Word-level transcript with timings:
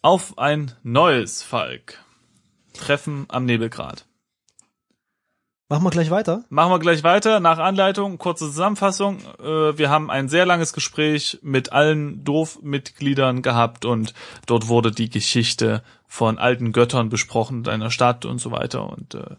Auf 0.00 0.38
ein 0.38 0.72
neues 0.84 1.42
Falk. 1.42 1.98
Treffen 2.72 3.26
am 3.28 3.46
Nebelgrat. 3.46 4.06
Machen 5.68 5.82
wir 5.82 5.90
gleich 5.90 6.10
weiter? 6.10 6.44
Machen 6.50 6.70
wir 6.70 6.78
gleich 6.78 7.02
weiter. 7.02 7.40
Nach 7.40 7.58
Anleitung, 7.58 8.16
kurze 8.16 8.44
Zusammenfassung. 8.44 9.18
Äh, 9.40 9.76
wir 9.76 9.90
haben 9.90 10.08
ein 10.08 10.28
sehr 10.28 10.46
langes 10.46 10.72
Gespräch 10.72 11.40
mit 11.42 11.72
allen 11.72 12.22
Dorfmitgliedern 12.22 13.42
gehabt 13.42 13.84
und 13.84 14.14
dort 14.46 14.68
wurde 14.68 14.92
die 14.92 15.10
Geschichte 15.10 15.82
von 16.06 16.38
alten 16.38 16.70
Göttern 16.70 17.08
besprochen, 17.08 17.66
einer 17.66 17.90
Stadt 17.90 18.24
und 18.24 18.38
so 18.38 18.52
weiter. 18.52 18.88
Und 18.88 19.16
äh, 19.16 19.34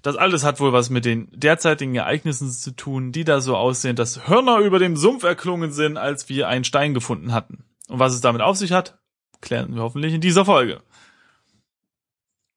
das 0.00 0.16
alles 0.16 0.42
hat 0.42 0.58
wohl 0.58 0.72
was 0.72 0.88
mit 0.88 1.04
den 1.04 1.28
derzeitigen 1.32 1.94
Ereignissen 1.94 2.50
zu 2.50 2.70
tun, 2.70 3.12
die 3.12 3.24
da 3.24 3.42
so 3.42 3.56
aussehen, 3.56 3.94
dass 3.94 4.26
Hörner 4.26 4.60
über 4.60 4.78
dem 4.78 4.96
Sumpf 4.96 5.22
erklungen 5.22 5.70
sind, 5.70 5.98
als 5.98 6.30
wir 6.30 6.48
einen 6.48 6.64
Stein 6.64 6.94
gefunden 6.94 7.34
hatten. 7.34 7.64
Und 7.88 7.98
was 7.98 8.14
es 8.14 8.22
damit 8.22 8.40
auf 8.40 8.56
sich 8.56 8.72
hat, 8.72 8.98
klären 9.40 9.74
wir 9.74 9.82
hoffentlich 9.82 10.14
in 10.14 10.20
dieser 10.20 10.44
Folge. 10.44 10.80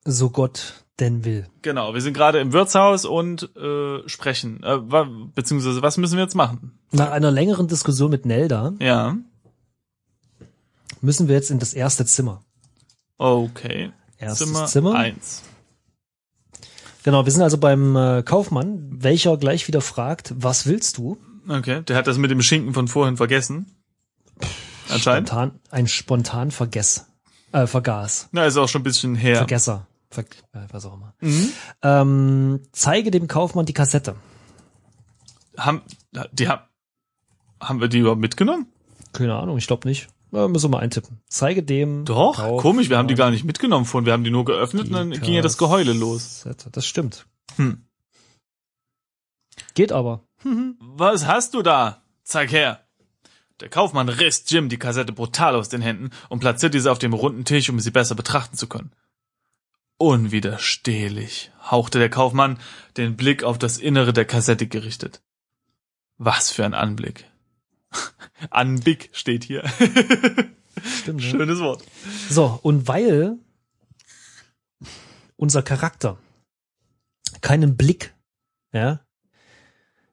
So 0.05 0.29
Gott 0.29 0.83
denn 0.99 1.23
will. 1.23 1.47
Genau, 1.61 1.93
wir 1.93 2.01
sind 2.01 2.13
gerade 2.13 2.39
im 2.39 2.51
Wirtshaus 2.51 3.05
und 3.05 3.55
äh, 3.55 4.07
sprechen. 4.07 4.61
Äh, 4.63 4.79
beziehungsweise, 5.33 5.81
was 5.81 5.97
müssen 5.97 6.17
wir 6.17 6.23
jetzt 6.23 6.35
machen? 6.35 6.77
Nach 6.91 7.11
einer 7.11 7.31
längeren 7.31 7.67
Diskussion 7.67 8.11
mit 8.11 8.25
Nelda 8.25 8.73
Ja. 8.79 9.15
müssen 11.01 11.27
wir 11.27 11.35
jetzt 11.35 11.51
in 11.51 11.59
das 11.59 11.73
erste 11.73 12.05
Zimmer. 12.05 12.43
Okay. 13.17 13.91
Erstes 14.17 14.47
Zimmer, 14.47 14.65
Zimmer. 14.65 14.95
eins. 14.95 15.43
Genau, 17.03 17.23
wir 17.25 17.31
sind 17.31 17.41
also 17.43 17.57
beim 17.57 17.95
äh, 17.95 18.23
Kaufmann, 18.23 18.87
welcher 19.01 19.37
gleich 19.37 19.67
wieder 19.69 19.79
fragt, 19.81 20.33
was 20.35 20.65
willst 20.65 20.97
du? 20.97 21.17
Okay. 21.47 21.81
Der 21.83 21.95
hat 21.95 22.07
das 22.07 22.17
mit 22.17 22.29
dem 22.29 22.41
Schinken 22.41 22.73
von 22.73 22.89
vorhin 22.89 23.15
vergessen. 23.15 23.67
Anscheinend. 24.89 25.29
Spontan, 25.29 25.59
ein 25.71 25.87
spontan 25.87 26.51
Vergess, 26.51 27.07
äh, 27.51 27.67
Vergaß, 27.67 28.29
Na, 28.31 28.45
ist 28.45 28.57
auch 28.57 28.67
schon 28.67 28.81
ein 28.81 28.83
bisschen 28.83 29.15
her. 29.15 29.37
Vergesser, 29.37 29.87
Ver, 30.09 30.23
äh, 30.53 30.59
was 30.71 30.85
auch 30.85 30.93
immer. 30.93 31.13
Mhm. 31.21 31.49
Ähm, 31.83 32.59
zeige 32.71 33.11
dem 33.11 33.27
Kaufmann 33.27 33.65
die 33.65 33.73
Kassette. 33.73 34.15
Haben, 35.57 35.81
die 36.31 36.47
haben, 36.47 36.63
haben 37.61 37.81
wir 37.81 37.87
die 37.87 37.99
überhaupt 37.99 38.21
mitgenommen? 38.21 38.67
Keine 39.13 39.35
Ahnung, 39.35 39.57
ich 39.57 39.67
glaube 39.67 39.87
nicht. 39.87 40.07
Äh, 40.33 40.47
müssen 40.47 40.65
wir 40.65 40.77
mal 40.77 40.83
eintippen. 40.83 41.21
Zeige 41.27 41.63
dem. 41.63 42.05
Doch, 42.05 42.37
Kaufmann 42.37 42.57
komisch, 42.57 42.89
wir 42.89 42.97
haben 42.97 43.07
die 43.07 43.15
gar 43.15 43.31
nicht 43.31 43.43
mitgenommen 43.43 43.85
vorhin. 43.85 44.05
Wir 44.05 44.13
haben 44.13 44.23
die 44.23 44.31
nur 44.31 44.45
geöffnet 44.45 44.87
und 44.87 44.93
dann 44.93 45.11
die 45.11 45.19
ging 45.19 45.33
ja 45.33 45.41
das 45.41 45.57
Geheule 45.57 45.93
los. 45.93 46.47
Das 46.71 46.85
stimmt. 46.85 47.25
Hm. 47.55 47.85
Geht 49.73 49.91
aber. 49.91 50.23
Was 50.79 51.25
hast 51.25 51.53
du 51.53 51.61
da? 51.61 52.03
Zeig 52.23 52.51
her. 52.51 52.85
Der 53.59 53.69
Kaufmann 53.69 54.09
riss 54.09 54.43
Jim 54.47 54.69
die 54.69 54.79
Kassette 54.79 55.11
brutal 55.11 55.55
aus 55.55 55.69
den 55.69 55.81
Händen 55.81 56.11
und 56.29 56.39
platziert 56.39 56.73
diese 56.73 56.91
auf 56.91 56.99
dem 56.99 57.13
runden 57.13 57.45
Tisch, 57.45 57.69
um 57.69 57.79
sie 57.79 57.91
besser 57.91 58.15
betrachten 58.15 58.55
zu 58.55 58.67
können. 58.67 58.91
Unwiderstehlich 59.97 61.51
hauchte 61.69 61.99
der 61.99 62.09
Kaufmann 62.09 62.57
den 62.95 63.17
Blick 63.17 63.43
auf 63.43 63.57
das 63.57 63.77
Innere 63.77 64.13
der 64.13 64.25
Kassette 64.25 64.67
gerichtet. 64.67 65.21
Was 66.17 66.51
für 66.51 66.63
ein 66.63 66.73
Anblick. 66.73 67.25
Anblick 68.49 69.09
steht 69.11 69.43
hier. 69.43 69.63
Stimmt, 71.01 71.21
ne? 71.21 71.29
Schönes 71.29 71.59
Wort. 71.59 71.83
So, 72.29 72.59
und 72.63 72.87
weil 72.87 73.37
unser 75.35 75.63
Charakter 75.63 76.17
keinen 77.41 77.75
Blick, 77.75 78.13
ja, 78.71 79.01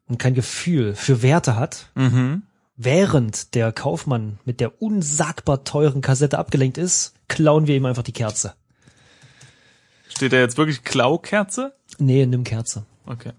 und 0.07 0.19
kein 0.19 0.35
Gefühl 0.35 0.95
für 0.95 1.23
Werte 1.23 1.57
hat, 1.57 1.91
Mhm. 1.95 2.43
Während 2.77 3.55
der 3.55 3.73
Kaufmann 3.73 4.39
mit 4.45 4.61
der 4.61 4.81
unsagbar 4.83 5.65
teuren 5.65 6.01
Kassette 6.03 6.39
abgelenkt 6.39 6.79
ist, 6.79 7.15
klauen 7.29 7.67
wir 7.67 7.77
ihm 7.77 7.87
einfach 7.87 8.03
die 8.03 8.13
Kerze. 8.13 8.55
Steht 10.09 10.33
da 10.33 10.39
jetzt 10.39 10.57
wirklich 10.59 10.85
Klaukerze? 10.85 11.75
Nee, 11.99 12.27
nimm 12.27 12.45
Kerze. 12.45 12.85
Okay. 13.07 13.33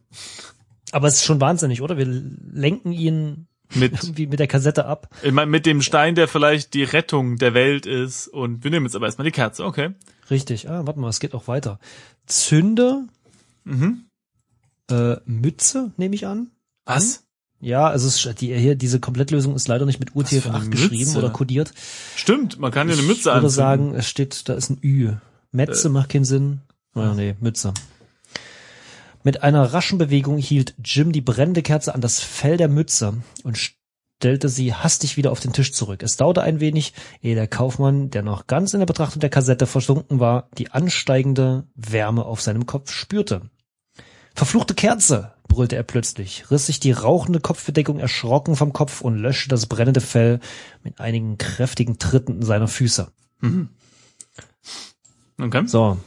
Aber 0.92 1.08
es 1.08 1.16
ist 1.16 1.24
schon 1.26 1.42
wahnsinnig, 1.42 1.82
oder? 1.82 1.98
Wir 1.98 2.06
lenken 2.06 2.92
ihn 2.92 3.48
Mit, 3.74 3.92
irgendwie 4.04 4.28
mit 4.28 4.40
der 4.40 4.48
Kassette 4.48 4.86
ab. 4.86 5.10
ich 5.24 5.32
mein, 5.32 5.50
mit 5.50 5.66
dem 5.66 5.82
Stein, 5.82 6.16
der 6.16 6.28
vielleicht 6.28 6.74
die 6.74 6.84
Rettung 6.84 7.38
der 7.38 7.54
Welt 7.54 7.86
ist. 7.86 8.28
Und 8.28 8.64
wir 8.64 8.72
nehmen 8.72 8.86
jetzt 8.86 8.96
aber 8.96 9.06
erstmal 9.06 9.26
die 9.26 9.32
Kerze. 9.32 9.66
Okay. 9.66 9.92
Richtig. 10.30 10.70
Ah, 10.70 10.86
warte 10.86 11.00
mal, 11.00 11.10
es 11.10 11.20
geht 11.20 11.34
auch 11.34 11.48
weiter. 11.48 11.80
Zünde, 12.26 13.04
Mhm. 13.64 14.06
äh, 14.90 15.18
Mütze, 15.26 15.92
nehme 15.98 16.16
ich 16.16 16.26
an. 16.28 16.52
Was? 16.86 17.26
Ja, 17.60 17.88
also 17.88 18.08
es 18.08 18.24
ist, 18.24 18.42
die, 18.42 18.56
hier, 18.56 18.76
diese 18.76 19.00
Komplettlösung 19.00 19.56
ist 19.56 19.68
leider 19.68 19.86
nicht 19.86 20.00
mit 20.00 20.16
Was 20.16 20.30
für 20.30 20.50
eine 20.50 20.66
UTF-8 20.66 20.70
geschrieben 20.70 21.16
oder 21.16 21.30
kodiert. 21.32 21.74
Stimmt, 22.16 22.60
man 22.60 22.72
kann 22.72 22.88
ja 22.88 22.94
eine 22.94 23.02
Mütze 23.04 23.22
Ich 23.22 23.26
würde 23.26 23.36
anziehen. 23.38 23.50
sagen, 23.50 23.96
es 23.96 24.08
steht, 24.08 24.48
da 24.48 24.54
ist 24.54 24.70
ein 24.70 24.78
Ü. 24.84 25.14
Metze 25.52 25.88
Äh. 25.88 25.92
macht 25.92 26.10
keinen 26.10 26.26
Sinn. 26.26 26.62
Oh, 26.94 27.14
nee, 27.16 27.36
Mütze. 27.40 27.74
Mit 29.24 29.44
einer 29.44 29.74
raschen 29.74 29.98
Bewegung 29.98 30.38
hielt 30.38 30.76
Jim 30.84 31.12
die 31.12 31.22
brennende 31.22 31.62
Kerze 31.64 31.94
an 31.96 32.02
das 32.02 32.20
Fell 32.20 32.58
der 32.58 32.70
Mütze 32.70 33.16
und 33.44 33.58
stellte 33.58 34.50
sie 34.50 34.74
hastig 34.74 35.18
wieder 35.18 35.32
auf 35.32 35.40
den 35.40 35.52
Tisch 35.54 35.74
zurück. 35.74 36.02
Es 36.04 36.16
dauerte 36.18 36.44
ein 36.44 36.60
wenig, 36.60 36.94
ehe 37.22 37.36
der 37.36 37.48
Kaufmann, 37.48 38.10
der 38.10 38.22
noch 38.24 38.48
ganz 38.48 38.74
in 38.74 38.80
der 38.80 38.86
Betrachtung 38.88 39.20
der 39.20 39.30
Kassette 39.30 39.66
versunken 39.68 40.20
war, 40.20 40.50
die 40.58 40.72
ansteigende 40.72 41.66
Wärme 41.76 42.26
auf 42.26 42.42
seinem 42.42 42.66
Kopf 42.66 42.92
spürte. 42.92 43.42
Verfluchte 44.34 44.76
Kerze! 44.76 45.34
Brüllte 45.58 45.76
er 45.76 45.82
plötzlich, 45.82 46.52
riss 46.52 46.68
sich 46.68 46.80
die 46.80 46.92
rauchende 46.92 47.40
Kopfbedeckung 47.40 47.98
erschrocken 47.98 48.56
vom 48.56 48.74
Kopf 48.74 49.02
und 49.02 49.18
löschte 49.18 49.50
das 49.50 49.66
brennende 49.66 50.02
Fell 50.02 50.40
mit 50.84 51.00
einigen 51.00 51.40
kräftigen 51.40 51.98
Tritten 51.98 52.44
seiner 52.44 52.68
Füße. 52.68 53.12
Okay. 55.40 55.66
So, 55.66 55.98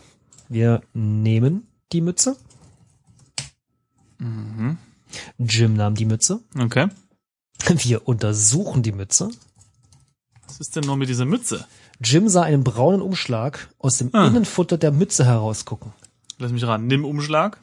wir 0.48 0.82
nehmen 0.94 1.66
die 1.90 2.00
Mütze. 2.00 2.36
Jim 5.38 5.74
nahm 5.74 5.96
die 5.96 6.04
Mütze. 6.04 6.38
Okay. 6.56 6.86
Wir 7.66 8.06
untersuchen 8.06 8.84
die 8.84 8.92
Mütze. 8.92 9.30
Was 10.46 10.60
ist 10.60 10.76
denn 10.76 10.84
nur 10.84 10.96
mit 10.96 11.08
dieser 11.08 11.24
Mütze? 11.24 11.66
Jim 12.00 12.28
sah 12.28 12.42
einen 12.42 12.62
braunen 12.62 13.02
Umschlag 13.02 13.68
aus 13.78 13.98
dem 13.98 14.10
Ah. 14.14 14.28
Innenfutter 14.28 14.78
der 14.78 14.92
Mütze 14.92 15.24
herausgucken. 15.24 15.92
Lass 16.38 16.52
mich 16.52 16.64
ran. 16.64 16.86
Nimm 16.86 17.04
Umschlag. 17.04 17.58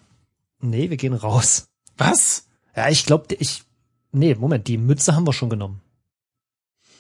Nee, 0.60 0.90
wir 0.90 0.98
gehen 0.98 1.14
raus. 1.14 1.70
Was? 1.98 2.48
Ja, 2.76 2.90
ich 2.90 3.06
glaube, 3.06 3.34
ich. 3.36 3.64
Nee, 4.12 4.36
Moment, 4.36 4.68
die 4.68 4.78
Mütze 4.78 5.16
haben 5.16 5.28
wir 5.28 5.34
schon 5.34 5.50
genommen. 5.50 5.82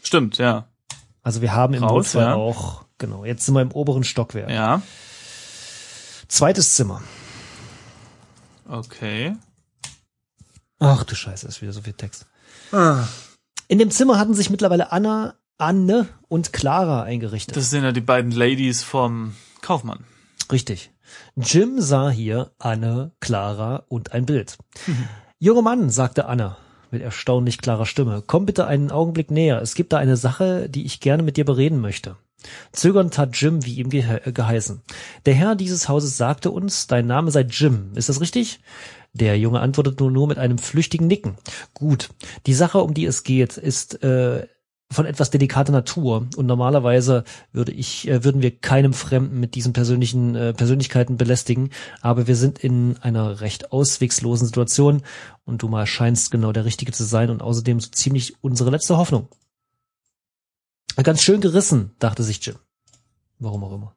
Stimmt, 0.03 0.37
ja. 0.37 0.67
Also 1.21 1.41
wir 1.41 1.53
haben 1.53 1.73
im 1.73 1.83
Raus, 1.83 2.13
Notfall 2.13 2.23
ja. 2.23 2.35
auch, 2.35 2.85
genau, 2.97 3.25
jetzt 3.25 3.45
sind 3.45 3.53
wir 3.53 3.61
im 3.61 3.71
oberen 3.71 4.03
Stockwerk. 4.03 4.49
Ja. 4.49 4.81
Zweites 6.27 6.75
Zimmer. 6.75 7.01
Okay. 8.67 9.35
Ach 10.79 11.03
du 11.03 11.15
Scheiße, 11.15 11.47
ist 11.47 11.61
wieder 11.61 11.73
so 11.73 11.81
viel 11.81 11.93
Text. 11.93 12.25
Ah. 12.71 13.05
In 13.67 13.79
dem 13.79 13.91
Zimmer 13.91 14.19
hatten 14.19 14.33
sich 14.33 14.49
mittlerweile 14.49 14.91
Anna, 14.91 15.35
Anne 15.57 16.07
und 16.27 16.53
Clara 16.53 17.03
eingerichtet. 17.03 17.57
Das 17.57 17.69
sind 17.69 17.83
ja 17.83 17.91
die 17.91 18.01
beiden 18.01 18.31
Ladies 18.31 18.83
vom 18.83 19.35
Kaufmann. 19.61 20.05
Richtig. 20.51 20.91
Jim 21.35 21.79
sah 21.81 22.09
hier 22.09 22.51
Anne, 22.59 23.11
Clara 23.19 23.83
und 23.89 24.11
ein 24.11 24.25
Bild. 24.25 24.57
Junger 25.39 25.61
Mann, 25.61 25.89
sagte 25.89 26.25
Anne 26.25 26.55
mit 26.91 27.01
erstaunlich 27.01 27.59
klarer 27.59 27.85
Stimme, 27.85 28.23
komm 28.25 28.45
bitte 28.45 28.67
einen 28.67 28.91
Augenblick 28.91 29.31
näher. 29.31 29.61
Es 29.61 29.75
gibt 29.75 29.93
da 29.93 29.97
eine 29.97 30.17
Sache, 30.17 30.69
die 30.69 30.85
ich 30.85 30.99
gerne 30.99 31.23
mit 31.23 31.37
dir 31.37 31.45
bereden 31.45 31.81
möchte. 31.81 32.15
Zögernd 32.71 33.13
tat 33.13 33.35
Jim, 33.35 33.65
wie 33.65 33.75
ihm 33.75 33.89
gehe 33.89 34.21
äh, 34.25 34.31
geheißen. 34.31 34.81
Der 35.25 35.33
Herr 35.33 35.55
dieses 35.55 35.89
Hauses 35.89 36.17
sagte 36.17 36.51
uns, 36.51 36.87
dein 36.87 37.07
Name 37.07 37.31
sei 37.31 37.41
Jim. 37.41 37.91
Ist 37.95 38.09
das 38.09 38.21
richtig? 38.21 38.59
Der 39.13 39.37
Junge 39.37 39.59
antwortet 39.59 39.99
nur, 39.99 40.11
nur 40.11 40.27
mit 40.27 40.37
einem 40.37 40.57
flüchtigen 40.57 41.07
Nicken. 41.07 41.37
Gut. 41.73 42.09
Die 42.45 42.53
Sache, 42.53 42.79
um 42.79 42.93
die 42.93 43.05
es 43.05 43.23
geht, 43.23 43.57
ist 43.57 44.03
äh, 44.03 44.47
von 44.91 45.05
etwas 45.05 45.29
delikater 45.29 45.71
Natur 45.71 46.27
und 46.37 46.45
normalerweise 46.45 47.23
würde 47.51 47.73
ich 47.73 48.07
äh, 48.07 48.23
würden 48.23 48.41
wir 48.41 48.57
keinem 48.57 48.93
Fremden 48.93 49.39
mit 49.39 49.55
diesen 49.55 49.73
persönlichen 49.73 50.35
äh, 50.35 50.53
Persönlichkeiten 50.53 51.17
belästigen, 51.17 51.71
aber 52.01 52.27
wir 52.27 52.35
sind 52.35 52.59
in 52.59 52.97
einer 53.01 53.41
recht 53.41 53.71
auswegslosen 53.71 54.47
Situation 54.47 55.01
und 55.43 55.61
du 55.61 55.67
mal 55.67 55.85
scheinst 55.85 56.31
genau 56.31 56.53
der 56.53 56.65
richtige 56.65 56.93
zu 56.93 57.03
sein 57.03 57.29
und 57.29 57.41
außerdem 57.41 57.79
so 57.79 57.89
ziemlich 57.89 58.35
unsere 58.41 58.69
letzte 58.69 58.97
Hoffnung. 58.97 59.27
Ganz 60.95 61.21
schön 61.21 61.41
gerissen, 61.41 61.91
dachte 61.99 62.23
sich 62.23 62.43
Jim. 62.43 62.55
Warum 63.39 63.63
auch 63.63 63.73
immer. 63.73 63.95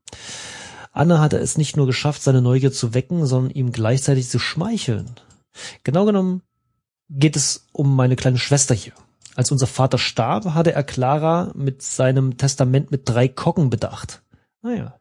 Anna 0.92 1.20
hatte 1.20 1.38
es 1.38 1.56
nicht 1.56 1.76
nur 1.76 1.86
geschafft, 1.86 2.22
seine 2.22 2.42
Neugier 2.42 2.72
zu 2.72 2.94
wecken, 2.94 3.24
sondern 3.26 3.52
ihm 3.52 3.72
gleichzeitig 3.72 4.28
zu 4.28 4.38
schmeicheln. 4.38 5.10
Genau 5.84 6.04
genommen 6.04 6.42
geht 7.08 7.36
es 7.36 7.68
um 7.72 7.94
meine 7.94 8.16
kleine 8.16 8.38
Schwester 8.38 8.74
hier. 8.74 8.92
Als 9.36 9.50
unser 9.50 9.66
Vater 9.66 9.98
starb, 9.98 10.44
hatte 10.46 10.72
er 10.72 10.82
Clara 10.82 11.52
mit 11.54 11.82
seinem 11.82 12.36
Testament 12.36 12.90
mit 12.90 13.08
drei 13.08 13.28
Koggen 13.28 13.70
bedacht. 13.70 14.22
Naja. 14.62 14.96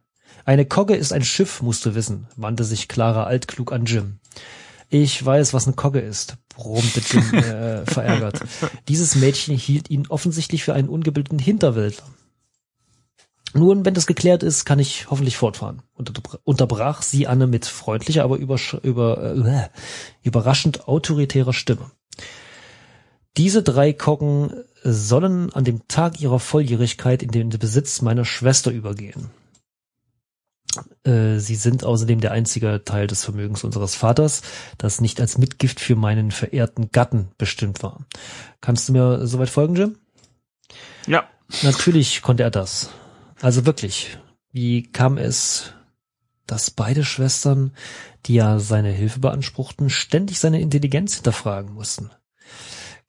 Eine 0.46 0.66
Kogge 0.66 0.96
ist 0.96 1.12
ein 1.12 1.24
Schiff, 1.24 1.62
musst 1.62 1.86
du 1.86 1.96
wissen, 1.96 2.28
wandte 2.36 2.64
sich 2.64 2.88
Clara 2.88 3.24
altklug 3.24 3.72
an 3.72 3.86
Jim. 3.86 4.20
Ich 4.90 5.24
weiß, 5.24 5.54
was 5.54 5.68
eine 5.68 5.76
Kogge 5.76 6.00
ist, 6.00 6.38
brummte 6.50 7.02
Jim 7.02 7.34
äh, 7.34 7.86
verärgert. 7.86 8.42
Dieses 8.88 9.16
Mädchen 9.16 9.56
hielt 9.56 9.90
ihn 9.90 10.08
offensichtlich 10.08 10.64
für 10.64 10.74
einen 10.74 10.90
ungebildeten 10.90 11.40
Hinterwäldler. 11.40 12.06
Nun, 13.54 13.84
wenn 13.84 13.96
das 13.96 14.08
geklärt 14.08 14.44
ist, 14.44 14.66
kann 14.66 14.80
ich 14.80 15.10
hoffentlich 15.10 15.38
fortfahren. 15.38 15.82
Unterbrach 16.44 17.02
sie 17.02 17.28
Anne 17.28 17.48
mit 17.48 17.66
freundlicher, 17.66 18.24
aber 18.24 18.38
über, 18.38 18.58
äh, 18.84 19.70
überraschend 20.22 20.88
autoritärer 20.88 21.54
Stimme. 21.54 21.92
Diese 23.38 23.64
drei 23.64 23.94
Koggen 23.94 24.52
sollen 24.84 25.54
an 25.54 25.64
dem 25.64 25.88
Tag 25.88 26.20
ihrer 26.22 26.40
Volljährigkeit 26.40 27.24
in 27.24 27.32
den 27.32 27.50
Besitz 27.50 28.02
meiner 28.02 28.26
Schwester 28.26 28.72
übergehen. 28.72 29.30
Äh, 31.04 31.40
sie 31.40 31.56
sind 31.56 31.84
außerdem 31.84 32.22
der 32.22 32.32
einzige 32.32 32.84
Teil 32.84 33.08
des 33.08 33.24
Vermögens 33.24 33.64
unseres 33.64 33.96
Vaters, 33.96 34.42
das 34.78 35.02
nicht 35.02 35.20
als 35.20 35.38
Mitgift 35.38 35.80
für 35.80 35.96
meinen 35.96 36.32
verehrten 36.32 36.92
Gatten 36.92 37.30
bestimmt 37.38 37.82
war. 37.82 38.06
Kannst 38.62 38.88
du 38.88 38.94
mir 38.94 39.26
soweit 39.28 39.50
folgen, 39.50 39.76
Jim? 39.76 39.98
Ja. 41.08 41.28
Natürlich 41.64 42.22
konnte 42.22 42.44
er 42.44 42.52
das. 42.52 42.90
Also 43.42 43.66
wirklich. 43.66 44.18
Wie 44.52 44.84
kam 44.84 45.18
es, 45.18 45.74
dass 46.46 46.72
beide 46.72 47.04
Schwestern, 47.04 47.72
die 48.26 48.36
ja 48.36 48.60
seine 48.60 48.92
Hilfe 48.92 49.20
beanspruchten, 49.20 49.90
ständig 49.90 50.40
seine 50.40 50.62
Intelligenz 50.62 51.16
hinterfragen 51.16 51.74
mussten? 51.74 52.12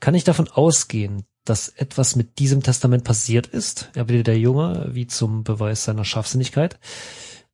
Kann 0.00 0.14
ich 0.14 0.25
davon 0.25 0.49
ausgehen, 0.49 1.25
dass 1.44 1.69
etwas 1.69 2.17
mit 2.17 2.38
diesem 2.38 2.62
Testament 2.62 3.05
passiert 3.05 3.47
ist? 3.47 3.91
erwiderte 3.94 4.32
der 4.32 4.38
Junge, 4.38 4.88
wie 4.93 5.06
zum 5.06 5.44
Beweis 5.44 5.85
seiner 5.85 6.05
Scharfsinnigkeit. 6.05 6.79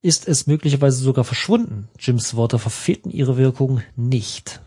Ist 0.01 0.29
es 0.29 0.47
möglicherweise 0.47 0.99
sogar 0.99 1.25
verschwunden? 1.25 1.89
Jims 1.99 2.37
Worte 2.37 2.59
verfehlten 2.59 3.11
ihre 3.11 3.37
Wirkung 3.37 3.83
nicht. 3.97 4.61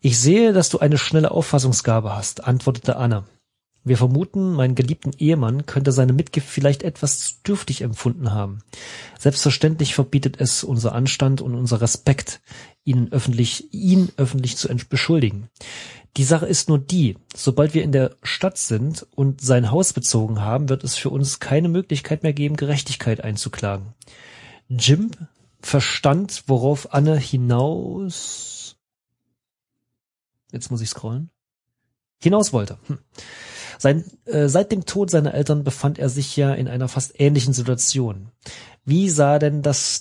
Ich 0.00 0.18
sehe, 0.18 0.52
dass 0.52 0.68
du 0.68 0.78
eine 0.78 0.98
schnelle 0.98 1.32
Auffassungsgabe 1.32 2.14
hast, 2.14 2.44
antwortete 2.44 2.96
Anna. 2.96 3.24
Wir 3.82 3.96
vermuten, 3.96 4.52
meinen 4.52 4.74
geliebten 4.74 5.12
Ehemann 5.16 5.64
könnte 5.64 5.92
seine 5.92 6.12
Mitgift 6.12 6.48
vielleicht 6.48 6.82
etwas 6.82 7.40
dürftig 7.42 7.82
empfunden 7.82 8.32
haben. 8.32 8.58
Selbstverständlich 9.16 9.94
verbietet 9.94 10.40
es 10.40 10.64
unser 10.64 10.92
Anstand 10.92 11.40
und 11.40 11.54
unser 11.54 11.80
Respekt, 11.80 12.40
ihn 12.84 13.12
öffentlich, 13.12 13.72
ihn 13.72 14.10
öffentlich 14.16 14.56
zu 14.56 14.68
beschuldigen. 14.88 15.48
Die 16.16 16.24
Sache 16.24 16.46
ist 16.46 16.68
nur 16.68 16.78
die, 16.78 17.18
sobald 17.34 17.74
wir 17.74 17.82
in 17.82 17.92
der 17.92 18.16
Stadt 18.22 18.56
sind 18.56 19.06
und 19.14 19.42
sein 19.42 19.70
Haus 19.70 19.92
bezogen 19.92 20.40
haben, 20.40 20.70
wird 20.70 20.82
es 20.82 20.96
für 20.96 21.10
uns 21.10 21.40
keine 21.40 21.68
Möglichkeit 21.68 22.22
mehr 22.22 22.32
geben, 22.32 22.56
Gerechtigkeit 22.56 23.22
einzuklagen. 23.22 23.94
Jim 24.68 25.10
verstand, 25.60 26.44
worauf 26.46 26.94
Anne 26.94 27.18
hinaus. 27.18 28.76
Jetzt 30.52 30.70
muss 30.70 30.80
ich 30.80 30.88
scrollen. 30.88 31.30
Hinaus 32.18 32.52
wollte. 32.54 32.78
Hm. 32.86 32.98
Sein, 33.78 34.04
äh, 34.24 34.48
seit 34.48 34.72
dem 34.72 34.86
Tod 34.86 35.10
seiner 35.10 35.34
Eltern 35.34 35.64
befand 35.64 35.98
er 35.98 36.08
sich 36.08 36.34
ja 36.34 36.54
in 36.54 36.66
einer 36.66 36.88
fast 36.88 37.20
ähnlichen 37.20 37.52
Situation. 37.52 38.30
Wie 38.86 39.10
sah 39.10 39.38
denn 39.38 39.60
das 39.60 40.00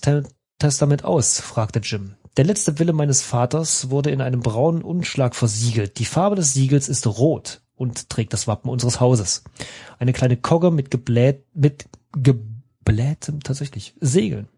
Testament 0.60 1.04
aus? 1.04 1.42
fragte 1.42 1.80
Jim. 1.80 2.16
Der 2.38 2.44
letzte 2.44 2.80
Wille 2.80 2.94
meines 2.94 3.22
Vaters 3.22 3.90
wurde 3.90 4.12
in 4.12 4.20
einem 4.20 4.42
braunen 4.42 4.82
Umschlag 4.82 5.36
versiegelt. 5.36 6.00
Die 6.00 6.06
Farbe 6.06 6.36
des 6.36 6.54
Siegels 6.54 6.90
ist 6.90 7.08
rot 7.08 7.62
und 7.76 8.10
trägt 8.10 8.34
das 8.34 8.48
Wappen 8.48 8.70
unseres 8.70 9.00
Hauses. 9.00 9.44
Eine 10.00 10.12
kleine 10.12 10.36
Kogge 10.36 10.72
mit 10.72 10.92
geblät, 10.92 11.46
mit 11.54 11.86
geblähtem, 12.12 13.42
tatsächlich, 13.42 13.96
Segeln. 14.02 14.50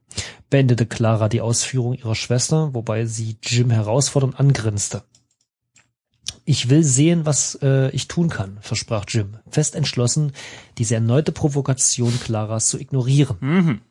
Beendete 0.50 0.86
Clara 0.86 1.30
die 1.30 1.42
Ausführung 1.42 1.94
ihrer 1.94 2.16
Schwester, 2.16 2.74
wobei 2.74 3.06
sie 3.06 3.38
Jim 3.44 3.70
herausfordernd 3.70 4.40
angrinste. 4.40 5.04
Ich 6.46 6.70
will 6.70 6.84
sehen, 6.84 7.26
was 7.26 7.60
äh, 7.62 7.90
ich 7.92 8.08
tun 8.08 8.30
kann, 8.30 8.58
versprach 8.62 9.04
Jim, 9.08 9.38
fest 9.50 9.76
entschlossen, 9.76 10.32
diese 10.78 10.96
erneute 10.96 11.32
Provokation 11.32 12.18
Claras 12.22 12.70
zu 12.70 12.80
ignorieren. 12.80 13.38
Mhm. 13.42 13.82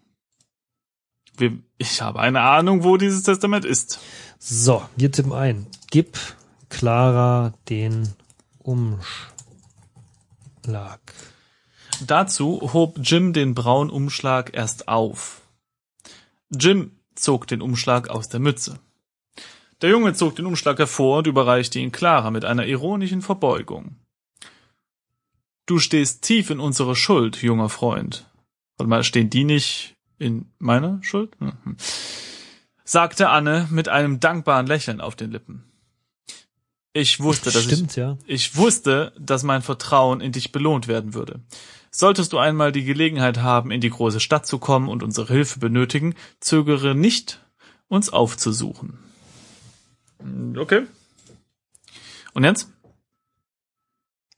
Ich 1.78 2.02
habe 2.02 2.20
eine 2.20 2.40
Ahnung, 2.40 2.84
wo 2.84 2.96
dieses 2.96 3.22
Testament 3.22 3.64
ist. 3.64 4.00
So, 4.38 4.82
wir 4.96 5.10
tippen 5.12 5.32
ein. 5.32 5.66
Gib 5.90 6.18
Clara 6.68 7.54
den 7.68 8.08
Umschlag. 8.58 9.04
Dazu 12.06 12.72
hob 12.72 12.98
Jim 13.02 13.32
den 13.32 13.54
braunen 13.54 13.90
Umschlag 13.90 14.54
erst 14.54 14.88
auf. 14.88 15.42
Jim 16.50 16.92
zog 17.14 17.46
den 17.46 17.62
Umschlag 17.62 18.08
aus 18.08 18.28
der 18.28 18.40
Mütze. 18.40 18.78
Der 19.82 19.90
Junge 19.90 20.14
zog 20.14 20.36
den 20.36 20.46
Umschlag 20.46 20.78
hervor 20.78 21.18
und 21.18 21.26
überreichte 21.26 21.78
ihn 21.78 21.92
Clara 21.92 22.30
mit 22.30 22.44
einer 22.44 22.66
ironischen 22.66 23.22
Verbeugung. 23.22 23.96
Du 25.66 25.78
stehst 25.78 26.22
tief 26.22 26.50
in 26.50 26.60
unserer 26.60 26.94
Schuld, 26.94 27.42
junger 27.42 27.68
Freund. 27.68 28.30
Warte 28.76 28.88
mal, 28.88 29.04
stehen 29.04 29.30
die 29.30 29.44
nicht 29.44 29.95
in 30.18 30.46
meiner 30.58 31.02
Schuld? 31.02 31.40
Mhm. 31.40 31.76
sagte 32.84 33.28
Anne 33.28 33.68
mit 33.70 33.88
einem 33.88 34.20
dankbaren 34.20 34.66
Lächeln 34.66 35.00
auf 35.00 35.16
den 35.16 35.30
Lippen. 35.30 35.64
Ich 36.92 37.20
wusste, 37.20 37.50
dass 37.50 37.64
Stimmt, 37.64 37.90
ich, 37.90 37.96
ja. 37.96 38.16
ich 38.26 38.56
wusste, 38.56 39.12
dass 39.18 39.42
mein 39.42 39.60
Vertrauen 39.60 40.22
in 40.22 40.32
dich 40.32 40.50
belohnt 40.50 40.88
werden 40.88 41.12
würde. 41.12 41.40
Solltest 41.90 42.32
du 42.32 42.38
einmal 42.38 42.72
die 42.72 42.84
Gelegenheit 42.84 43.38
haben, 43.38 43.70
in 43.70 43.82
die 43.82 43.90
große 43.90 44.20
Stadt 44.20 44.46
zu 44.46 44.58
kommen 44.58 44.88
und 44.88 45.02
unsere 45.02 45.32
Hilfe 45.32 45.58
benötigen, 45.58 46.14
zögere 46.40 46.94
nicht, 46.94 47.44
uns 47.88 48.08
aufzusuchen. 48.10 48.98
Okay. 50.56 50.86
Und 52.32 52.44
jetzt? 52.44 52.70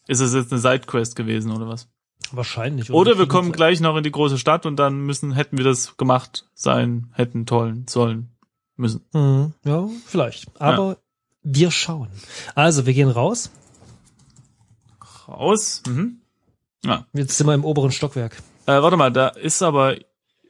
Ist 0.09 0.21
es 0.21 0.35
jetzt 0.35 0.51
eine 0.51 0.61
Sidequest 0.61 1.15
gewesen 1.15 1.53
oder 1.53 1.69
was? 1.69 1.89
Wahrscheinlich. 2.33 2.91
Oder, 2.91 3.19
wir 3.19 3.29
kommen 3.29 3.53
gleich 3.53 3.81
noch 3.81 3.97
in 3.97 4.03
die 4.03 4.11
große 4.11 4.39
Stadt 4.39 4.67
und 4.67 4.77
dann 4.77 5.01
müssen, 5.01 5.33
hätten 5.33 5.57
wir 5.57 5.65
das 5.65 5.97
gemacht 5.97 6.47
sein, 6.55 7.13
hätten, 7.15 7.47
tollen, 7.47 7.87
sollen, 7.89 8.31
müssen. 8.77 9.05
Mhm, 9.13 9.55
ja, 9.65 9.89
vielleicht. 10.07 10.61
Aber 10.61 10.89
ja. 10.89 10.97
wir 11.43 11.71
schauen. 11.71 12.09
Also, 12.55 12.87
wir 12.87 12.95
gehen 12.95 13.11
raus. 13.11 13.51
Raus? 15.29 15.83
Mhm. 15.87 16.21
Ja. 16.85 17.07
Jetzt 17.13 17.37
sind 17.37 17.47
wir 17.47 17.55
im 17.55 17.65
oberen 17.65 17.93
Stockwerk. 17.93 18.37
Äh, 18.67 18.83
warte 18.83 18.97
mal, 18.97 19.13
da 19.13 19.29
ist 19.29 19.63
aber, 19.63 19.97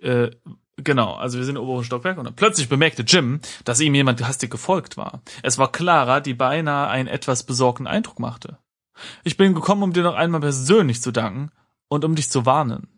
äh, 0.01 0.31
genau, 0.77 1.15
also 1.15 1.39
wir 1.39 1.45
sind 1.45 1.57
im 1.57 1.63
oberen 1.63 1.85
Stockwerk 1.85 2.19
und 2.19 2.25
dann 2.25 2.37
plötzlich 2.37 2.69
bemerkte 2.69 3.03
Jim, 3.03 3.41
dass 3.65 3.81
ihm 3.81 3.95
jemand 3.95 4.23
hastig 4.27 4.51
gefolgt 4.51 4.97
war. 4.97 5.23
Es 5.43 5.59
war 5.59 5.73
Clara, 5.73 6.21
die 6.21 6.35
beinahe 6.35 6.89
einen 6.89 7.09
etwas 7.09 7.45
besorgten 7.45 7.87
Eindruck 7.87 8.19
machte. 8.19 8.59
Ich 9.25 9.37
bin 9.37 9.55
gekommen, 9.55 9.83
um 9.83 9.93
dir 9.93 10.03
noch 10.03 10.17
einmal 10.17 10.41
persönlich 10.41 11.01
zu 11.01 11.13
danken 11.13 11.51
und 11.89 12.05
um 12.05 12.15
dich 12.15 12.31
zu 12.31 12.47
warnen. 12.47 12.89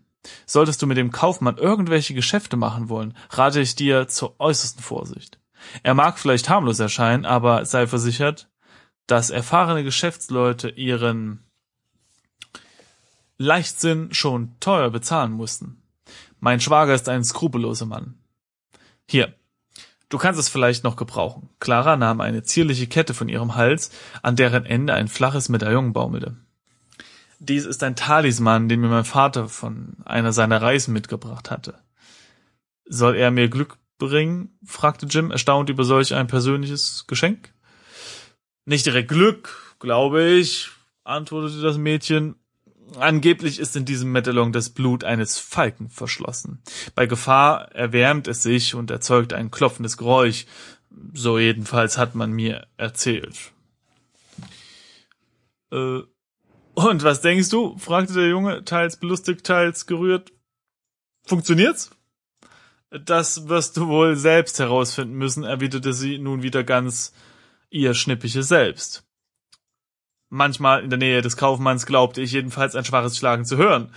Solltest 0.46 0.82
du 0.82 0.86
mit 0.86 0.96
dem 0.96 1.12
Kaufmann 1.12 1.56
irgendwelche 1.56 2.14
Geschäfte 2.14 2.56
machen 2.56 2.88
wollen, 2.88 3.16
rate 3.30 3.60
ich 3.60 3.74
dir 3.74 4.08
zur 4.08 4.38
äußersten 4.38 4.82
Vorsicht. 4.82 5.38
Er 5.82 5.94
mag 5.94 6.18
vielleicht 6.18 6.48
harmlos 6.48 6.78
erscheinen, 6.78 7.24
aber 7.24 7.64
sei 7.64 7.86
versichert, 7.86 8.48
dass 9.06 9.30
erfahrene 9.30 9.84
Geschäftsleute 9.84 10.68
ihren 10.68 11.44
Leichtsinn 13.38 14.12
schon 14.12 14.58
teuer 14.60 14.90
bezahlen 14.90 15.32
mussten. 15.32 15.82
Mein 16.38 16.60
Schwager 16.60 16.94
ist 16.94 17.08
ein 17.08 17.24
skrupelloser 17.24 17.86
Mann. 17.86 18.18
Hier, 19.08 19.34
du 20.08 20.18
kannst 20.18 20.38
es 20.38 20.48
vielleicht 20.48 20.84
noch 20.84 20.96
gebrauchen. 20.96 21.48
Clara 21.58 21.96
nahm 21.96 22.20
eine 22.20 22.42
zierliche 22.42 22.86
Kette 22.86 23.14
von 23.14 23.28
ihrem 23.28 23.54
Hals, 23.54 23.90
an 24.22 24.36
deren 24.36 24.66
Ende 24.66 24.94
ein 24.94 25.08
flaches 25.08 25.48
Medaillon 25.48 25.92
baumelte. 25.92 26.36
Dies 27.42 27.64
ist 27.64 27.82
ein 27.82 27.96
Talisman, 27.96 28.68
den 28.68 28.80
mir 28.80 28.88
mein 28.88 29.06
Vater 29.06 29.48
von 29.48 29.96
einer 30.04 30.30
seiner 30.30 30.60
Reisen 30.60 30.92
mitgebracht 30.92 31.50
hatte. 31.50 31.78
Soll 32.84 33.16
er 33.16 33.30
mir 33.30 33.48
Glück 33.48 33.78
bringen? 33.98 34.58
fragte 34.62 35.06
Jim, 35.06 35.30
erstaunt 35.30 35.70
über 35.70 35.84
solch 35.84 36.14
ein 36.14 36.26
persönliches 36.26 37.06
Geschenk. 37.06 37.54
Nicht 38.66 38.84
direkt 38.84 39.08
Glück, 39.08 39.74
glaube 39.78 40.22
ich, 40.28 40.68
antwortete 41.02 41.62
das 41.62 41.78
Mädchen. 41.78 42.36
Angeblich 42.98 43.58
ist 43.58 43.74
in 43.74 43.86
diesem 43.86 44.12
Medaillon 44.12 44.52
das 44.52 44.68
Blut 44.68 45.02
eines 45.02 45.38
Falken 45.38 45.88
verschlossen. 45.88 46.60
Bei 46.94 47.06
Gefahr 47.06 47.72
erwärmt 47.72 48.28
es 48.28 48.42
sich 48.42 48.74
und 48.74 48.90
erzeugt 48.90 49.32
ein 49.32 49.50
klopfendes 49.50 49.96
Geräusch. 49.96 50.44
So 51.14 51.38
jedenfalls 51.38 51.96
hat 51.96 52.14
man 52.14 52.32
mir 52.32 52.66
erzählt. 52.76 53.52
Äh, 55.72 56.00
und 56.88 57.02
was 57.02 57.20
denkst 57.20 57.48
du? 57.50 57.76
fragte 57.78 58.14
der 58.14 58.28
Junge, 58.28 58.64
teils 58.64 58.96
belustigt, 58.96 59.44
teils 59.44 59.86
gerührt. 59.86 60.32
Funktioniert's? 61.26 61.90
Das 62.90 63.48
wirst 63.48 63.76
du 63.76 63.86
wohl 63.86 64.16
selbst 64.16 64.58
herausfinden 64.58 65.14
müssen, 65.14 65.44
erwiderte 65.44 65.92
sie 65.92 66.18
nun 66.18 66.42
wieder 66.42 66.64
ganz 66.64 67.12
ihr 67.70 67.94
schnippische 67.94 68.42
Selbst. 68.42 69.04
Manchmal 70.28 70.82
in 70.82 70.90
der 70.90 70.98
Nähe 70.98 71.22
des 71.22 71.36
Kaufmanns 71.36 71.86
glaubte 71.86 72.20
ich 72.20 72.32
jedenfalls 72.32 72.74
ein 72.76 72.84
schwaches 72.84 73.16
Schlagen 73.16 73.44
zu 73.44 73.56
hören. 73.56 73.92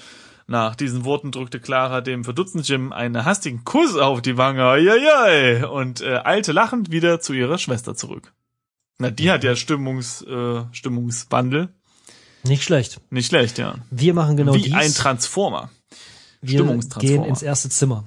Nach 0.46 0.76
diesen 0.76 1.06
Worten 1.06 1.32
drückte 1.32 1.60
Clara 1.60 2.02
dem 2.02 2.24
verdutzten 2.24 2.62
Jim 2.62 2.92
einen 2.92 3.24
hastigen 3.24 3.64
Kuss 3.64 3.96
auf 3.96 4.22
die 4.22 4.38
Wange 4.38 4.66
Eieiei, 4.66 5.66
und 5.68 6.02
äh, 6.02 6.20
eilte 6.24 6.52
lachend 6.52 6.92
wieder 6.92 7.20
zu 7.20 7.34
ihrer 7.34 7.58
Schwester 7.58 7.96
zurück. 7.96 8.34
Na, 9.00 9.10
die 9.10 9.32
hat 9.32 9.44
ja 9.44 9.56
Stimmungs, 9.56 10.22
äh, 10.24 10.64
Stimmungswandel. 10.72 11.70
Nicht 12.44 12.64
schlecht. 12.64 13.00
Nicht 13.10 13.28
schlecht, 13.28 13.58
ja. 13.58 13.76
Wir 13.90 14.14
machen 14.14 14.36
genau 14.38 14.54
Wie 14.54 14.64
dies. 14.64 14.74
ein 14.74 14.94
Transformer. 14.94 15.70
Wir 16.42 16.60
Stimmungstransformer. 16.60 17.22
gehen 17.22 17.24
ins 17.30 17.42
erste 17.42 17.70
Zimmer. 17.70 18.04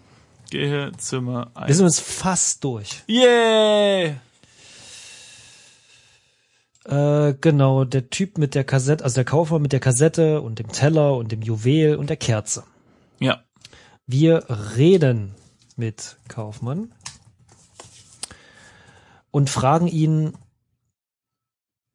Gehe 0.50 0.92
Zimmer 0.98 1.50
Wir 1.54 1.62
1. 1.62 1.76
sind 1.76 1.86
uns 1.86 2.00
fast 2.00 2.62
durch. 2.62 3.02
Yay! 3.06 4.16
Äh, 6.84 7.34
genau, 7.40 7.84
der 7.84 8.10
Typ 8.10 8.38
mit 8.38 8.54
der 8.54 8.62
Kassette, 8.64 9.02
also 9.02 9.14
der 9.16 9.24
Kaufmann 9.24 9.62
mit 9.62 9.72
der 9.72 9.80
Kassette 9.80 10.40
und 10.40 10.58
dem 10.58 10.68
Teller 10.70 11.16
und 11.16 11.32
dem 11.32 11.42
Juwel 11.42 11.96
und 11.96 12.10
der 12.10 12.16
Kerze. 12.16 12.62
Ja. 13.18 13.42
Wir 14.06 14.44
reden 14.76 15.34
mit 15.76 16.16
Kaufmann 16.28 16.92
und 19.32 19.50
fragen 19.50 19.88
ihn, 19.88 20.34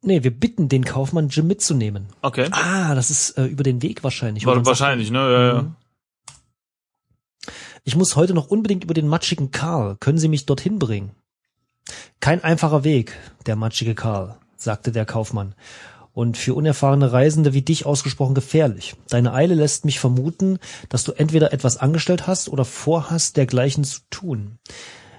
nee, 0.02 0.22
wir 0.22 0.30
bitten 0.30 0.68
den 0.68 0.84
Kaufmann, 0.84 1.28
Jim 1.28 1.46
mitzunehmen. 1.46 2.08
Okay. 2.20 2.48
Ah, 2.50 2.94
das 2.94 3.10
ist 3.10 3.38
äh, 3.38 3.44
über 3.46 3.62
den 3.62 3.82
Weg 3.82 4.04
wahrscheinlich. 4.04 4.44
War, 4.46 4.54
man 4.54 4.64
sagt, 4.64 4.80
wahrscheinlich, 4.80 5.10
ne? 5.10 5.18
Ja, 5.18 5.46
ja. 5.46 5.62
Mhm. 5.62 5.76
Ich 7.84 7.96
muss 7.96 8.14
heute 8.14 8.34
noch 8.34 8.46
unbedingt 8.46 8.84
über 8.84 8.94
den 8.94 9.08
matschigen 9.08 9.50
Karl. 9.50 9.96
Können 9.98 10.18
Sie 10.18 10.28
mich 10.28 10.46
dorthin 10.46 10.78
bringen? 10.78 11.10
Kein 12.20 12.44
einfacher 12.44 12.84
Weg, 12.84 13.18
der 13.46 13.56
matschige 13.56 13.96
Karl, 13.96 14.36
sagte 14.56 14.92
der 14.92 15.04
Kaufmann. 15.04 15.54
Und 16.12 16.36
für 16.36 16.54
unerfahrene 16.54 17.10
Reisende 17.10 17.54
wie 17.54 17.62
dich 17.62 17.86
ausgesprochen 17.86 18.34
gefährlich. 18.34 18.94
Deine 19.08 19.32
Eile 19.32 19.54
lässt 19.54 19.84
mich 19.84 19.98
vermuten, 19.98 20.58
dass 20.90 21.04
du 21.04 21.12
entweder 21.12 21.52
etwas 21.52 21.78
angestellt 21.78 22.26
hast 22.26 22.50
oder 22.50 22.64
vorhast, 22.64 23.36
dergleichen 23.36 23.82
zu 23.82 24.00
tun. 24.10 24.58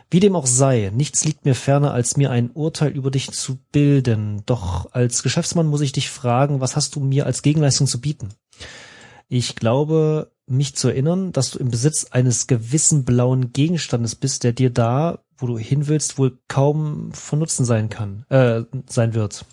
Wie 0.09 0.19
dem 0.19 0.35
auch 0.35 0.45
sei, 0.45 0.91
nichts 0.93 1.25
liegt 1.25 1.45
mir 1.45 1.55
ferner, 1.55 1.93
als 1.93 2.17
mir 2.17 2.29
ein 2.29 2.51
Urteil 2.51 2.91
über 2.91 3.09
dich 3.09 3.31
zu 3.31 3.59
bilden. 3.71 4.43
Doch 4.45 4.93
als 4.93 5.23
Geschäftsmann 5.23 5.67
muss 5.67 5.81
ich 5.81 5.91
dich 5.91 6.09
fragen, 6.09 6.61
was 6.61 6.75
hast 6.75 6.95
du 6.95 6.99
mir 6.99 7.25
als 7.25 7.41
Gegenleistung 7.41 7.87
zu 7.87 7.99
bieten? 7.99 8.29
Ich 9.27 9.55
glaube, 9.55 10.31
mich 10.45 10.75
zu 10.75 10.89
erinnern, 10.89 11.31
dass 11.31 11.51
du 11.51 11.59
im 11.59 11.71
Besitz 11.71 12.05
eines 12.11 12.47
gewissen 12.47 13.05
blauen 13.05 13.53
Gegenstandes 13.53 14.15
bist, 14.15 14.43
der 14.43 14.53
dir 14.53 14.69
da, 14.69 15.19
wo 15.37 15.47
du 15.47 15.57
hin 15.57 15.87
willst, 15.87 16.17
wohl 16.17 16.37
kaum 16.47 17.11
von 17.13 17.39
Nutzen 17.39 17.65
sein 17.65 17.89
kann, 17.89 18.25
äh, 18.29 18.63
sein 18.87 19.13
wird. 19.13 19.45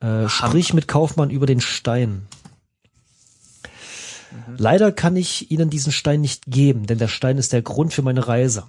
Äh, 0.00 0.28
sprich 0.28 0.74
mit 0.74 0.86
Kaufmann 0.86 1.30
über 1.30 1.46
den 1.46 1.60
Stein. 1.60 2.28
Leider 4.56 4.92
kann 4.92 5.16
ich 5.16 5.50
Ihnen 5.50 5.70
diesen 5.70 5.92
Stein 5.92 6.20
nicht 6.20 6.44
geben, 6.46 6.86
denn 6.86 6.98
der 6.98 7.08
Stein 7.08 7.38
ist 7.38 7.52
der 7.52 7.62
Grund 7.62 7.92
für 7.92 8.02
meine 8.02 8.28
Reise. 8.28 8.64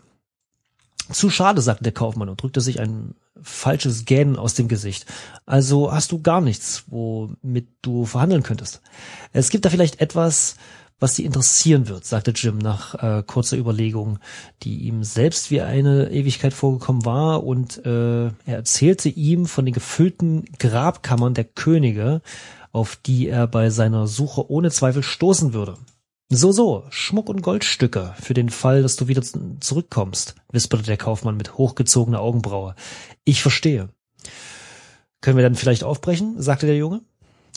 Zu 1.12 1.30
schade, 1.30 1.62
sagte 1.62 1.84
der 1.84 1.94
Kaufmann 1.94 2.30
und 2.30 2.42
drückte 2.42 2.62
sich 2.62 2.80
ein 2.80 3.16
falsches 3.42 4.06
Gähnen 4.06 4.36
aus 4.36 4.54
dem 4.54 4.68
Gesicht. 4.68 5.06
Also 5.46 5.92
hast 5.92 6.12
du 6.12 6.22
gar 6.22 6.42
nichts, 6.42 6.84
womit 6.88 7.68
du 7.82 8.06
verhandeln 8.06 8.44
könntest. 8.44 8.82
Es 9.34 9.50
gibt 9.50 9.66
da 9.66 9.70
vielleicht 9.70 10.02
etwas, 10.02 10.56
was 11.00 11.16
Sie 11.16 11.26
interessieren 11.26 11.88
wird, 11.88 12.06
sagte 12.06 12.32
Jim 12.32 12.58
nach 12.58 12.96
äh, 12.96 13.24
kurzer 13.24 13.58
Überlegung, 13.58 14.20
die 14.64 14.80
ihm 14.80 15.04
selbst 15.04 15.50
wie 15.50 15.62
eine 15.62 16.12
Ewigkeit 16.12 16.54
vorgekommen 16.54 17.06
war, 17.06 17.44
und 17.46 17.84
äh, 17.86 18.26
er 18.26 18.34
erzählte 18.46 19.08
ihm 19.08 19.46
von 19.46 19.66
den 19.66 19.74
gefüllten 19.74 20.44
Grabkammern 20.60 21.34
der 21.34 21.46
Könige, 21.46 22.22
auf 22.72 22.96
die 22.96 23.28
er 23.28 23.48
bei 23.48 23.70
seiner 23.70 24.08
Suche 24.08 24.50
ohne 24.50 24.72
Zweifel 24.72 25.04
stoßen 25.04 25.54
würde. 25.54 25.78
So, 26.30 26.52
so, 26.52 26.86
Schmuck 26.92 27.28
und 27.28 27.42
Goldstücke 27.42 28.14
für 28.22 28.36
den 28.36 28.50
Fall, 28.50 28.84
dass 28.84 28.96
du 28.96 29.08
wieder 29.08 29.24
zurückkommst, 29.60 30.36
wisperte 30.52 30.86
der 30.86 30.98
Kaufmann 30.98 31.38
mit 31.38 31.58
hochgezogener 31.58 32.20
Augenbraue. 32.20 32.76
Ich 33.24 33.42
verstehe. 33.42 33.90
Können 35.22 35.38
wir 35.38 35.44
dann 35.44 35.56
vielleicht 35.56 35.84
aufbrechen? 35.84 36.36
sagte 36.40 36.68
der 36.68 36.78
Junge. 36.78 37.02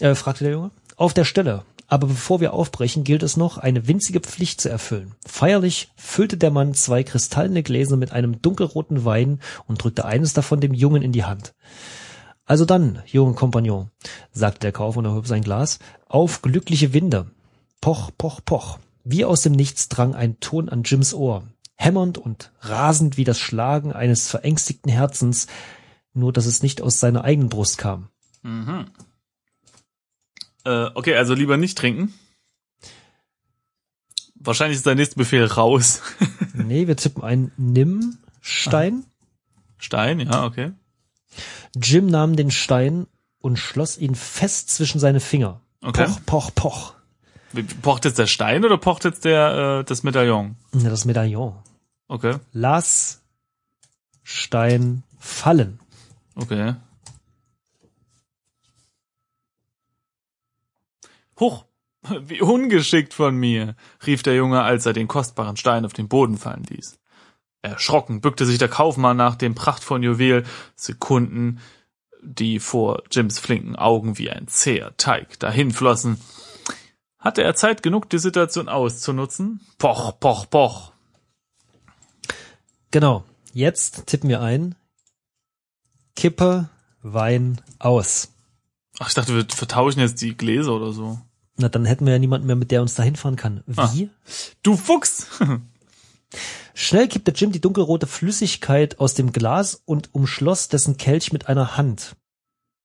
Äh, 0.00 0.14
fragte 0.14 0.45
der 0.45 0.54
Junge. 0.54 0.71
Auf 0.97 1.12
der 1.12 1.26
Stelle. 1.26 1.64
Aber 1.87 2.07
bevor 2.07 2.40
wir 2.40 2.54
aufbrechen, 2.54 3.04
gilt 3.04 3.23
es 3.23 3.37
noch, 3.37 3.59
eine 3.59 3.87
winzige 3.87 4.21
Pflicht 4.21 4.62
zu 4.62 4.71
erfüllen. 4.71 5.12
Feierlich 5.26 5.90
füllte 5.95 6.38
der 6.38 6.50
Mann 6.50 6.73
zwei 6.73 7.02
kristallene 7.02 7.62
Gläser 7.62 7.99
mit 7.99 8.12
einem 8.12 8.40
dunkelroten 8.40 9.04
Wein 9.04 9.40
und 9.66 9.85
drückte 9.85 10.07
eines 10.07 10.33
davon 10.33 10.61
dem 10.61 10.73
Jungen 10.73 11.02
in 11.02 11.12
die 11.12 11.25
Hand. 11.25 11.52
Also 12.52 12.66
dann, 12.66 13.02
junger 13.06 13.35
Kompagnon, 13.35 13.88
sagte 14.30 14.61
der 14.61 14.73
Kaufmann 14.73 15.06
und 15.06 15.12
erhob 15.12 15.26
sein 15.26 15.42
Glas, 15.42 15.78
auf 16.06 16.42
glückliche 16.42 16.92
Winde. 16.92 17.30
Poch, 17.80 18.11
poch, 18.18 18.42
poch. 18.44 18.78
Wie 19.04 19.25
aus 19.25 19.40
dem 19.40 19.52
Nichts 19.52 19.88
drang 19.88 20.14
ein 20.14 20.38
Ton 20.38 20.68
an 20.68 20.82
Jims 20.82 21.14
Ohr, 21.14 21.44
hämmernd 21.76 22.18
und 22.18 22.52
rasend 22.61 23.16
wie 23.16 23.25
das 23.25 23.40
Schlagen 23.40 23.94
eines 23.94 24.28
verängstigten 24.28 24.92
Herzens, 24.92 25.47
nur 26.12 26.30
dass 26.30 26.44
es 26.44 26.62
nicht 26.62 26.82
aus 26.82 27.00
seiner 27.00 27.25
eigenen 27.25 27.49
Brust 27.49 27.78
kam. 27.78 28.11
Mhm. 28.42 28.85
Äh, 30.66 30.90
okay, 30.92 31.16
also 31.16 31.32
lieber 31.32 31.56
nicht 31.56 31.78
trinken. 31.78 32.12
Wahrscheinlich 34.35 34.76
ist 34.76 34.87
dein 34.87 34.99
nächster 34.99 35.16
Befehl 35.16 35.47
raus. 35.47 36.02
Nee, 36.52 36.87
wir 36.87 36.99
tippen 36.99 37.23
ein 37.23 37.50
Nimm 37.56 38.18
Stein. 38.42 39.04
Stein, 39.78 40.21
ja, 40.21 40.44
okay. 40.44 40.73
Jim 41.74 42.06
nahm 42.06 42.36
den 42.36 42.50
Stein 42.50 43.06
und 43.40 43.58
schloss 43.58 43.98
ihn 43.98 44.14
fest 44.14 44.70
zwischen 44.70 44.98
seine 45.00 45.20
Finger. 45.20 45.60
Okay. 45.82 46.04
Poch, 46.06 46.20
poch, 46.26 46.50
poch. 46.54 46.94
Pocht 47.82 48.04
jetzt 48.06 48.18
der 48.18 48.26
Stein 48.26 48.64
oder 48.64 48.78
pocht 48.78 49.04
jetzt 49.04 49.24
der 49.24 49.80
äh, 49.80 49.84
das 49.84 50.02
Medaillon? 50.02 50.56
Ja, 50.74 50.88
Das 50.90 51.04
Medaillon. 51.04 51.54
Okay, 52.08 52.36
Lass 52.52 53.22
Stein 54.22 55.02
fallen. 55.18 55.80
okay. 56.34 56.74
Huch, 61.40 61.64
wie 62.20 62.40
ungeschickt 62.40 63.14
von 63.14 63.34
mir, 63.36 63.74
rief 64.06 64.22
der 64.22 64.34
Junge, 64.36 64.62
als 64.62 64.86
er 64.86 64.92
den 64.92 65.08
kostbaren 65.08 65.56
Stein 65.56 65.84
auf 65.84 65.92
den 65.92 66.08
Boden 66.08 66.36
fallen 66.38 66.64
ließ. 66.64 66.98
Erschrocken 67.62 68.21
bückte 68.21 68.45
sich 68.45 68.59
der 68.59 68.69
Kaufmann 68.69 69.16
nach 69.16 69.37
dem 69.37 69.54
prachtvollen 69.54 70.02
Juwel, 70.02 70.45
Sekunden, 70.75 71.61
die 72.21 72.59
vor 72.59 73.02
Jims 73.11 73.38
flinken 73.38 73.76
Augen 73.76 74.19
wie 74.19 74.31
ein 74.31 74.49
zäher 74.49 74.97
Teig 74.97 75.38
dahinflossen. 75.38 76.21
Hatte 77.19 77.42
er 77.42 77.54
Zeit 77.54 77.85
genug, 77.85 78.11
die 78.11 78.19
Situation 78.19 78.69
auszunutzen? 78.69 79.61
Poch, 79.78 80.19
poch, 80.19 80.50
poch. 80.50 80.92
Genau. 82.90 83.25
Jetzt 83.52 84.07
tippen 84.07 84.28
wir 84.28 84.40
ein. 84.40 84.75
Kippe 86.16 86.69
Wein 87.02 87.61
aus. 87.78 88.33
Ach, 88.99 89.09
ich 89.09 89.14
dachte, 89.14 89.35
wir 89.35 89.47
vertauschen 89.49 90.00
jetzt 90.00 90.21
die 90.21 90.37
Gläser 90.37 90.73
oder 90.73 90.92
so. 90.92 91.21
Na, 91.57 91.69
dann 91.69 91.85
hätten 91.85 92.07
wir 92.07 92.12
ja 92.12 92.19
niemanden 92.19 92.47
mehr, 92.47 92.57
mit 92.57 92.71
der 92.71 92.83
uns 92.83 92.95
da 92.95 93.02
hinfahren 93.02 93.37
kann. 93.37 93.62
Wie? 93.66 94.11
Du 94.62 94.76
Fuchs! 94.76 95.26
Schnell 96.74 97.08
kippte 97.08 97.32
Jim 97.32 97.52
die 97.52 97.60
dunkelrote 97.60 98.06
Flüssigkeit 98.06 98.98
aus 99.00 99.14
dem 99.14 99.32
Glas 99.32 99.82
und 99.84 100.10
umschloss 100.14 100.68
dessen 100.68 100.96
Kelch 100.96 101.32
mit 101.32 101.48
einer 101.48 101.76
Hand. 101.76 102.16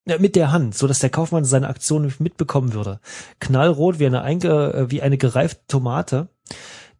Ja, 0.06 0.18
mit 0.20 0.36
der 0.36 0.52
Hand, 0.52 0.76
so 0.76 0.88
dass 0.88 1.00
der 1.00 1.10
Kaufmann 1.10 1.44
seine 1.46 1.68
Aktion 1.68 2.14
mitbekommen 2.20 2.74
würde. 2.74 3.00
Knallrot 3.40 4.00
wie 4.00 4.06
eine, 4.06 4.22
einge, 4.22 4.74
äh, 4.74 4.92
wie 4.92 5.02
eine 5.02 5.18
gereifte 5.18 5.62
Tomate 5.68 6.30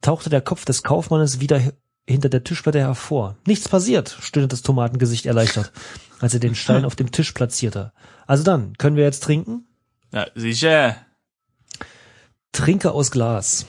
tauchte 0.02 0.30
der 0.30 0.42
Kopf 0.42 0.66
des 0.66 0.84
Kaufmannes 0.84 1.40
wieder 1.40 1.60
hi- 1.60 1.72
hinter 2.06 2.30
der 2.30 2.44
Tischplatte 2.44 2.80
hervor. 2.80 3.36
Nichts 3.46 3.68
passiert, 3.70 4.18
stöhnte 4.22 4.50
das 4.50 4.62
Tomatengesicht 4.62 5.26
erleichtert, 5.26 5.72
als 6.20 6.34
er 6.34 6.40
den 6.40 6.56
Stein 6.56 6.86
auf 6.86 6.96
dem 6.96 7.12
Tisch 7.12 7.32
platzierte. 7.32 7.92
Also 8.28 8.44
dann, 8.44 8.78
können 8.78 8.96
wir 8.98 9.04
jetzt 9.04 9.24
trinken? 9.24 9.66
ja, 10.14 10.28
sicher. 10.36 10.96
Trinke 12.52 12.92
aus 12.92 13.12
Glas. 13.12 13.66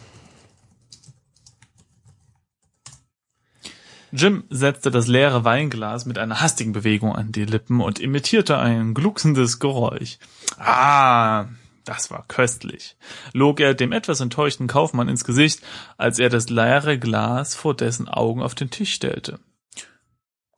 Jim 4.13 4.45
setzte 4.49 4.91
das 4.91 5.07
leere 5.07 5.45
Weinglas 5.45 6.07
mit 6.07 6.19
einer 6.19 6.41
hastigen 6.41 6.73
Bewegung 6.73 7.15
an 7.15 7.33
die 7.33 7.45
Lippen 7.45 7.81
und 7.81 7.99
imitierte 7.99 8.59
ein 8.59 8.95
glucksendes 8.95 9.59
Geräusch. 9.59 10.19
Ah, 10.59 11.47
das 11.85 12.11
war 12.11 12.25
köstlich, 12.29 12.97
log 13.33 13.61
er 13.61 13.75
dem 13.75 13.93
etwas 13.93 14.21
enttäuschten 14.21 14.67
Kaufmann 14.67 15.09
ins 15.09 15.25
Gesicht, 15.25 15.63
als 15.97 16.19
er 16.19 16.29
das 16.29 16.49
leere 16.51 16.99
Glas 16.99 17.55
vor 17.55 17.75
dessen 17.75 18.09
Augen 18.09 18.43
auf 18.43 18.55
den 18.55 18.71
Tisch 18.71 18.93
stellte. 18.93 19.41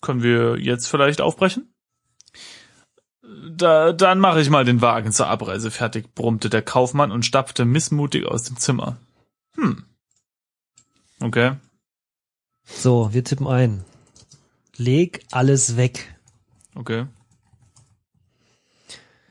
Können 0.01 0.23
wir 0.23 0.59
jetzt 0.59 0.87
vielleicht 0.87 1.21
aufbrechen? 1.21 1.73
Da, 3.53 3.93
dann 3.93 4.19
mache 4.19 4.41
ich 4.41 4.51
mal 4.51 4.65
den 4.65 4.81
Wagen 4.81 5.13
zur 5.13 5.29
Abreise 5.29 5.71
fertig, 5.71 6.15
brummte 6.15 6.51
der 6.51 6.63
Kaufmann 6.63 7.13
und 7.13 7.25
stapfte 7.25 7.65
missmutig 7.65 8.27
aus 8.27 8.45
dem 8.45 8.57
Zimmer. 8.57 8.97
Hm. 9.57 9.85
Okay. 11.21 11.53
So, 12.75 13.13
wir 13.13 13.25
tippen 13.25 13.47
ein. 13.47 13.85
Leg 14.77 15.25
alles 15.31 15.77
weg. 15.77 16.15
Okay. 16.75 17.07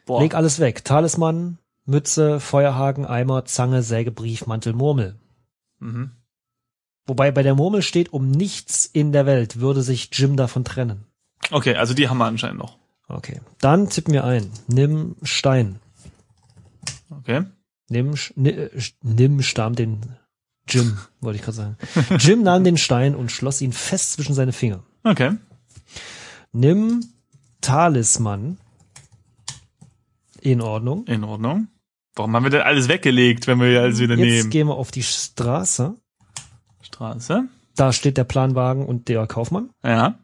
Boah. 0.06 0.22
Leg 0.22 0.36
alles 0.36 0.60
weg. 0.60 0.84
Talisman, 0.86 1.58
Mütze, 1.86 2.40
Feuerhaken, 2.40 3.06
Eimer, 3.06 3.46
Zange, 3.46 3.82
Säge, 3.84 4.12
Brief, 4.12 4.46
Mantel, 4.46 4.74
Murmel. 4.74 5.18
Mhm. 5.80 6.12
Wobei 7.08 7.32
bei 7.32 7.42
der 7.42 7.56
Murmel 7.56 7.82
steht, 7.82 8.14
um 8.14 8.30
nichts 8.30 8.86
in 8.86 9.12
der 9.12 9.26
Welt 9.26 9.60
würde 9.60 9.82
sich 9.82 10.10
Jim 10.14 10.36
davon 10.38 10.64
trennen. 10.64 11.06
Okay, 11.50 11.76
also 11.76 11.94
die 11.96 12.08
haben 12.10 12.20
wir 12.20 12.26
anscheinend 12.26 12.60
noch. 12.60 12.78
Okay. 13.08 13.42
Dann 13.60 13.90
tippen 13.90 14.14
wir 14.14 14.24
ein. 14.26 14.52
Nimm 14.68 15.16
Stein. 15.24 15.80
Okay. 17.10 17.46
Nimm, 17.90 18.12
äh, 18.14 18.70
sch- 18.78 18.94
nimm 19.02 19.42
Stamm 19.42 19.74
den 19.74 20.02
Jim, 20.70 20.98
wollte 21.22 21.38
ich 21.38 21.44
gerade 21.44 21.56
sagen. 21.58 21.78
Jim 22.20 22.44
nahm 22.44 22.64
den 22.64 22.78
Stein 22.78 23.16
und 23.16 23.32
schloss 23.32 23.62
ihn 23.62 23.74
fest 23.74 24.14
zwischen 24.14 24.34
seine 24.34 24.54
Finger. 24.54 24.84
Okay. 25.04 25.38
Nimm 26.52 27.04
Talisman. 27.62 28.58
In 30.42 30.62
Ordnung. 30.62 31.06
In 31.08 31.24
Ordnung. 31.24 31.68
Warum 32.16 32.36
haben 32.36 32.44
wir 32.44 32.50
denn 32.50 32.62
alles 32.62 32.88
weggelegt, 32.88 33.48
wenn 33.48 33.60
wir 33.60 33.82
alles 33.82 34.00
wieder 34.00 34.16
Jetzt 34.16 34.26
nehmen? 34.26 34.50
gehen 34.50 34.68
wir 34.68 34.76
auf 34.76 34.92
die 34.92 35.04
Straße. 35.04 35.96
Straße. 36.82 37.44
Da 37.76 37.94
steht 37.94 38.18
der 38.18 38.24
Planwagen 38.24 38.86
und 38.86 39.08
der 39.08 39.26
Kaufmann. 39.28 39.70
Ja. 39.84 40.20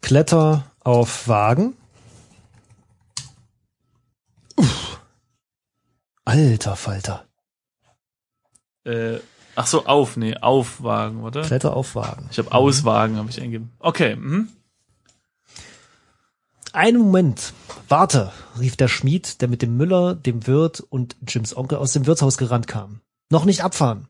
Kletter 0.00 0.66
auf 0.80 1.28
Wagen. 1.28 1.74
Alter 6.24 6.76
Falter. 6.76 7.26
Äh, 8.84 9.18
ach 9.54 9.66
so, 9.66 9.86
auf, 9.86 10.16
nee, 10.16 10.36
Aufwagen, 10.36 11.22
oder? 11.22 11.42
Kletter 11.42 11.76
auf 11.76 11.94
Wagen. 11.94 12.28
Ich 12.30 12.38
habe 12.38 12.52
Auswagen, 12.52 13.16
habe 13.16 13.30
ich 13.30 13.40
eingegeben. 13.40 13.72
Okay, 13.78 14.16
mhm. 14.16 14.48
Einen 16.72 16.98
Moment. 16.98 17.52
Warte, 17.88 18.32
rief 18.58 18.76
der 18.76 18.88
Schmied, 18.88 19.42
der 19.42 19.48
mit 19.48 19.60
dem 19.60 19.76
Müller, 19.76 20.14
dem 20.14 20.46
Wirt 20.46 20.80
und 20.80 21.16
Jims 21.26 21.54
Onkel 21.54 21.78
aus 21.78 21.92
dem 21.92 22.06
Wirtshaus 22.06 22.38
gerannt 22.38 22.66
kam. 22.66 23.00
Noch 23.30 23.44
nicht 23.44 23.62
abfahren. 23.62 24.08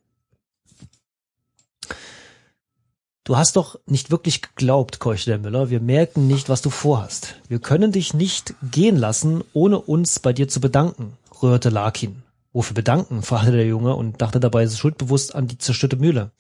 Du 3.25 3.37
hast 3.37 3.57
doch 3.57 3.78
nicht 3.87 4.11
wirklich 4.11 4.42
geglaubt, 4.42 4.99
keuchte 4.99 5.31
der 5.31 5.38
Müller. 5.38 5.71
Wir 5.71 5.81
merken 5.81 6.26
nicht, 6.26 6.49
was 6.49 6.62
du 6.62 6.71
vorhast. 6.71 7.37
Wir 7.49 7.61
können 7.61 7.92
dich 7.92 8.14
nicht 8.14 8.54
gehen 8.62 8.97
lassen, 8.97 9.45
ohne 9.52 9.81
uns 9.81 10.19
bei 10.19 10.33
dir 10.33 10.49
zu 10.49 10.61
bedanken, 10.61 11.16
rührte 11.42 11.70
Larkin. 11.70 12.22
Wofür 12.52 12.75
bedanken? 12.75 13.22
fragte 13.22 13.52
der 13.52 13.66
Junge 13.66 13.96
und 13.96 14.20
dachte 14.20 14.38
dabei 14.38 14.68
schuldbewusst 14.68 15.34
an 15.34 15.46
die 15.46 15.58
zerstörte 15.58 15.96
Mühle. 15.96 16.32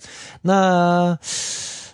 Na, 0.42 1.18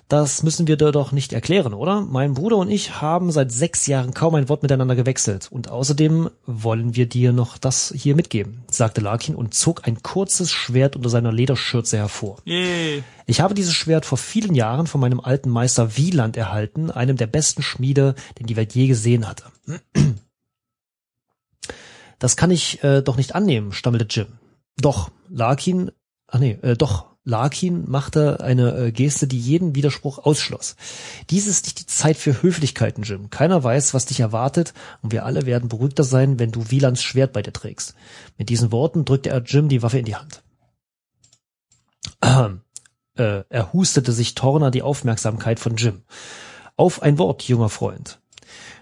das 0.09 0.43
müssen 0.43 0.67
wir 0.67 0.79
dir 0.79 0.91
doch 0.91 1.13
nicht 1.13 1.35
erklären, 1.35 1.75
oder? 1.75 2.01
Mein 2.01 2.33
Bruder 2.33 2.57
und 2.57 2.71
ich 2.71 3.03
haben 3.03 3.31
seit 3.31 3.53
sechs 3.53 3.87
Jahren 3.87 4.15
kaum 4.15 4.35
ein 4.35 4.49
Wort 4.49 4.63
miteinander 4.63 4.97
gewechselt. 4.97 5.49
Und 5.51 5.71
außerdem 5.71 6.31
wollen 6.47 6.97
wir 6.97 7.07
dir 7.07 7.33
noch 7.33 7.59
das 7.59 7.93
hier 7.95 8.17
mitgeben, 8.17 8.65
sagte 8.71 9.03
Larkin 9.03 9.35
und 9.35 9.53
zog 9.53 9.87
ein 9.87 10.03
kurzes 10.03 10.51
Schwert 10.51 10.97
unter 10.97 11.11
seiner 11.11 11.31
Lederschürze 11.31 11.99
hervor. 11.99 12.39
Yay. 12.45 13.05
Ich 13.27 13.43
habe 13.43 13.53
dieses 13.53 13.75
Schwert 13.75 14.07
vor 14.07 14.17
vielen 14.17 14.55
Jahren 14.55 14.87
von 14.87 15.01
meinem 15.01 15.21
alten 15.21 15.51
Meister 15.51 15.99
Wieland 15.99 16.39
erhalten, 16.39 16.91
einem 16.91 17.19
der 17.19 17.27
besten 17.27 17.63
Schmiede, 17.63 18.15
den 18.39 18.47
die 18.47 18.57
Welt 18.57 18.75
je 18.75 18.87
gesehen 18.87 19.29
hatte. 19.29 19.45
Das 22.19 22.37
kann 22.37 22.51
ich 22.51 22.83
äh, 22.83 23.03
doch 23.03 23.17
nicht 23.17 23.35
annehmen, 23.35 23.73
stammelte 23.73 24.07
Jim. 24.09 24.39
Doch, 24.77 25.11
Larkin, 25.29 25.91
ach 26.27 26.39
nee, 26.39 26.59
äh, 26.63 26.77
doch, 26.77 27.07
Larkin 27.25 27.89
machte 27.91 28.41
eine 28.41 28.75
äh, 28.77 28.93
Geste, 28.93 29.27
die 29.27 29.39
jeden 29.39 29.75
Widerspruch 29.75 30.19
ausschloss. 30.19 30.77
Dies 31.29 31.47
ist 31.47 31.67
nicht 31.67 31.81
die 31.81 31.87
Zeit 31.87 32.17
für 32.17 32.43
Höflichkeiten, 32.43 33.03
Jim. 33.03 33.29
Keiner 33.29 33.63
weiß, 33.63 33.93
was 33.93 34.07
dich 34.07 34.21
erwartet, 34.21 34.73
und 35.03 35.13
wir 35.13 35.27
alle 35.27 35.45
werden 35.45 35.69
beruhigter 35.69 36.05
sein, 36.05 36.39
wenn 36.39 36.53
du 36.53 36.71
Wielands 36.71 37.03
Schwert 37.03 37.35
bei 37.35 37.43
dir 37.43 37.53
trägst. 37.53 37.95
Mit 38.39 38.49
diesen 38.49 38.73
Worten 38.73 39.05
drückte 39.05 39.29
er 39.29 39.43
Jim 39.43 39.69
die 39.69 39.83
Waffe 39.83 39.99
in 39.99 40.07
die 40.07 40.17
Hand. 40.17 40.43
Ahem. 42.21 42.63
Äh, 43.17 43.43
er 43.49 43.73
hustete 43.73 44.13
sich 44.13 44.35
Torner 44.35 44.71
die 44.71 44.83
Aufmerksamkeit 44.83 45.61
von 45.61 45.77
Jim. 45.77 46.03
Auf 46.77 47.03
ein 47.03 47.19
Wort, 47.19 47.43
junger 47.43 47.69
Freund. 47.69 48.21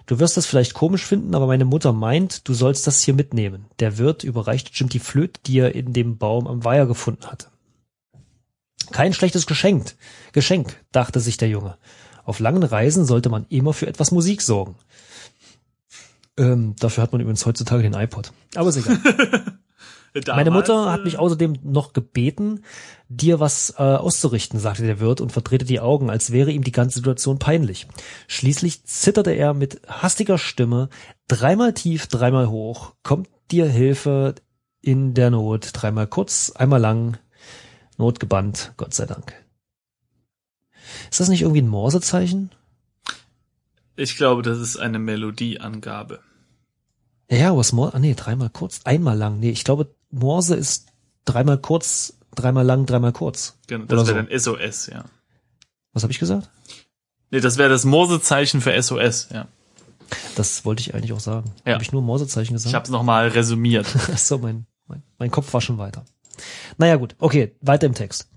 Du 0.06 0.20
wirst 0.20 0.36
das 0.36 0.46
vielleicht 0.46 0.74
komisch 0.74 1.04
finden, 1.04 1.34
aber 1.34 1.46
meine 1.48 1.64
Mutter 1.64 1.92
meint, 1.92 2.48
du 2.48 2.54
sollst 2.54 2.86
das 2.86 3.02
hier 3.02 3.14
mitnehmen. 3.14 3.66
Der 3.80 3.98
Wirt 3.98 4.22
überreichte 4.22 4.70
Jim 4.72 4.88
die 4.88 5.00
Flöte, 5.00 5.40
die 5.46 5.58
er 5.58 5.74
in 5.74 5.92
dem 5.92 6.16
Baum 6.16 6.46
am 6.46 6.64
Weiher 6.64 6.86
gefunden 6.86 7.26
hatte. 7.26 7.48
Kein 8.92 9.12
schlechtes 9.12 9.46
Geschenk, 9.46 9.96
Geschenk, 10.32 10.80
dachte 10.92 11.18
sich 11.18 11.36
der 11.36 11.48
Junge. 11.48 11.76
Auf 12.24 12.38
langen 12.38 12.62
Reisen 12.62 13.04
sollte 13.04 13.30
man 13.30 13.46
immer 13.48 13.72
für 13.72 13.88
etwas 13.88 14.12
Musik 14.12 14.42
sorgen. 14.42 14.76
Ähm, 16.36 16.76
dafür 16.78 17.02
hat 17.02 17.12
man 17.12 17.20
übrigens 17.20 17.44
heutzutage 17.46 17.82
den 17.82 17.94
iPod. 17.94 18.32
Aber 18.54 18.68
ist 18.68 18.76
egal. 18.76 18.98
Meine 20.26 20.50
Mutter 20.50 20.90
hat 20.90 21.04
mich 21.04 21.18
außerdem 21.18 21.58
noch 21.62 21.92
gebeten, 21.92 22.64
dir 23.08 23.40
was 23.40 23.74
äh, 23.78 23.82
auszurichten, 23.82 24.58
sagte 24.58 24.84
der 24.84 25.00
Wirt 25.00 25.20
und 25.20 25.32
verdrehte 25.32 25.64
die 25.64 25.80
Augen, 25.80 26.10
als 26.10 26.32
wäre 26.32 26.50
ihm 26.50 26.64
die 26.64 26.72
ganze 26.72 26.98
Situation 26.98 27.38
peinlich. 27.38 27.86
Schließlich 28.26 28.84
zitterte 28.84 29.32
er 29.32 29.54
mit 29.54 29.80
hastiger 29.86 30.38
Stimme, 30.38 30.88
dreimal 31.28 31.74
tief, 31.74 32.06
dreimal 32.06 32.48
hoch, 32.48 32.94
kommt 33.02 33.28
dir 33.50 33.66
Hilfe 33.66 34.34
in 34.80 35.14
der 35.14 35.30
Not, 35.30 35.70
dreimal 35.72 36.06
kurz, 36.06 36.50
einmal 36.50 36.80
lang, 36.80 37.18
notgebannt, 37.98 38.72
Gott 38.76 38.94
sei 38.94 39.06
Dank. 39.06 39.34
Ist 41.10 41.20
das 41.20 41.28
nicht 41.28 41.42
irgendwie 41.42 41.62
ein 41.62 41.68
Morsezeichen? 41.68 42.50
Ich 43.96 44.16
glaube, 44.16 44.42
das 44.42 44.58
ist 44.58 44.76
eine 44.76 44.98
Melodieangabe. 44.98 46.20
Ja, 47.30 47.56
was 47.56 47.72
Morse, 47.72 47.94
ah 47.94 47.98
nee, 47.98 48.14
dreimal 48.14 48.50
kurz, 48.50 48.82
einmal 48.84 49.16
lang. 49.16 49.40
Nee, 49.40 49.50
ich 49.50 49.64
glaube, 49.64 49.95
Morse 50.10 50.54
ist 50.54 50.88
dreimal 51.24 51.58
kurz, 51.58 52.14
dreimal 52.34 52.64
lang, 52.64 52.86
dreimal 52.86 53.12
kurz. 53.12 53.58
Genau, 53.66 53.84
das 53.84 54.06
wäre 54.06 54.38
so. 54.38 54.56
dann 54.56 54.60
SOS, 54.60 54.86
ja. 54.88 55.04
Was 55.92 56.02
habe 56.02 56.12
ich 56.12 56.18
gesagt? 56.18 56.50
Nee, 57.30 57.40
das 57.40 57.58
wäre 57.58 57.68
das 57.68 57.84
Morsezeichen 57.84 58.60
für 58.60 58.80
SOS, 58.80 59.28
ja. 59.32 59.48
Das 60.36 60.64
wollte 60.64 60.80
ich 60.80 60.94
eigentlich 60.94 61.12
auch 61.12 61.20
sagen. 61.20 61.52
Ja. 61.64 61.74
Habe 61.74 61.82
ich 61.82 61.92
nur 61.92 62.02
Morsezeichen 62.02 62.52
gesagt? 62.52 62.70
Ich 62.70 62.74
habe 62.74 62.84
es 62.84 62.90
nochmal 62.90 63.28
resümiert. 63.28 63.86
So, 64.16 64.38
mein, 64.38 64.66
mein, 64.86 65.02
mein 65.18 65.30
Kopf 65.30 65.52
war 65.52 65.60
schon 65.60 65.78
weiter. 65.78 66.04
Naja 66.78 66.96
gut, 66.96 67.16
okay, 67.18 67.56
weiter 67.60 67.86
im 67.86 67.94
Text. 67.94 68.28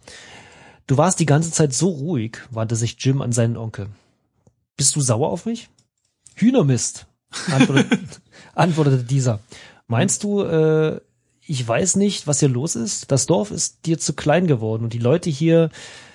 Du 0.88 0.98
warst 0.98 1.20
die 1.20 1.26
ganze 1.26 1.52
Zeit 1.52 1.74
so 1.74 1.90
ruhig, 1.90 2.40
wandte 2.50 2.76
sich 2.76 2.96
Jim 3.00 3.22
an 3.22 3.32
seinen 3.32 3.58
Onkel. 3.58 3.88
Bist 4.78 4.96
du 4.96 5.02
sauer 5.02 5.30
auf 5.30 5.46
mich? 5.46 5.70
Hühnermist, 6.36 7.06
antwortete, 7.52 8.00
antwortete 8.56 9.04
dieser. 9.04 9.40
Meinst 9.88 10.24
du, 10.24 10.42
äh, 10.42 11.02
ich 11.50 11.68
weiß 11.68 11.96
nicht, 11.96 12.28
was 12.28 12.40
hier 12.40 12.50
los 12.50 12.76
ist? 12.76 13.12
Das 13.12 13.26
Dorf 13.26 13.52
ist 13.52 13.86
dir 13.86 13.98
zu 13.98 14.14
klein 14.14 14.48
geworden 14.48 14.84
und 14.84 14.94
die 14.94 15.00
Leute 15.00 15.30
hier 15.30 15.70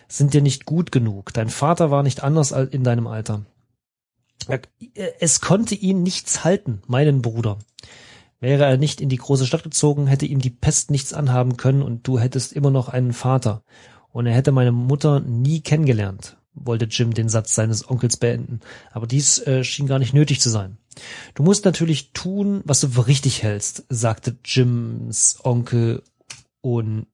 sind 0.08 0.34
dir 0.34 0.42
nicht 0.42 0.64
gut 0.64 0.92
genug. 0.92 1.32
Dein 1.32 1.48
Vater 1.48 1.90
war 1.90 2.02
nicht 2.02 2.22
anders 2.22 2.52
als 2.52 2.72
in 2.72 2.84
deinem 2.84 3.06
Alter. 3.06 3.44
Er- 4.94 5.22
Es 5.22 5.40
konnte 5.40 5.74
ihn 5.74 6.02
nichts 6.02 6.44
halten, 6.44 6.82
meinen 6.86 7.22
Bruder. 7.22 7.58
Wäre 8.40 8.64
er 8.64 8.76
nicht 8.76 9.00
in 9.00 9.08
die 9.08 9.16
große 9.16 9.46
Stadt 9.46 9.62
gezogen, 9.62 10.06
hätte 10.06 10.26
ihm 10.26 10.40
die 10.40 10.50
Pest 10.50 10.90
nichts 10.90 11.12
anhaben 11.14 11.56
können 11.56 11.82
und 11.82 12.06
du 12.06 12.18
hättest 12.18 12.52
immer 12.52 12.70
noch 12.70 12.88
einen 12.88 13.12
Vater. 13.12 13.62
Und 14.12 14.26
er 14.26 14.34
hätte 14.34 14.52
meine 14.52 14.72
Mutter 14.72 15.20
nie 15.20 15.60
kennengelernt, 15.62 16.36
wollte 16.52 16.84
Jim 16.84 17.14
den 17.14 17.28
Satz 17.28 17.54
seines 17.54 17.88
Onkels 17.88 18.16
beenden. 18.18 18.60
Aber 18.92 19.06
dies 19.06 19.38
äh, 19.46 19.64
schien 19.64 19.86
gar 19.86 19.98
nicht 19.98 20.14
nötig 20.14 20.40
zu 20.40 20.50
sein. 20.50 20.76
Du 21.34 21.42
musst 21.42 21.64
natürlich 21.64 22.12
tun, 22.12 22.62
was 22.64 22.80
du 22.80 22.88
für 22.88 23.06
richtig 23.06 23.42
hältst, 23.42 23.84
sagte 23.88 24.36
Jims 24.44 25.38
Onkel 25.42 26.02
und 26.60 27.06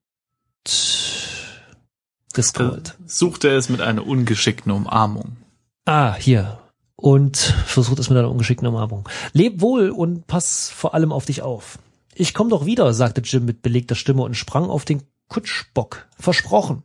gescrollt. 2.32 2.96
Suchte 3.06 3.48
es 3.50 3.68
mit 3.68 3.80
einer 3.80 4.06
ungeschickten 4.06 4.72
Umarmung. 4.72 5.36
Ah, 5.84 6.14
hier. 6.14 6.58
Und 6.96 7.36
versucht 7.36 7.98
es 7.98 8.10
mit 8.10 8.18
einer 8.18 8.30
ungeschickten 8.30 8.68
Umarmung. 8.68 9.08
Leb 9.32 9.60
wohl 9.60 9.90
und 9.90 10.26
pass 10.26 10.70
vor 10.70 10.94
allem 10.94 11.12
auf 11.12 11.24
dich 11.24 11.42
auf. 11.42 11.78
Ich 12.14 12.34
komm 12.34 12.50
doch 12.50 12.66
wieder, 12.66 12.92
sagte 12.92 13.22
Jim 13.22 13.44
mit 13.46 13.62
belegter 13.62 13.94
Stimme 13.94 14.22
und 14.22 14.34
sprang 14.34 14.68
auf 14.68 14.84
den 14.84 15.02
Kutschbock. 15.28 16.06
Versprochen. 16.18 16.82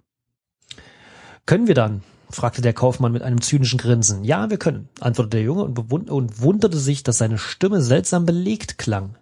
Können 1.45 1.67
wir 1.67 1.75
dann? 1.75 2.03
Fragte 2.29 2.61
der 2.61 2.73
Kaufmann 2.73 3.11
mit 3.11 3.21
einem 3.21 3.41
zynischen 3.41 3.79
Grinsen. 3.79 4.23
Ja, 4.23 4.49
wir 4.49 4.57
können, 4.57 4.89
antwortete 4.99 5.37
der 5.37 5.43
Junge 5.43 5.63
und, 5.63 6.09
und 6.09 6.41
wunderte 6.41 6.77
sich, 6.77 7.03
dass 7.03 7.17
seine 7.17 7.37
Stimme 7.37 7.81
seltsam 7.81 8.25
belegt 8.25 8.77
klang. 8.77 9.17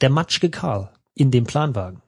Der 0.00 0.10
matschige 0.10 0.50
Karl 0.50 0.90
in 1.14 1.30
dem 1.30 1.44
Planwagen. 1.44 2.02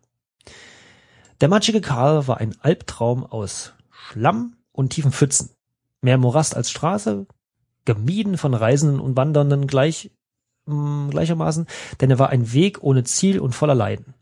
Der 1.40 1.48
matschige 1.48 1.80
Karl 1.80 2.26
war 2.26 2.38
ein 2.38 2.54
Albtraum 2.60 3.24
aus 3.24 3.72
Schlamm 3.90 4.56
und 4.72 4.90
tiefen 4.90 5.12
Pfützen. 5.12 5.50
Mehr 6.00 6.18
Morast 6.18 6.56
als 6.56 6.70
Straße, 6.70 7.26
gemieden 7.84 8.38
von 8.38 8.54
Reisenden 8.54 9.00
und 9.00 9.16
Wandernden 9.16 9.66
gleich, 9.66 10.10
mh, 10.66 11.10
gleichermaßen, 11.10 11.66
denn 12.00 12.10
er 12.10 12.18
war 12.18 12.30
ein 12.30 12.52
Weg 12.52 12.82
ohne 12.82 13.04
Ziel 13.04 13.40
und 13.40 13.54
voller 13.54 13.74
Leiden. 13.74 14.14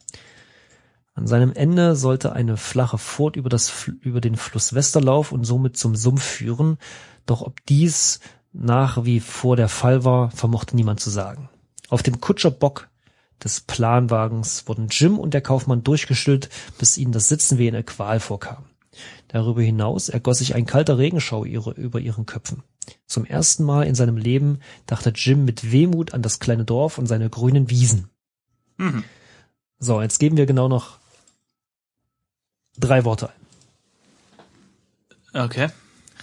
An 1.15 1.27
seinem 1.27 1.53
Ende 1.53 1.95
sollte 1.95 2.33
eine 2.33 2.57
flache 2.57 2.99
Furt 2.99 3.37
über, 3.37 3.51
das, 3.51 3.89
über 4.01 4.21
den 4.21 4.37
Fluss 4.37 4.75
Westerlauf 4.75 5.31
und 5.33 5.45
somit 5.45 5.77
zum 5.77 5.95
Sumpf 5.95 6.23
führen, 6.23 6.79
doch 7.27 7.43
ob 7.43 7.65
dies 7.67 8.21
nach 8.53 9.05
wie 9.05 9.21
vor 9.21 9.57
der 9.57 9.69
Fall 9.69 10.05
war, 10.05 10.31
vermochte 10.31 10.77
niemand 10.77 11.01
zu 11.01 11.11
sagen. 11.11 11.51
Auf 11.89 12.03
dem 12.03 12.21
Kutscherbock 12.21 12.89
des 13.45 13.61
Planwagens 13.61 14.69
wurden 14.69 14.89
Jim 14.89 15.19
und 15.19 15.35
der 15.35 15.41
Kaufmann 15.41 15.85
durchgestülpt, 15.85 16.49
bis 16.79 16.97
ihnen 16.97 17.13
das 17.13 17.29
Sitzen 17.29 17.59
wie 17.59 17.69
eine 17.69 17.83
Qual 17.83 18.21
vorkam. 18.21 18.65
Darüber 19.29 19.63
hinaus 19.63 20.09
ergoss 20.09 20.39
sich 20.39 20.55
ein 20.55 20.67
kalter 20.67 20.99
Regenschau 20.99 21.45
ihre, 21.45 21.73
über 21.73 22.01
ihren 22.01 22.27
Köpfen. 22.27 22.63
Zum 23.07 23.25
ersten 23.25 23.65
Mal 23.65 23.87
in 23.87 23.95
seinem 23.95 24.17
Leben 24.17 24.59
dachte 24.87 25.13
Jim 25.15 25.45
mit 25.45 25.73
Wehmut 25.73 26.15
an 26.15 26.23
das 26.23 26.41
kleine 26.41 26.65
Dorf 26.65 26.99
und 26.99 27.07
seine 27.07 27.31
grünen 27.31 27.71
Wiesen. 27.71 28.09
Mhm. 28.77 29.05
So, 29.79 30.01
jetzt 30.01 30.19
geben 30.19 30.37
wir 30.37 30.47
genau 30.47 30.69
noch 30.69 31.02
drei 32.79 33.05
Worte 33.05 33.31
ein. 33.31 33.43
Okay. 35.45 35.69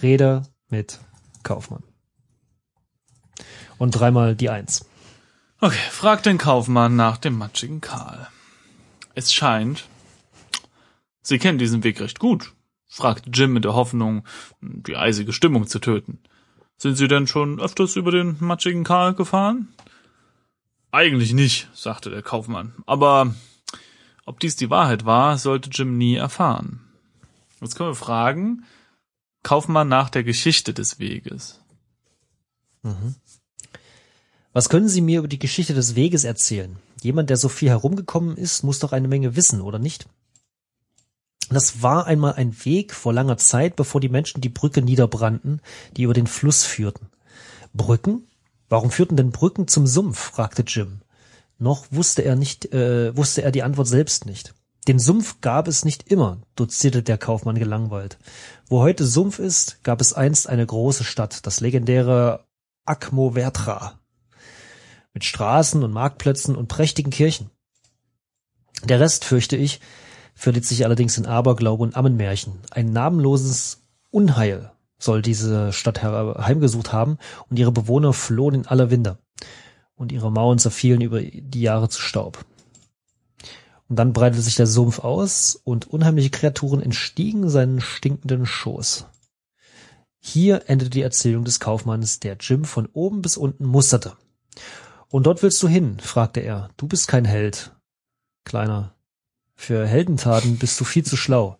Rede 0.02 0.42
mit 0.68 1.00
Kaufmann. 1.42 1.82
Und 3.78 3.92
dreimal 3.92 4.36
die 4.36 4.50
Eins. 4.50 4.84
Okay, 5.60 5.90
fragt 5.90 6.26
den 6.26 6.38
Kaufmann 6.38 6.96
nach 6.96 7.18
dem 7.18 7.36
matschigen 7.36 7.80
Karl. 7.80 8.28
Es 9.14 9.32
scheint, 9.32 9.88
Sie 11.22 11.38
kennen 11.38 11.58
diesen 11.58 11.84
Weg 11.84 12.00
recht 12.00 12.18
gut, 12.18 12.52
fragte 12.88 13.30
Jim 13.30 13.52
mit 13.52 13.64
der 13.64 13.74
Hoffnung, 13.74 14.24
die 14.60 14.96
eisige 14.96 15.32
Stimmung 15.32 15.66
zu 15.66 15.78
töten. 15.78 16.18
Sind 16.76 16.96
Sie 16.96 17.08
denn 17.08 17.26
schon 17.26 17.60
öfters 17.60 17.96
über 17.96 18.10
den 18.10 18.36
matschigen 18.40 18.84
Karl 18.84 19.14
gefahren? 19.14 19.68
Eigentlich 20.92 21.34
nicht, 21.34 21.68
sagte 21.74 22.10
der 22.10 22.22
Kaufmann. 22.22 22.74
Aber 22.86 23.34
ob 24.30 24.38
dies 24.38 24.54
die 24.54 24.70
Wahrheit 24.70 25.04
war, 25.04 25.38
sollte 25.38 25.70
Jim 25.70 25.98
nie 25.98 26.14
erfahren. 26.14 26.78
Jetzt 27.60 27.74
können 27.74 27.90
wir 27.90 27.96
fragen, 27.96 28.64
Kaufmann 29.42 29.88
nach 29.88 30.08
der 30.08 30.22
Geschichte 30.22 30.72
des 30.72 31.00
Weges. 31.00 31.60
Was 34.52 34.68
können 34.68 34.88
Sie 34.88 35.00
mir 35.00 35.18
über 35.18 35.26
die 35.26 35.40
Geschichte 35.40 35.74
des 35.74 35.96
Weges 35.96 36.22
erzählen? 36.22 36.76
Jemand, 37.02 37.28
der 37.28 37.38
so 37.38 37.48
viel 37.48 37.70
herumgekommen 37.70 38.36
ist, 38.36 38.62
muss 38.62 38.78
doch 38.78 38.92
eine 38.92 39.08
Menge 39.08 39.34
wissen, 39.34 39.60
oder 39.62 39.80
nicht? 39.80 40.06
Das 41.48 41.82
war 41.82 42.06
einmal 42.06 42.34
ein 42.34 42.64
Weg 42.64 42.94
vor 42.94 43.12
langer 43.12 43.36
Zeit, 43.36 43.74
bevor 43.74 44.00
die 44.00 44.08
Menschen 44.08 44.40
die 44.40 44.48
Brücke 44.48 44.80
niederbrannten, 44.80 45.60
die 45.96 46.04
über 46.04 46.14
den 46.14 46.28
Fluss 46.28 46.62
führten. 46.62 47.08
Brücken? 47.74 48.28
Warum 48.68 48.92
führten 48.92 49.16
denn 49.16 49.32
Brücken 49.32 49.66
zum 49.66 49.88
Sumpf? 49.88 50.20
fragte 50.20 50.62
Jim. 50.62 51.00
Noch 51.60 51.86
wusste 51.90 52.22
er 52.22 52.36
nicht, 52.36 52.72
äh, 52.72 53.14
wusste 53.14 53.42
er 53.42 53.52
die 53.52 53.62
Antwort 53.62 53.86
selbst 53.86 54.24
nicht. 54.24 54.54
Den 54.88 54.98
Sumpf 54.98 55.42
gab 55.42 55.68
es 55.68 55.84
nicht 55.84 56.10
immer, 56.10 56.40
dozierte 56.56 57.02
der 57.02 57.18
Kaufmann 57.18 57.58
gelangweilt. 57.58 58.18
Wo 58.66 58.80
heute 58.80 59.04
Sumpf 59.04 59.38
ist, 59.38 59.84
gab 59.84 60.00
es 60.00 60.14
einst 60.14 60.48
eine 60.48 60.64
große 60.64 61.04
Stadt, 61.04 61.46
das 61.46 61.60
legendäre 61.60 62.46
Akmovertra, 62.86 64.00
mit 65.12 65.24
Straßen 65.24 65.84
und 65.84 65.92
Marktplätzen 65.92 66.56
und 66.56 66.68
prächtigen 66.68 67.12
Kirchen. 67.12 67.50
Der 68.84 68.98
Rest, 68.98 69.26
fürchte 69.26 69.58
ich, 69.58 69.80
verliert 70.34 70.64
sich 70.64 70.86
allerdings 70.86 71.18
in 71.18 71.26
Aberglaube 71.26 71.82
und 71.82 71.94
Ammenmärchen. 71.94 72.54
Ein 72.70 72.94
namenloses 72.94 73.82
Unheil 74.10 74.72
soll 74.98 75.20
diese 75.20 75.74
Stadt 75.74 76.02
heimgesucht 76.02 76.90
haben 76.90 77.18
und 77.50 77.58
ihre 77.58 77.70
Bewohner 77.70 78.14
flohen 78.14 78.54
in 78.54 78.66
aller 78.66 78.90
Winde 78.90 79.18
und 80.00 80.12
ihre 80.12 80.32
Mauern 80.32 80.58
zerfielen 80.58 81.02
über 81.02 81.20
die 81.20 81.60
Jahre 81.60 81.90
zu 81.90 82.00
Staub. 82.00 82.46
Und 83.86 83.96
dann 83.96 84.14
breitete 84.14 84.40
sich 84.40 84.54
der 84.54 84.66
Sumpf 84.66 85.00
aus 85.00 85.60
und 85.62 85.88
unheimliche 85.88 86.30
Kreaturen 86.30 86.80
entstiegen 86.80 87.50
seinen 87.50 87.82
stinkenden 87.82 88.46
Schoß. 88.46 89.06
Hier 90.18 90.68
endete 90.68 90.90
die 90.90 91.02
Erzählung 91.02 91.44
des 91.44 91.60
Kaufmanns, 91.60 92.18
der 92.18 92.38
Jim 92.40 92.64
von 92.64 92.88
oben 92.92 93.20
bis 93.20 93.36
unten 93.36 93.66
musterte. 93.66 94.16
Und 95.08 95.26
dort 95.26 95.42
willst 95.42 95.62
du 95.62 95.68
hin? 95.68 95.98
fragte 96.00 96.40
er. 96.40 96.70
Du 96.78 96.86
bist 96.86 97.06
kein 97.06 97.26
Held. 97.26 97.72
Kleiner. 98.44 98.94
Für 99.54 99.86
Heldentaten 99.86 100.56
bist 100.56 100.80
du 100.80 100.84
viel 100.84 101.04
zu 101.04 101.18
schlau. 101.18 101.58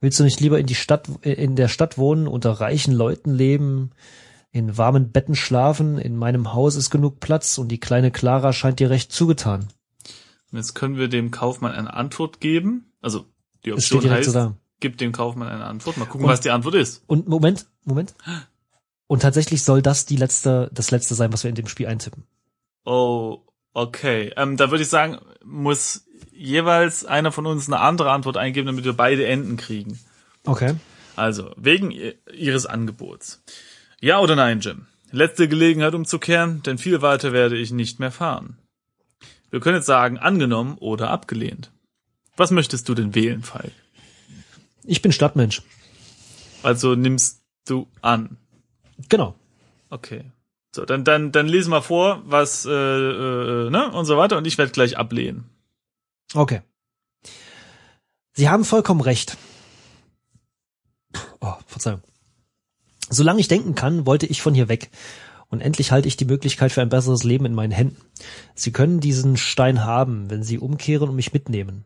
Willst 0.00 0.20
du 0.20 0.24
nicht 0.24 0.40
lieber 0.40 0.58
in 0.58 0.66
die 0.66 0.74
Stadt, 0.74 1.08
in 1.22 1.56
der 1.56 1.68
Stadt 1.68 1.96
wohnen, 1.96 2.28
unter 2.28 2.52
reichen 2.52 2.92
Leuten 2.92 3.30
leben, 3.30 3.92
in 4.52 4.76
warmen 4.76 5.12
Betten 5.12 5.36
schlafen? 5.36 5.98
In 5.98 6.16
meinem 6.16 6.52
Haus 6.52 6.76
ist 6.76 6.90
genug 6.90 7.20
Platz 7.20 7.58
und 7.58 7.68
die 7.68 7.80
kleine 7.80 8.10
Clara 8.10 8.52
scheint 8.52 8.80
dir 8.80 8.90
recht 8.90 9.12
zugetan. 9.12 9.68
Und 10.50 10.58
jetzt 10.58 10.74
können 10.74 10.96
wir 10.96 11.08
dem 11.08 11.30
Kaufmann 11.30 11.72
eine 11.72 11.94
Antwort 11.94 12.40
geben. 12.40 12.92
Also 13.00 13.26
die 13.64 13.72
Option 13.72 14.02
so 14.02 14.10
heißt, 14.10 14.34
da. 14.34 14.56
gib 14.80 14.98
dem 14.98 15.12
Kaufmann 15.12 15.48
eine 15.48 15.64
Antwort. 15.64 15.96
Mal 15.96 16.06
gucken, 16.06 16.24
Und- 16.26 16.32
was 16.32 16.40
die 16.40 16.50
Antwort 16.50 16.74
ist. 16.74 17.02
Und 17.06 17.28
Moment, 17.28 17.66
Moment. 17.84 18.14
Und 19.06 19.22
tatsächlich 19.22 19.62
soll 19.62 19.82
das 19.82 20.06
die 20.06 20.16
letzte, 20.16 20.70
das 20.72 20.90
letzte 20.90 21.14
sein, 21.14 21.32
was 21.32 21.44
wir 21.44 21.48
in 21.48 21.54
dem 21.54 21.68
Spiel 21.68 21.86
eintippen. 21.86 22.24
Oh, 22.84 23.38
okay. 23.72 24.32
Ähm, 24.36 24.56
da 24.56 24.70
würde 24.70 24.82
ich 24.82 24.88
sagen, 24.88 25.18
muss 25.44 26.04
jeweils 26.32 27.04
einer 27.04 27.30
von 27.32 27.46
uns 27.46 27.68
eine 27.68 27.80
andere 27.80 28.10
Antwort 28.10 28.36
eingeben, 28.36 28.66
damit 28.66 28.84
wir 28.84 28.92
beide 28.94 29.26
Enden 29.26 29.56
kriegen. 29.56 29.98
Okay. 30.46 30.74
Also, 31.16 31.52
wegen 31.56 31.92
Ihres 32.32 32.66
Angebots. 32.66 33.42
Ja 34.00 34.18
oder 34.20 34.34
nein, 34.34 34.60
Jim? 34.60 34.86
Letzte 35.12 35.48
Gelegenheit 35.48 35.94
umzukehren, 35.94 36.62
denn 36.62 36.78
viel 36.78 37.02
weiter 37.02 37.32
werde 37.32 37.58
ich 37.58 37.70
nicht 37.70 38.00
mehr 38.00 38.10
fahren. 38.10 38.56
Wir 39.50 39.60
können 39.60 39.76
jetzt 39.76 39.86
sagen, 39.86 40.18
angenommen 40.18 40.78
oder 40.78 41.10
abgelehnt. 41.10 41.70
Was 42.36 42.50
möchtest 42.50 42.88
du 42.88 42.94
denn 42.94 43.14
wählen, 43.14 43.42
Falk? 43.42 43.72
Ich 44.84 45.02
bin 45.02 45.12
Stadtmensch. 45.12 45.62
Also 46.62 46.94
nimmst 46.94 47.42
du 47.66 47.88
an. 48.00 48.38
Genau. 49.08 49.34
Okay. 49.90 50.24
So, 50.74 50.84
dann, 50.84 51.04
dann, 51.04 51.32
dann 51.32 51.48
lesen 51.48 51.70
wir 51.70 51.82
vor, 51.82 52.22
was, 52.24 52.64
äh, 52.64 52.70
äh, 52.70 53.70
ne, 53.70 53.90
und 53.92 54.06
so 54.06 54.16
weiter, 54.16 54.38
und 54.38 54.46
ich 54.46 54.56
werde 54.56 54.72
gleich 54.72 54.96
ablehnen. 54.96 55.50
Okay. 56.32 56.62
Sie 58.32 58.48
haben 58.48 58.64
vollkommen 58.64 59.00
recht. 59.00 59.36
Oh, 61.40 61.54
Verzeihung. 61.66 62.02
Solange 63.10 63.40
ich 63.40 63.48
denken 63.48 63.74
kann, 63.74 64.06
wollte 64.06 64.26
ich 64.26 64.40
von 64.40 64.54
hier 64.54 64.68
weg. 64.68 64.90
Und 65.48 65.60
endlich 65.60 65.90
halte 65.90 66.06
ich 66.06 66.16
die 66.16 66.24
Möglichkeit 66.24 66.70
für 66.70 66.80
ein 66.80 66.88
besseres 66.88 67.24
Leben 67.24 67.44
in 67.44 67.54
meinen 67.54 67.72
Händen. 67.72 67.96
Sie 68.54 68.70
können 68.70 69.00
diesen 69.00 69.36
Stein 69.36 69.84
haben, 69.84 70.30
wenn 70.30 70.44
Sie 70.44 70.58
umkehren 70.58 71.08
und 71.08 71.16
mich 71.16 71.32
mitnehmen. 71.32 71.84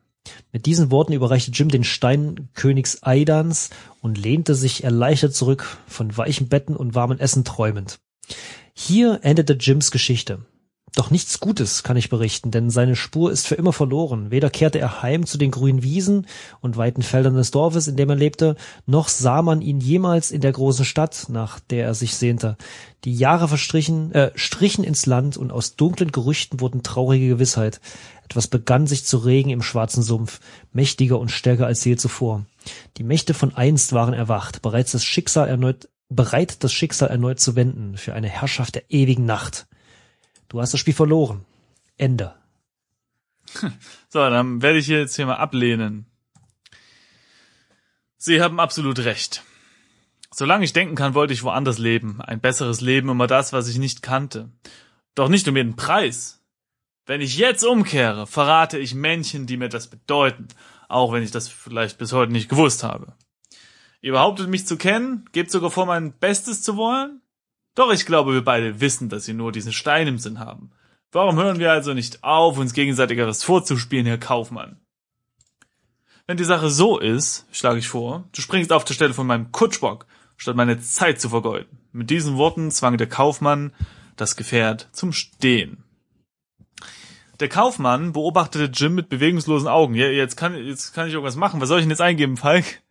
Mit 0.52 0.66
diesen 0.66 0.90
Worten 0.90 1.14
überreichte 1.14 1.50
Jim 1.50 1.70
den 1.70 1.84
Stein 1.84 2.48
Königs 2.54 3.02
Aidans 3.02 3.70
und 4.02 4.18
lehnte 4.18 4.54
sich 4.54 4.84
erleichtert 4.84 5.34
zurück, 5.34 5.78
von 5.86 6.16
weichen 6.16 6.48
Betten 6.48 6.76
und 6.76 6.94
warmen 6.94 7.18
Essen 7.18 7.44
träumend. 7.44 8.00
Hier 8.74 9.20
endete 9.22 9.54
Jims 9.54 9.90
Geschichte. 9.90 10.44
Doch 10.96 11.10
nichts 11.10 11.40
Gutes 11.40 11.82
kann 11.82 11.96
ich 11.96 12.08
berichten, 12.08 12.52
denn 12.52 12.70
seine 12.70 12.94
Spur 12.94 13.32
ist 13.32 13.48
für 13.48 13.56
immer 13.56 13.72
verloren. 13.72 14.30
Weder 14.30 14.48
kehrte 14.48 14.78
er 14.78 15.02
heim 15.02 15.26
zu 15.26 15.38
den 15.38 15.50
grünen 15.50 15.82
Wiesen 15.82 16.28
und 16.60 16.76
weiten 16.76 17.02
Feldern 17.02 17.34
des 17.34 17.50
Dorfes, 17.50 17.88
in 17.88 17.96
dem 17.96 18.10
er 18.10 18.16
lebte, 18.16 18.54
noch 18.86 19.08
sah 19.08 19.42
man 19.42 19.60
ihn 19.60 19.80
jemals 19.80 20.30
in 20.30 20.40
der 20.40 20.52
großen 20.52 20.84
Stadt, 20.84 21.26
nach 21.30 21.58
der 21.58 21.86
er 21.86 21.94
sich 21.94 22.14
sehnte. 22.14 22.56
Die 23.02 23.14
Jahre 23.14 23.48
verstrichen, 23.48 24.12
äh, 24.12 24.30
strichen 24.36 24.84
ins 24.84 25.04
Land 25.06 25.36
und 25.36 25.50
aus 25.50 25.74
dunklen 25.74 26.12
Gerüchten 26.12 26.60
wurden 26.60 26.84
traurige 26.84 27.26
Gewissheit. 27.26 27.80
Etwas 28.24 28.46
begann 28.46 28.86
sich 28.86 29.04
zu 29.04 29.18
regen 29.18 29.50
im 29.50 29.62
schwarzen 29.62 30.02
Sumpf, 30.02 30.38
mächtiger 30.72 31.18
und 31.18 31.32
stärker 31.32 31.66
als 31.66 31.84
je 31.84 31.96
zuvor. 31.96 32.46
Die 32.98 33.04
Mächte 33.04 33.34
von 33.34 33.52
einst 33.56 33.94
waren 33.94 34.14
erwacht, 34.14 34.62
bereits 34.62 34.92
das 34.92 35.04
Schicksal 35.04 35.48
erneut, 35.48 35.88
bereit, 36.08 36.62
das 36.62 36.72
Schicksal 36.72 37.08
erneut 37.08 37.40
zu 37.40 37.56
wenden 37.56 37.96
für 37.96 38.14
eine 38.14 38.28
Herrschaft 38.28 38.76
der 38.76 38.84
ewigen 38.90 39.26
Nacht. 39.26 39.66
Du 40.54 40.60
hast 40.60 40.72
das 40.72 40.78
Spiel 40.78 40.94
verloren. 40.94 41.44
Ende. 41.98 42.32
So, 44.08 44.20
dann 44.20 44.62
werde 44.62 44.78
ich 44.78 44.86
jetzt 44.86 45.16
hier 45.16 45.26
mal 45.26 45.34
ablehnen. 45.34 46.06
Sie 48.16 48.40
haben 48.40 48.60
absolut 48.60 49.00
recht. 49.00 49.42
Solange 50.30 50.64
ich 50.64 50.72
denken 50.72 50.94
kann, 50.94 51.14
wollte 51.14 51.32
ich 51.32 51.42
woanders 51.42 51.78
leben. 51.78 52.20
Ein 52.20 52.38
besseres 52.38 52.80
Leben, 52.80 53.08
immer 53.08 53.26
das, 53.26 53.52
was 53.52 53.66
ich 53.66 53.78
nicht 53.78 54.02
kannte. 54.02 54.52
Doch 55.16 55.28
nicht 55.28 55.48
um 55.48 55.56
jeden 55.56 55.74
Preis. 55.74 56.40
Wenn 57.04 57.20
ich 57.20 57.36
jetzt 57.36 57.64
umkehre, 57.64 58.28
verrate 58.28 58.78
ich 58.78 58.94
Männchen, 58.94 59.48
die 59.48 59.56
mir 59.56 59.68
das 59.68 59.88
bedeuten, 59.88 60.46
auch 60.86 61.12
wenn 61.12 61.24
ich 61.24 61.32
das 61.32 61.48
vielleicht 61.48 61.98
bis 61.98 62.12
heute 62.12 62.30
nicht 62.30 62.48
gewusst 62.48 62.84
habe. 62.84 63.14
Ihr 64.00 64.12
behauptet 64.12 64.48
mich 64.48 64.68
zu 64.68 64.76
kennen, 64.76 65.28
gebt 65.32 65.50
sogar 65.50 65.72
vor, 65.72 65.86
mein 65.86 66.12
Bestes 66.12 66.62
zu 66.62 66.76
wollen? 66.76 67.22
Doch 67.74 67.92
ich 67.92 68.06
glaube, 68.06 68.32
wir 68.32 68.44
beide 68.44 68.80
wissen, 68.80 69.08
dass 69.08 69.24
sie 69.24 69.34
nur 69.34 69.52
diesen 69.52 69.72
Stein 69.72 70.06
im 70.06 70.18
Sinn 70.18 70.38
haben. 70.38 70.70
Warum 71.10 71.36
hören 71.36 71.58
wir 71.58 71.72
also 71.72 71.94
nicht 71.94 72.22
auf, 72.22 72.58
uns 72.58 72.72
gegenseitigeres 72.72 73.44
vorzuspielen, 73.44 74.06
Herr 74.06 74.18
Kaufmann? 74.18 74.80
Wenn 76.26 76.36
die 76.36 76.44
Sache 76.44 76.70
so 76.70 76.98
ist, 76.98 77.46
schlage 77.52 77.78
ich 77.78 77.88
vor, 77.88 78.24
du 78.32 78.40
springst 78.40 78.72
auf 78.72 78.84
der 78.84 78.94
Stelle 78.94 79.14
von 79.14 79.26
meinem 79.26 79.52
Kutschbock, 79.52 80.06
statt 80.36 80.56
meine 80.56 80.80
Zeit 80.80 81.20
zu 81.20 81.28
vergeuden. 81.28 81.78
Mit 81.92 82.10
diesen 82.10 82.36
Worten 82.36 82.70
zwang 82.70 82.96
der 82.96 83.08
Kaufmann 83.08 83.72
das 84.16 84.36
Gefährt 84.36 84.88
zum 84.92 85.12
Stehen. 85.12 85.84
Der 87.40 87.48
Kaufmann 87.48 88.12
beobachtete 88.12 88.70
Jim 88.72 88.94
mit 88.94 89.08
bewegungslosen 89.08 89.68
Augen. 89.68 89.94
Ja, 89.94 90.06
jetzt 90.06 90.36
kann, 90.36 90.54
jetzt 90.54 90.94
kann 90.94 91.08
ich 91.08 91.14
irgendwas 91.14 91.36
machen. 91.36 91.60
Was 91.60 91.68
soll 91.68 91.78
ich 91.78 91.84
denn 91.84 91.90
jetzt 91.90 92.00
eingeben, 92.00 92.36
Falk? 92.36 92.82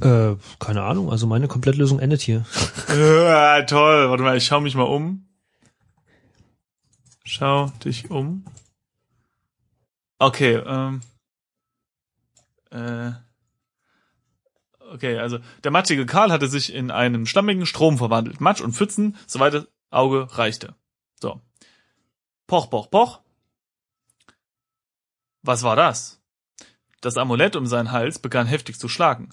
Äh, 0.00 0.36
keine 0.58 0.82
Ahnung, 0.82 1.10
also 1.10 1.26
meine 1.26 1.48
Komplettlösung 1.48 2.00
endet 2.00 2.20
hier. 2.20 2.44
Äh, 2.88 3.64
toll. 3.66 4.10
Warte 4.10 4.22
mal, 4.22 4.36
ich 4.36 4.44
schau 4.44 4.60
mich 4.60 4.74
mal 4.74 4.82
um. 4.82 5.28
Schau 7.24 7.72
dich 7.84 8.10
um. 8.10 8.44
Okay, 10.18 10.54
ähm. 10.54 11.00
Äh. 12.70 13.12
Okay, 14.92 15.18
also 15.18 15.38
der 15.62 15.70
matschige 15.70 16.06
Karl 16.06 16.30
hatte 16.30 16.48
sich 16.48 16.72
in 16.72 16.90
einen 16.90 17.26
schlammigen 17.26 17.66
Strom 17.66 17.98
verwandelt. 17.98 18.40
Matsch 18.40 18.60
und 18.60 18.74
Pfützen, 18.74 19.16
soweit 19.26 19.54
das 19.54 19.66
Auge 19.90 20.28
reichte. 20.36 20.74
So. 21.20 21.40
Poch, 22.46 22.68
poch, 22.68 22.90
poch. 22.90 23.20
Was 25.42 25.62
war 25.62 25.76
das? 25.76 26.20
Das 27.00 27.16
Amulett 27.16 27.56
um 27.56 27.66
seinen 27.66 27.92
Hals 27.92 28.18
begann 28.18 28.46
heftig 28.46 28.78
zu 28.78 28.88
schlagen. 28.88 29.30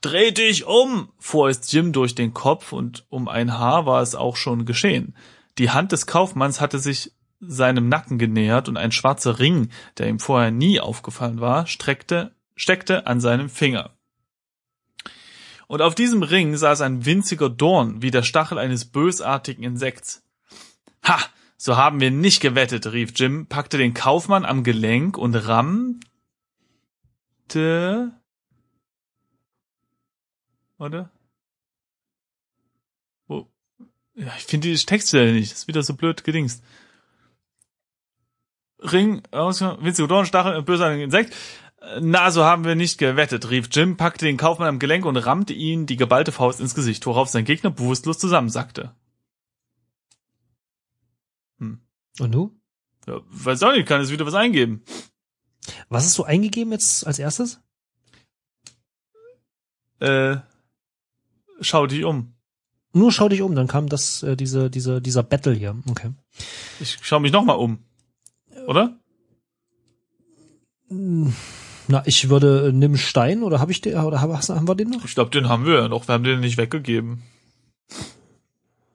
Dreh 0.00 0.30
dich 0.30 0.64
um! 0.64 1.10
fuhr 1.18 1.48
es 1.48 1.72
Jim 1.72 1.92
durch 1.92 2.14
den 2.14 2.32
Kopf 2.32 2.72
und 2.72 3.04
um 3.08 3.28
ein 3.28 3.58
Haar 3.58 3.86
war 3.86 4.00
es 4.00 4.14
auch 4.14 4.36
schon 4.36 4.64
geschehen. 4.64 5.14
Die 5.58 5.70
Hand 5.70 5.92
des 5.92 6.06
Kaufmanns 6.06 6.60
hatte 6.60 6.78
sich 6.78 7.12
seinem 7.40 7.88
Nacken 7.88 8.18
genähert 8.18 8.68
und 8.68 8.76
ein 8.76 8.92
schwarzer 8.92 9.38
Ring, 9.38 9.70
der 9.96 10.08
ihm 10.08 10.18
vorher 10.20 10.50
nie 10.50 10.80
aufgefallen 10.80 11.40
war, 11.40 11.66
streckte, 11.66 12.32
steckte 12.54 13.06
an 13.06 13.20
seinem 13.20 13.48
Finger. 13.48 13.90
Und 15.66 15.82
auf 15.82 15.94
diesem 15.94 16.22
Ring 16.22 16.56
saß 16.56 16.80
ein 16.80 17.04
winziger 17.04 17.50
Dorn, 17.50 18.00
wie 18.00 18.10
der 18.10 18.22
Stachel 18.22 18.58
eines 18.58 18.86
bösartigen 18.86 19.64
Insekts. 19.64 20.22
Ha! 21.04 21.18
So 21.60 21.76
haben 21.76 22.00
wir 22.00 22.12
nicht 22.12 22.40
gewettet, 22.40 22.92
rief 22.92 23.12
Jim, 23.16 23.46
packte 23.46 23.78
den 23.78 23.92
Kaufmann 23.92 24.44
am 24.44 24.62
Gelenk 24.62 25.18
und 25.18 25.34
rammte. 25.34 26.00
Warte. 30.78 31.10
Wo? 33.26 33.50
Ja, 34.14 34.32
ich 34.38 34.44
finde 34.44 34.68
die 34.68 34.76
Textstelle 34.76 35.32
nicht. 35.32 35.52
Das 35.52 35.60
ist 35.60 35.68
wieder 35.68 35.82
so 35.82 35.94
blöd 35.94 36.24
gedingst. 36.24 36.62
Ring, 38.80 39.22
winzige 39.32 40.08
Dornstachel, 40.08 40.62
böser 40.62 40.94
Insekt. 40.94 41.34
Na, 42.00 42.30
so 42.30 42.44
haben 42.44 42.64
wir 42.64 42.74
nicht 42.74 42.98
gewettet, 42.98 43.50
rief 43.50 43.68
Jim, 43.70 43.96
packte 43.96 44.24
den 44.24 44.36
Kaufmann 44.36 44.68
am 44.68 44.78
Gelenk 44.78 45.04
und 45.04 45.16
rammte 45.16 45.52
ihn 45.52 45.86
die 45.86 45.96
geballte 45.96 46.32
Faust 46.32 46.60
ins 46.60 46.74
Gesicht, 46.74 47.06
worauf 47.06 47.28
sein 47.28 47.44
Gegner 47.44 47.70
bewusstlos 47.70 48.18
zusammensackte. 48.18 48.94
Hm. 51.58 51.80
Und 52.18 52.32
du? 52.32 52.60
Ja, 53.06 53.20
weiß 53.28 53.62
auch 53.62 53.72
nicht, 53.72 53.86
kann 53.86 54.00
jetzt 54.00 54.10
wieder 54.10 54.26
was 54.26 54.34
eingeben. 54.34 54.82
Was 55.88 56.04
hast 56.04 56.18
du 56.18 56.24
eingegeben 56.24 56.72
jetzt 56.72 57.06
als 57.06 57.18
erstes? 57.18 57.60
Äh, 60.00 60.38
schau 61.60 61.86
dich 61.86 62.04
um. 62.04 62.34
Nur 62.92 63.12
schau 63.12 63.28
dich 63.28 63.42
um, 63.42 63.54
dann 63.54 63.68
kam 63.68 63.88
das, 63.88 64.22
äh, 64.22 64.36
diese, 64.36 64.70
diese, 64.70 65.00
dieser 65.00 65.22
Battle 65.22 65.52
hier. 65.52 65.76
Okay. 65.88 66.12
Ich 66.80 66.98
schau 67.02 67.20
mich 67.20 67.32
nochmal 67.32 67.56
um. 67.56 67.78
Oder? 68.66 68.98
Na, 70.90 72.02
ich 72.06 72.28
würde, 72.28 72.68
äh, 72.68 72.72
nimm 72.72 72.96
Stein 72.96 73.42
oder 73.42 73.60
habe 73.60 73.72
ich 73.72 73.80
den, 73.80 73.98
oder 73.98 74.20
haben, 74.20 74.32
haben 74.32 74.68
wir 74.68 74.74
den 74.74 74.90
noch? 74.90 75.04
Ich 75.04 75.14
glaube, 75.14 75.30
den 75.30 75.48
haben 75.48 75.66
wir 75.66 75.74
ja 75.74 75.88
noch. 75.88 76.08
Wir 76.08 76.14
haben 76.14 76.24
den 76.24 76.40
nicht 76.40 76.56
weggegeben. 76.56 77.22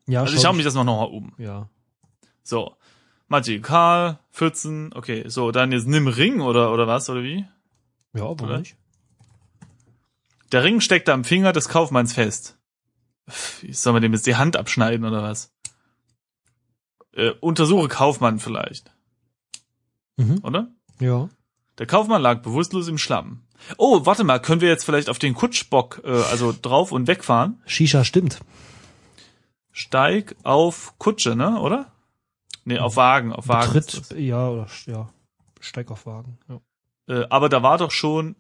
Ja, 0.08 0.22
also 0.22 0.36
ich 0.36 0.42
schau 0.42 0.54
mich 0.54 0.66
das 0.66 0.74
noch 0.74 0.84
mal 0.84 1.04
um. 1.04 1.34
Ja. 1.38 1.70
So. 2.44 2.76
Magic 3.28 3.64
Karl, 3.64 4.20
14, 4.32 4.92
okay. 4.94 5.24
So, 5.28 5.52
dann 5.52 5.72
jetzt 5.72 5.88
nimm 5.88 6.08
Ring 6.08 6.42
oder, 6.42 6.72
oder 6.72 6.88
was, 6.88 7.10
oder 7.10 7.24
wie? 7.24 7.46
Ja, 8.14 8.22
warum 8.22 8.42
Oder? 8.42 8.60
nicht? 8.60 8.76
Der 10.54 10.64
Ring 10.64 10.80
steckte 10.80 11.12
am 11.14 11.24
Finger 11.24 11.52
des 11.52 11.68
Kaufmanns 11.68 12.14
fest. 12.14 12.58
Wie 13.62 13.74
soll 13.74 13.94
man 13.94 14.02
dem 14.02 14.14
jetzt 14.14 14.28
die 14.28 14.36
Hand 14.36 14.56
abschneiden 14.56 15.06
oder 15.06 15.24
was? 15.24 15.52
Äh, 17.14 17.32
untersuche 17.42 17.88
Kaufmann 17.88 18.40
vielleicht, 18.40 18.92
Mhm. 20.18 20.40
oder? 20.44 20.68
Ja. 21.00 21.30
Der 21.80 21.88
Kaufmann 21.88 22.22
lag 22.22 22.42
bewusstlos 22.42 22.88
im 22.88 22.98
Schlamm. 22.98 23.42
Oh, 23.78 24.06
warte 24.06 24.24
mal, 24.24 24.40
können 24.40 24.62
wir 24.62 24.70
jetzt 24.70 24.84
vielleicht 24.84 25.10
auf 25.10 25.20
den 25.20 25.34
Kutschbock, 25.34 26.02
äh, 26.04 26.10
also 26.12 26.54
drauf 26.60 26.92
und 26.92 27.08
wegfahren? 27.08 27.62
Shisha 27.66 28.04
stimmt. 28.04 28.40
Steig 29.72 30.36
auf 30.44 30.94
Kutsche, 31.00 31.36
ne, 31.36 31.60
oder? 31.60 31.92
Nee, 32.66 32.78
auf 32.78 32.96
Wagen, 32.96 33.34
auf 33.34 33.48
Wagen. 33.48 33.76
ist 33.76 33.92
Betritt, 33.92 34.20
ja, 34.20 34.50
oder, 34.50 34.68
ja. 34.86 35.10
Steig 35.60 35.90
auf 35.90 36.06
Wagen. 36.06 36.38
Ja. 36.48 36.62
Äh, 37.08 37.26
aber 37.30 37.50
da 37.50 37.64
war 37.64 37.78
doch 37.80 37.92
schon, 37.92 38.36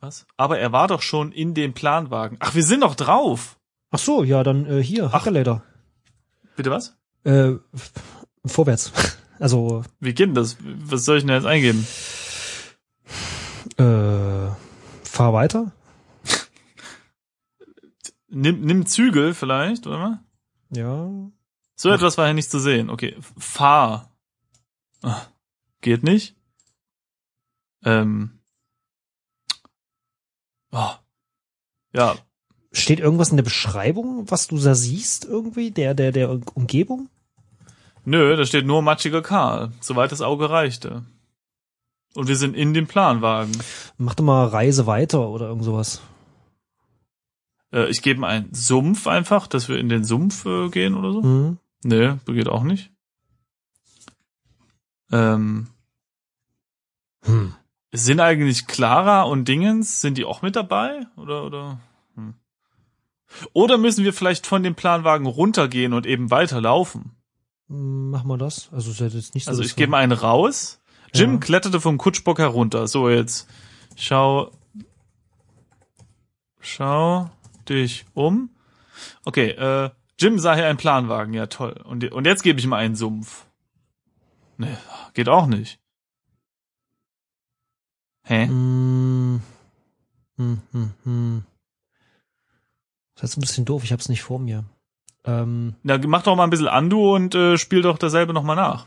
was? 0.00 0.26
Aber 0.36 0.58
er 0.58 0.72
war 0.72 0.88
doch 0.88 1.02
schon 1.02 1.32
in 1.32 1.54
dem 1.54 1.74
Planwagen. 1.74 2.36
Ach, 2.40 2.54
wir 2.54 2.64
sind 2.64 2.82
doch 2.82 2.94
drauf. 2.94 3.58
Ach 3.90 3.98
so, 3.98 4.22
ja, 4.22 4.42
dann 4.42 4.66
äh, 4.66 4.82
hier, 4.82 5.12
Hackerleder. 5.12 5.62
Bitte 6.56 6.70
was? 6.70 6.96
Äh, 7.24 7.52
vorwärts. 8.44 8.92
Also, 9.40 9.84
Wie 10.00 10.14
geht 10.14 10.30
denn 10.30 10.34
das? 10.34 10.56
Was 10.60 11.04
soll 11.04 11.18
ich 11.18 11.22
denn 11.24 11.32
jetzt 11.32 11.46
eingeben? 11.46 11.86
äh, 13.76 14.50
fahr 15.04 15.32
weiter. 15.32 15.70
Nimm, 18.28 18.62
nimm 18.62 18.84
Zügel 18.86 19.34
vielleicht, 19.34 19.86
oder 19.86 19.98
mal? 19.98 20.24
Ja. 20.70 21.08
So 21.76 21.90
etwas 21.90 22.18
war 22.18 22.26
ja 22.26 22.32
nicht 22.32 22.50
zu 22.50 22.58
sehen. 22.58 22.90
Okay, 22.90 23.16
fahr. 23.38 24.10
Ah, 25.02 25.20
Geht 25.82 26.02
nicht. 26.02 26.34
Ähm. 27.84 28.37
Oh. 30.72 30.90
Ja, 31.92 32.16
Steht 32.70 33.00
irgendwas 33.00 33.30
in 33.30 33.36
der 33.36 33.44
Beschreibung, 33.44 34.30
was 34.30 34.46
du 34.46 34.58
da 34.58 34.74
siehst 34.74 35.24
irgendwie, 35.24 35.70
der, 35.70 35.94
der, 35.94 36.12
der 36.12 36.30
Umgebung? 36.54 37.08
nö, 38.04 38.36
da 38.36 38.44
steht 38.46 38.66
nur 38.66 38.82
matschiger 38.82 39.22
Karl, 39.22 39.72
soweit 39.80 40.12
das 40.12 40.22
Auge 40.22 40.48
reichte. 40.50 41.04
Und 42.14 42.28
wir 42.28 42.36
sind 42.36 42.54
in 42.54 42.72
dem 42.74 42.86
Planwagen. 42.86 43.52
Mach 43.98 44.14
doch 44.14 44.24
mal 44.24 44.46
Reise 44.46 44.86
weiter 44.86 45.28
oder 45.28 45.48
irgend 45.48 45.64
sowas. 45.64 46.00
Äh, 47.72 47.88
ich 47.90 48.00
gebe 48.02 48.26
einen 48.26 48.52
Sumpf 48.54 49.06
einfach, 49.06 49.46
dass 49.46 49.68
wir 49.68 49.78
in 49.78 49.88
den 49.88 50.04
Sumpf 50.04 50.46
äh, 50.46 50.68
gehen 50.68 50.94
oder 50.94 51.12
so. 51.12 51.22
Mhm. 51.22 51.58
Nee, 51.84 52.14
geht 52.26 52.48
auch 52.48 52.62
nicht. 52.62 52.90
Ähm, 55.12 55.68
Hm. 57.24 57.54
Sind 57.92 58.20
eigentlich 58.20 58.66
Clara 58.66 59.22
und 59.22 59.46
Dingens, 59.46 60.00
sind 60.00 60.18
die 60.18 60.24
auch 60.24 60.42
mit 60.42 60.56
dabei? 60.56 61.06
Oder, 61.16 61.44
oder? 61.44 61.80
Hm. 62.14 62.34
Oder 63.52 63.78
müssen 63.78 64.04
wir 64.04 64.12
vielleicht 64.12 64.46
von 64.46 64.62
dem 64.62 64.74
Planwagen 64.74 65.26
runtergehen 65.26 65.92
und 65.92 66.06
eben 66.06 66.30
weiterlaufen? 66.30 67.12
Mach 67.68 68.24
mal 68.24 68.38
das. 68.38 68.70
Also 68.72 68.90
ist 68.90 69.00
ja 69.00 69.06
jetzt 69.06 69.34
nicht 69.34 69.44
so. 69.44 69.50
Also 69.50 69.62
ich 69.62 69.76
gebe 69.76 69.96
einen 69.96 70.12
raus. 70.12 70.80
Jim 71.14 71.34
Ja. 71.34 71.38
kletterte 71.38 71.80
vom 71.80 71.98
Kutschbock 71.98 72.38
herunter. 72.38 72.86
So, 72.86 73.08
jetzt 73.08 73.48
schau, 73.96 74.50
schau 76.60 77.30
dich 77.68 78.04
um. 78.14 78.50
Okay, 79.24 79.50
äh, 79.50 79.90
Jim 80.18 80.38
sah 80.38 80.54
hier 80.54 80.66
einen 80.66 80.78
Planwagen. 80.78 81.32
Ja, 81.34 81.46
toll. 81.46 81.80
Und, 81.84 82.10
und 82.12 82.26
jetzt 82.26 82.42
gebe 82.42 82.58
ich 82.58 82.64
ihm 82.64 82.72
einen 82.72 82.96
Sumpf. 82.96 83.46
Nee, 84.56 84.76
geht 85.14 85.28
auch 85.28 85.46
nicht. 85.46 85.78
Hä? 88.28 88.46
Hm. 88.46 89.40
Hm, 90.36 90.60
hm, 90.72 90.90
hm. 91.04 91.44
Das 93.14 93.30
ist 93.30 93.36
ein 93.36 93.40
bisschen 93.40 93.64
doof, 93.64 93.82
ich 93.84 93.92
hab's 93.92 94.08
nicht 94.10 94.22
vor 94.22 94.38
mir. 94.38 94.64
Ähm, 95.24 95.74
Na, 95.82 95.98
mach 96.06 96.22
doch 96.22 96.36
mal 96.36 96.44
ein 96.44 96.50
bisschen 96.50 96.68
Andu 96.68 97.14
und 97.14 97.34
äh, 97.34 97.56
spiel 97.56 97.80
doch 97.82 97.96
dasselbe 97.98 98.32
nochmal 98.34 98.54
nach. 98.56 98.86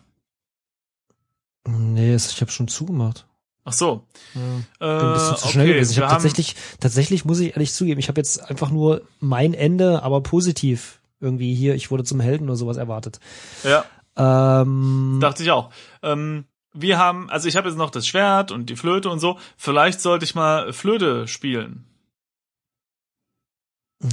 nee, 1.68 2.16
ich 2.16 2.42
hab's 2.42 2.54
schon 2.54 2.68
zugemacht. 2.68 3.26
Ach 3.64 3.74
so. 3.74 4.06
Ja. 4.34 4.42
Äh, 4.80 5.00
Bin 5.00 5.08
ein 5.08 5.14
bisschen 5.14 5.38
zu 5.38 5.48
schnell 5.50 5.66
okay, 5.66 5.74
gewesen. 5.74 5.92
Ich 5.92 5.98
habe 5.98 6.08
haben- 6.08 6.14
tatsächlich, 6.14 6.56
tatsächlich 6.80 7.26
muss 7.26 7.40
ich 7.40 7.52
ehrlich 7.54 7.74
zugeben, 7.74 8.00
ich 8.00 8.08
habe 8.10 8.20
jetzt 8.20 8.42
einfach 8.50 8.70
nur 8.72 9.02
mein 9.20 9.54
Ende, 9.54 10.04
aber 10.04 10.22
positiv 10.22 11.02
irgendwie 11.20 11.54
hier, 11.54 11.76
ich 11.76 11.92
wurde 11.92 12.04
zum 12.04 12.20
Helden 12.20 12.46
oder 12.48 12.56
sowas 12.58 12.78
erwartet. 12.78 13.20
Ja, 13.64 13.86
Ähm, 14.16 15.20
dachte 15.22 15.44
ich 15.44 15.52
auch. 15.52 15.72
Ähm, 16.04 16.46
wir 16.74 16.98
haben, 16.98 17.30
also 17.30 17.48
ich 17.48 17.56
habe 17.58 17.68
jetzt 17.70 17.78
noch 17.78 17.90
das 17.90 18.08
Schwert 18.08 18.52
und 18.52 18.70
die 18.70 18.76
Flöte 18.76 19.10
und 19.10 19.20
so. 19.20 19.38
Vielleicht 19.58 20.00
sollte 20.02 20.26
ich 20.26 20.36
mal 20.36 20.72
Flöte 20.74 21.28
spielen. 21.28 21.86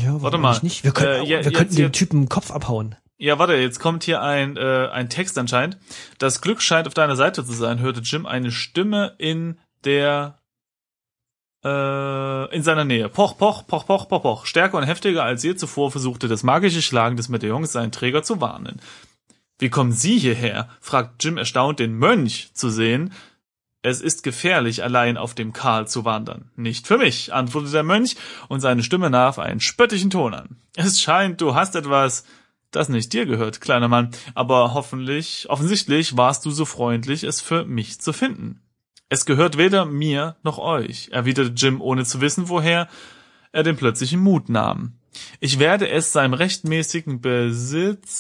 ja, 0.03 0.21
warte 0.23 0.39
mal. 0.39 0.59
Nicht? 0.63 0.85
Wir, 0.85 0.93
können, 0.93 1.09
Äh, 1.09 1.23
ja, 1.23 1.39
wir 1.39 1.41
jetzt 1.43 1.55
könnten 1.55 1.75
hier- 1.77 1.89
den 1.89 1.93
Typen 1.93 2.29
Kopf 2.29 2.51
abhauen. 2.51 2.95
Ja, 3.21 3.39
warte, 3.39 3.55
jetzt 3.55 3.81
kommt 3.81 4.05
hier 4.05 4.23
ein, 4.23 4.57
äh, 4.57 4.89
ein 4.93 5.09
Text 5.09 5.37
anscheinend. 5.39 5.77
Das 6.19 6.41
Glück 6.41 6.63
scheint 6.63 6.87
auf 6.87 6.95
deiner 6.95 7.17
Seite 7.17 7.45
zu 7.45 7.53
sein, 7.53 7.81
hörte 7.81 8.01
Jim 8.01 8.27
eine 8.27 8.53
Stimme 8.53 9.15
in 9.19 9.59
der 9.85 10.39
äh, 11.65 12.55
in 12.55 12.63
seiner 12.63 12.85
Nähe. 12.85 13.09
Poch, 13.09 13.37
poch, 13.37 13.67
poch, 13.67 13.87
poch, 13.87 14.09
poch, 14.09 14.23
poch. 14.23 14.47
Stärker 14.47 14.77
und 14.77 14.85
heftiger 14.85 15.25
als 15.25 15.43
je 15.43 15.57
zuvor 15.57 15.91
versuchte 15.91 16.29
das 16.29 16.45
magische 16.45 16.83
Schlagen 16.83 17.17
des 17.17 17.29
Medaillons 17.29 17.73
seinen 17.73 17.91
Träger 17.91 18.23
zu 18.23 18.41
warnen. 18.41 18.81
Wie 19.59 19.71
kommen 19.71 19.93
Sie 19.93 20.19
hierher? 20.19 20.69
fragt 20.81 21.25
Jim 21.25 21.37
erstaunt, 21.37 21.81
den 21.81 21.95
Mönch 21.95 22.51
zu 22.55 22.71
sehen. 22.71 23.13
Es 23.83 24.01
ist 24.01 24.23
gefährlich, 24.23 24.83
allein 24.83 25.17
auf 25.17 25.35
dem 25.35 25.53
Karl 25.53 25.89
zu 25.89 26.05
wandern. 26.05 26.51
Nicht 26.57 26.87
für 26.87 26.99
mich, 26.99 27.33
antwortete 27.33 27.73
der 27.73 27.83
Mönch, 27.83 28.17
und 28.49 28.61
seine 28.61 28.83
Stimme 28.83 29.11
nahm 29.11 29.39
einen 29.39 29.61
spöttischen 29.61 30.11
Ton 30.11 30.35
an. 30.35 30.57
Es 30.77 31.01
scheint, 31.01 31.41
du 31.41 31.55
hast 31.55 31.75
etwas, 31.77 32.25
das 32.71 32.89
nicht 32.89 33.13
dir 33.13 33.27
gehört, 33.27 33.61
kleiner 33.61 33.89
Mann, 33.89 34.11
aber 34.35 34.75
hoffentlich, 34.75 35.47
offensichtlich 35.49 36.17
warst 36.17 36.45
du 36.45 36.51
so 36.51 36.65
freundlich, 36.65 37.25
es 37.25 37.41
für 37.41 37.65
mich 37.65 38.01
zu 38.01 38.13
finden. 38.13 38.61
Es 39.09 39.25
gehört 39.27 39.57
weder 39.59 39.87
mir 39.87 40.37
noch 40.43 40.59
euch, 40.59 41.09
erwiderte 41.13 41.55
Jim, 41.55 41.81
ohne 41.81 42.05
zu 42.05 42.21
wissen, 42.21 42.49
woher 42.49 42.89
er 43.53 43.63
den 43.63 43.77
plötzlichen 43.77 44.21
Mut 44.21 44.49
nahm. 44.51 44.99
Ich 45.41 45.59
werde 45.59 45.89
es 45.89 46.13
seinem 46.13 46.35
rechtmäßigen 46.35 47.21
Besitzer 47.21 48.13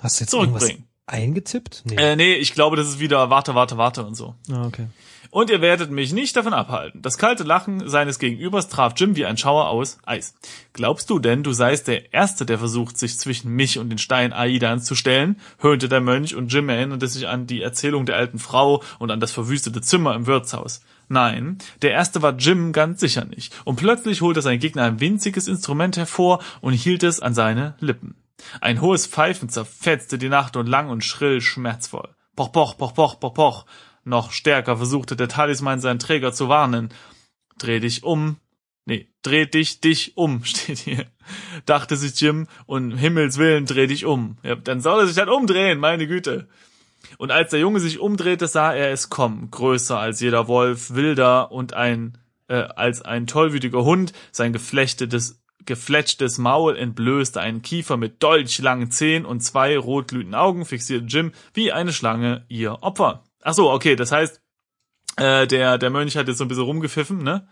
Hast 0.00 0.20
du 0.20 0.24
jetzt 0.24 0.34
irgendwas 0.34 0.70
eingetippt? 1.06 1.82
Nee. 1.84 1.96
Äh, 1.96 2.16
nee, 2.16 2.34
ich 2.34 2.52
glaube, 2.54 2.76
das 2.76 2.88
ist 2.88 3.00
wieder 3.00 3.30
warte, 3.30 3.54
warte, 3.54 3.76
warte 3.76 4.04
und 4.04 4.14
so. 4.14 4.34
Ah, 4.50 4.66
okay. 4.66 4.86
Und 5.32 5.48
ihr 5.48 5.60
werdet 5.60 5.92
mich 5.92 6.12
nicht 6.12 6.36
davon 6.36 6.52
abhalten. 6.52 7.02
Das 7.02 7.16
kalte 7.16 7.44
Lachen 7.44 7.88
seines 7.88 8.18
Gegenübers 8.18 8.68
traf 8.68 8.94
Jim 8.96 9.14
wie 9.14 9.26
ein 9.26 9.36
Schauer 9.36 9.68
aus 9.68 9.98
Eis. 10.04 10.34
Glaubst 10.72 11.08
du 11.08 11.20
denn, 11.20 11.44
du 11.44 11.52
seist 11.52 11.86
der 11.86 12.12
Erste, 12.12 12.44
der 12.44 12.58
versucht, 12.58 12.98
sich 12.98 13.16
zwischen 13.16 13.52
mich 13.52 13.78
und 13.78 13.90
den 13.90 13.98
Stein 13.98 14.32
Aidans 14.32 14.86
zu 14.86 14.96
stellen? 14.96 15.36
höhnte 15.60 15.88
der 15.88 16.00
Mönch 16.00 16.34
und 16.34 16.52
Jim 16.52 16.68
erinnerte 16.68 17.06
sich 17.06 17.28
an 17.28 17.46
die 17.46 17.62
Erzählung 17.62 18.06
der 18.06 18.16
alten 18.16 18.40
Frau 18.40 18.82
und 18.98 19.12
an 19.12 19.20
das 19.20 19.30
verwüstete 19.30 19.80
Zimmer 19.80 20.16
im 20.16 20.26
Wirtshaus. 20.26 20.80
Nein, 21.08 21.58
der 21.82 21.92
Erste 21.92 22.22
war 22.22 22.36
Jim 22.36 22.72
ganz 22.72 23.00
sicher 23.00 23.24
nicht. 23.24 23.52
Und 23.64 23.76
plötzlich 23.76 24.22
holte 24.22 24.42
sein 24.42 24.58
Gegner 24.58 24.82
ein 24.84 25.00
winziges 25.00 25.46
Instrument 25.46 25.96
hervor 25.96 26.42
und 26.60 26.72
hielt 26.72 27.04
es 27.04 27.20
an 27.20 27.34
seine 27.34 27.74
Lippen. 27.78 28.16
Ein 28.60 28.80
hohes 28.80 29.06
Pfeifen 29.06 29.48
zerfetzte 29.48 30.18
die 30.18 30.28
Nacht 30.28 30.56
und 30.56 30.66
lang 30.66 30.88
und 30.88 31.04
schrill 31.04 31.40
schmerzvoll. 31.40 32.08
Poch, 32.36 32.52
poch, 32.52 32.76
poch, 32.76 32.94
poch, 32.94 33.20
poch, 33.20 33.34
poch. 33.34 33.66
Noch 34.04 34.32
stärker 34.32 34.76
versuchte 34.76 35.16
der 35.16 35.28
Talisman 35.28 35.80
seinen 35.80 35.98
Träger 35.98 36.32
zu 36.32 36.48
warnen. 36.48 36.90
Dreh 37.58 37.80
dich 37.80 38.02
um. 38.02 38.36
Nee, 38.86 39.08
dreh 39.22 39.46
dich, 39.46 39.80
dich 39.80 40.16
um, 40.16 40.44
steht 40.44 40.78
hier. 40.78 41.06
Dachte 41.66 41.96
sich 41.96 42.20
Jim, 42.20 42.48
und 42.66 42.92
um 42.92 42.98
Himmels 42.98 43.38
Willen, 43.38 43.66
dreh 43.66 43.86
dich 43.86 44.04
um. 44.04 44.38
Ja, 44.42 44.56
dann 44.56 44.80
soll 44.80 45.00
er 45.00 45.06
sich 45.06 45.18
halt 45.18 45.28
umdrehen, 45.28 45.78
meine 45.78 46.06
Güte. 46.06 46.48
Und 47.18 47.30
als 47.30 47.50
der 47.50 47.60
Junge 47.60 47.80
sich 47.80 47.98
umdrehte, 47.98 48.46
sah 48.46 48.72
er 48.72 48.90
es 48.90 49.10
kommen, 49.10 49.50
größer 49.50 49.98
als 49.98 50.20
jeder 50.20 50.48
Wolf, 50.48 50.94
wilder 50.94 51.50
und 51.52 51.74
ein, 51.74 52.18
äh, 52.48 52.54
als 52.54 53.02
ein 53.02 53.26
tollwütiger 53.26 53.84
Hund, 53.84 54.12
sein 54.32 54.52
geflechtetes, 54.52 55.39
gefletschtes 55.66 56.38
Maul 56.38 56.76
entblößte 56.76 57.40
einen 57.40 57.62
Kiefer 57.62 57.96
mit 57.96 58.22
dolchlangen 58.22 58.90
Zähnen 58.90 59.24
und 59.24 59.40
zwei 59.40 59.78
rotglühenden 59.78 60.34
Augen, 60.34 60.64
fixierte 60.64 61.06
Jim 61.06 61.32
wie 61.54 61.72
eine 61.72 61.92
Schlange 61.92 62.44
ihr 62.48 62.82
Opfer. 62.82 63.24
Ach 63.42 63.54
so, 63.54 63.70
okay, 63.70 63.96
das 63.96 64.12
heißt, 64.12 64.40
äh, 65.16 65.46
der, 65.46 65.78
der 65.78 65.90
Mönch 65.90 66.16
hat 66.16 66.28
jetzt 66.28 66.38
so 66.38 66.44
ein 66.44 66.48
bisschen 66.48 66.64
rumgepfiffen, 66.64 67.22
ne? 67.22 67.46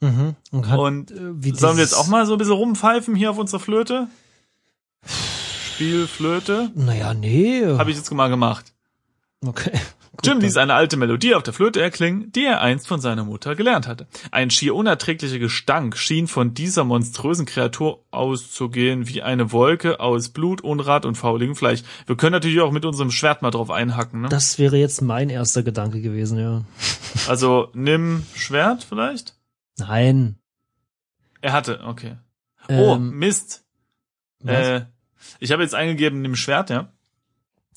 Mhm. 0.00 0.36
Und, 0.50 0.68
hat, 0.68 0.78
Und 0.78 1.10
äh, 1.10 1.42
wie 1.42 1.54
sollen 1.54 1.76
wir 1.76 1.84
jetzt 1.84 1.94
auch 1.94 2.08
mal 2.08 2.26
so 2.26 2.32
ein 2.34 2.38
bisschen 2.38 2.54
rumpfeifen 2.54 3.14
hier 3.14 3.30
auf 3.30 3.38
unserer 3.38 3.60
Flöte? 3.60 4.08
Spiel 5.06 6.06
Flöte? 6.06 6.70
Naja, 6.74 7.14
nee. 7.14 7.64
Habe 7.66 7.90
ich 7.90 7.96
jetzt 7.96 8.12
mal 8.12 8.28
gemacht. 8.28 8.72
Okay. 9.44 9.72
Jim 10.22 10.40
ließ 10.40 10.56
eine 10.56 10.74
alte 10.74 10.96
Melodie 10.96 11.34
auf 11.34 11.42
der 11.42 11.52
Flöte 11.52 11.80
erklingen, 11.82 12.30
die 12.32 12.44
er 12.44 12.60
einst 12.60 12.86
von 12.86 13.00
seiner 13.00 13.24
Mutter 13.24 13.54
gelernt 13.56 13.86
hatte. 13.88 14.06
Ein 14.30 14.50
schier 14.50 14.74
unerträglicher 14.74 15.38
Gestank 15.38 15.96
schien 15.96 16.28
von 16.28 16.54
dieser 16.54 16.84
monströsen 16.84 17.46
Kreatur 17.46 18.04
auszugehen, 18.10 19.08
wie 19.08 19.22
eine 19.22 19.52
Wolke 19.52 20.00
aus 20.00 20.28
Blut, 20.28 20.60
Unrat 20.62 21.04
und 21.04 21.16
fauligem 21.16 21.56
Fleisch. 21.56 21.82
Wir 22.06 22.16
können 22.16 22.32
natürlich 22.32 22.60
auch 22.60 22.70
mit 22.70 22.84
unserem 22.84 23.10
Schwert 23.10 23.42
mal 23.42 23.50
drauf 23.50 23.70
einhacken. 23.70 24.22
Ne? 24.22 24.28
Das 24.28 24.58
wäre 24.58 24.76
jetzt 24.76 25.02
mein 25.02 25.30
erster 25.30 25.62
Gedanke 25.62 26.00
gewesen, 26.00 26.38
ja. 26.38 26.62
Also 27.28 27.68
nimm 27.74 28.24
Schwert 28.34 28.84
vielleicht? 28.84 29.36
Nein. 29.78 30.36
Er 31.40 31.52
hatte, 31.52 31.80
okay. 31.84 32.16
Oh, 32.68 32.94
Ähm, 32.94 33.10
Mist. 33.18 33.64
was? 34.40 34.54
Äh, 34.68 34.86
ich 35.40 35.52
habe 35.52 35.62
jetzt 35.62 35.74
eingegeben, 35.74 36.22
nimm 36.22 36.36
Schwert, 36.36 36.70
ja. 36.70 36.92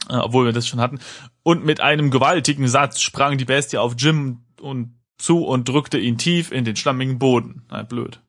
Äh, 0.10 0.16
obwohl 0.18 0.46
wir 0.46 0.54
das 0.54 0.68
schon 0.68 0.80
hatten. 0.80 1.00
Und 1.48 1.64
mit 1.64 1.80
einem 1.80 2.12
gewaltigen 2.12 2.68
Satz 2.68 3.00
sprang 3.00 3.38
die 3.38 3.46
Bestie 3.46 3.78
auf 3.78 3.96
Jim 3.98 4.42
und 4.60 4.94
zu 5.18 5.46
und 5.46 5.70
drückte 5.70 5.98
ihn 5.98 6.18
tief 6.18 6.52
in 6.52 6.66
den 6.66 6.76
schlammigen 6.76 7.20
Boden. 7.20 7.62
Na, 7.70 7.84
blöd. 7.84 8.20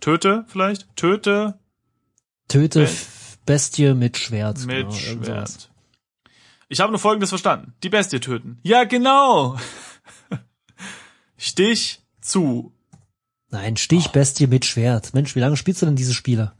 Töte 0.00 0.44
vielleicht? 0.48 0.88
Töte 0.96 1.56
Töte 2.48 2.80
Be- 2.80 2.84
F- 2.86 3.38
Bestie 3.46 3.94
mit 3.94 4.16
Schwert. 4.16 4.66
mit 4.66 4.88
genau. 4.88 4.92
Schwert. 5.24 5.70
Ich 6.68 6.80
habe 6.80 6.90
nur 6.90 6.98
Folgendes 6.98 7.28
verstanden. 7.28 7.74
Die 7.84 7.88
Bestie 7.90 8.18
töten. 8.18 8.58
Ja, 8.64 8.82
genau. 8.82 9.56
Stich 11.36 12.00
zu. 12.20 12.72
Nein, 13.50 13.76
Stich 13.76 14.08
Bestie 14.08 14.48
mit 14.48 14.64
Schwert. 14.64 15.14
Mensch, 15.14 15.36
wie 15.36 15.40
lange 15.40 15.56
spielst 15.56 15.80
du 15.82 15.86
denn 15.86 15.94
diese 15.96 16.12
Spiele? 16.14 16.52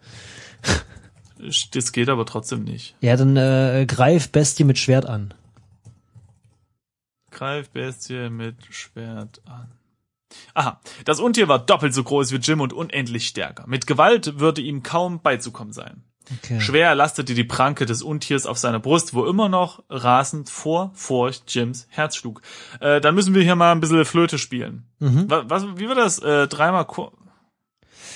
Das 1.72 1.90
geht 1.90 2.08
aber 2.08 2.24
trotzdem 2.24 2.62
nicht. 2.62 2.94
Ja, 3.00 3.16
dann 3.16 3.36
äh, 3.36 3.84
greif 3.88 4.30
Bestie 4.30 4.62
mit 4.62 4.78
Schwert 4.78 5.06
an. 5.06 5.34
Greif 7.32 7.70
Bestie 7.70 8.30
mit 8.30 8.56
Schwert 8.70 9.40
an. 9.46 9.72
Aha, 10.54 10.80
das 11.04 11.20
Untier 11.20 11.48
war 11.48 11.58
doppelt 11.58 11.92
so 11.92 12.04
groß 12.04 12.32
wie 12.32 12.36
Jim 12.36 12.60
und 12.60 12.72
unendlich 12.72 13.26
stärker. 13.26 13.64
Mit 13.66 13.86
Gewalt 13.86 14.38
würde 14.38 14.60
ihm 14.60 14.82
kaum 14.82 15.20
beizukommen 15.20 15.72
sein. 15.72 16.04
Okay. 16.38 16.60
Schwer 16.60 16.94
lastete 16.94 17.34
die 17.34 17.44
Pranke 17.44 17.84
des 17.84 18.02
Untiers 18.02 18.46
auf 18.46 18.56
seiner 18.56 18.78
Brust, 18.78 19.12
wo 19.12 19.26
immer 19.26 19.48
noch 19.48 19.82
rasend 19.90 20.48
vor 20.48 20.92
Furcht 20.94 21.52
Jims 21.52 21.86
Herz 21.90 22.16
schlug. 22.16 22.42
Äh, 22.80 23.00
dann 23.00 23.14
müssen 23.14 23.34
wir 23.34 23.42
hier 23.42 23.56
mal 23.56 23.72
ein 23.72 23.80
bisschen 23.80 24.04
Flöte 24.04 24.38
spielen. 24.38 24.84
Mhm. 25.00 25.28
Was, 25.28 25.44
was, 25.48 25.64
wie 25.76 25.88
war 25.88 25.96
das? 25.96 26.18
Äh, 26.20 26.46
dreimal 26.46 26.84
Ko 26.86 27.12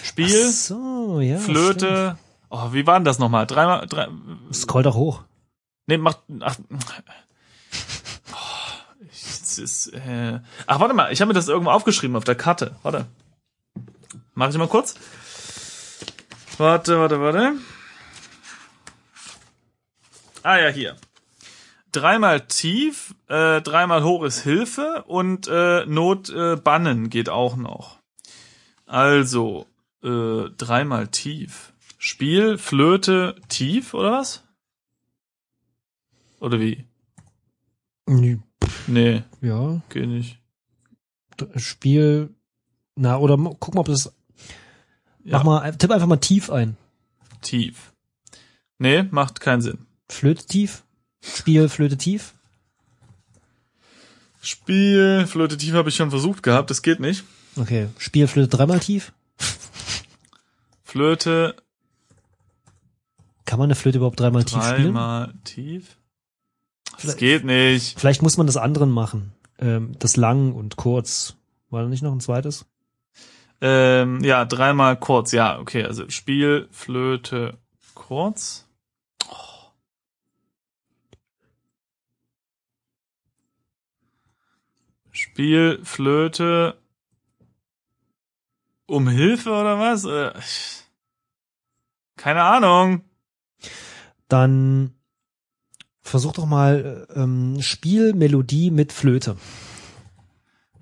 Spiel, 0.04 0.46
Ach 0.48 0.52
so, 0.52 1.20
ja. 1.20 1.40
stimmt. 1.40 1.58
Flöte. 1.58 2.18
Oh, 2.48 2.72
wie 2.72 2.86
war 2.86 2.98
denn 2.98 3.04
das 3.04 3.18
nochmal? 3.18 3.46
Dreimal, 3.46 3.86
drei, 3.86 4.06
Scroll 4.52 4.84
doch 4.84 4.94
hoch. 4.94 5.24
Nee, 5.88 5.98
macht. 5.98 6.20
Ach, 6.40 6.56
es 9.28 9.58
ist, 9.58 9.88
äh, 9.94 10.40
ach, 10.66 10.80
warte 10.80 10.94
mal, 10.94 11.12
ich 11.12 11.20
habe 11.20 11.28
mir 11.28 11.34
das 11.34 11.48
irgendwo 11.48 11.70
aufgeschrieben 11.70 12.16
auf 12.16 12.24
der 12.24 12.34
Karte. 12.34 12.76
Warte. 12.82 13.06
Mach 14.34 14.50
ich 14.50 14.56
mal 14.56 14.68
kurz. 14.68 14.94
Warte, 16.58 16.98
warte, 16.98 17.20
warte. 17.20 17.54
Ah 20.42 20.58
ja, 20.58 20.68
hier. 20.68 20.96
Dreimal 21.92 22.46
tief, 22.46 23.14
äh, 23.28 23.60
dreimal 23.62 24.04
hoch 24.04 24.22
ist 24.22 24.40
Hilfe 24.40 25.04
und 25.06 25.48
äh, 25.48 25.86
Not 25.86 26.28
äh, 26.30 26.56
bannen 26.56 27.10
geht 27.10 27.28
auch 27.28 27.56
noch. 27.56 27.98
Also, 28.86 29.66
äh, 30.02 30.50
dreimal 30.56 31.08
tief. 31.08 31.72
Spiel, 31.98 32.58
Flöte, 32.58 33.36
tief, 33.48 33.94
oder 33.94 34.12
was? 34.12 34.44
Oder 36.38 36.60
wie? 36.60 36.86
Nee, 38.06 38.38
Nee, 38.86 39.22
Ja, 39.40 39.80
geht 39.88 40.08
nicht. 40.08 40.38
Spiel. 41.56 42.30
Na, 42.94 43.18
oder 43.18 43.36
guck 43.36 43.74
mal, 43.74 43.80
ob 43.80 43.86
das. 43.86 44.12
Ja, 45.24 45.38
Mach 45.38 45.44
mal, 45.44 45.76
tipp 45.76 45.90
einfach 45.90 46.06
mal 46.06 46.16
tief 46.16 46.50
ein. 46.50 46.76
tief. 47.42 47.92
Nee, 48.78 49.02
macht 49.04 49.40
keinen 49.40 49.60
Sinn. 49.62 49.86
Flöte 50.08 50.46
tief. 50.46 50.84
Spiel 51.22 51.68
Flöte 51.68 51.96
tief. 51.98 52.34
Spiel, 54.40 55.26
Flöte 55.26 55.56
tief 55.56 55.74
habe 55.74 55.88
ich 55.88 55.96
schon 55.96 56.10
versucht 56.10 56.42
gehabt, 56.42 56.70
das 56.70 56.82
geht 56.82 57.00
nicht. 57.00 57.24
Okay. 57.56 57.88
Spiel 57.98 58.28
Flöte 58.28 58.56
dreimal 58.56 58.78
tief. 58.80 59.12
Flöte 60.84 61.56
Kann 63.44 63.58
man 63.58 63.66
eine 63.66 63.74
Flöte 63.74 63.98
überhaupt 63.98 64.20
dreimal 64.20 64.44
tief 64.44 64.62
spielen? 64.62 64.84
dreimal 64.94 65.34
tief. 65.44 65.95
Das 67.02 67.16
geht 67.16 67.44
nicht. 67.44 67.98
Vielleicht 67.98 68.22
muss 68.22 68.36
man 68.36 68.46
das 68.46 68.56
anderen 68.56 68.90
machen. 68.90 69.32
Ähm, 69.58 69.96
das 69.98 70.16
lang 70.16 70.52
und 70.52 70.76
kurz. 70.76 71.36
War 71.70 71.82
da 71.82 71.88
nicht 71.88 72.02
noch 72.02 72.12
ein 72.12 72.20
zweites? 72.20 72.66
Ähm, 73.60 74.22
ja, 74.22 74.44
dreimal 74.44 74.98
kurz. 74.98 75.32
Ja, 75.32 75.58
okay, 75.58 75.84
also 75.84 76.08
Spiel, 76.10 76.68
Flöte, 76.70 77.58
kurz. 77.94 78.68
Oh. 79.28 79.70
Spiel, 85.10 85.80
Flöte, 85.82 86.76
um 88.86 89.08
Hilfe 89.08 89.50
oder 89.50 89.78
was? 89.78 90.04
Äh, 90.04 90.32
Keine 92.16 92.42
Ahnung. 92.42 93.02
Dann 94.28 94.95
versuch 96.08 96.32
doch 96.32 96.46
mal 96.46 97.06
äh, 97.14 97.20
ähm, 97.20 97.60
Spiel 97.60 98.14
Melodie 98.14 98.70
mit 98.70 98.92
Flöte. 98.92 99.36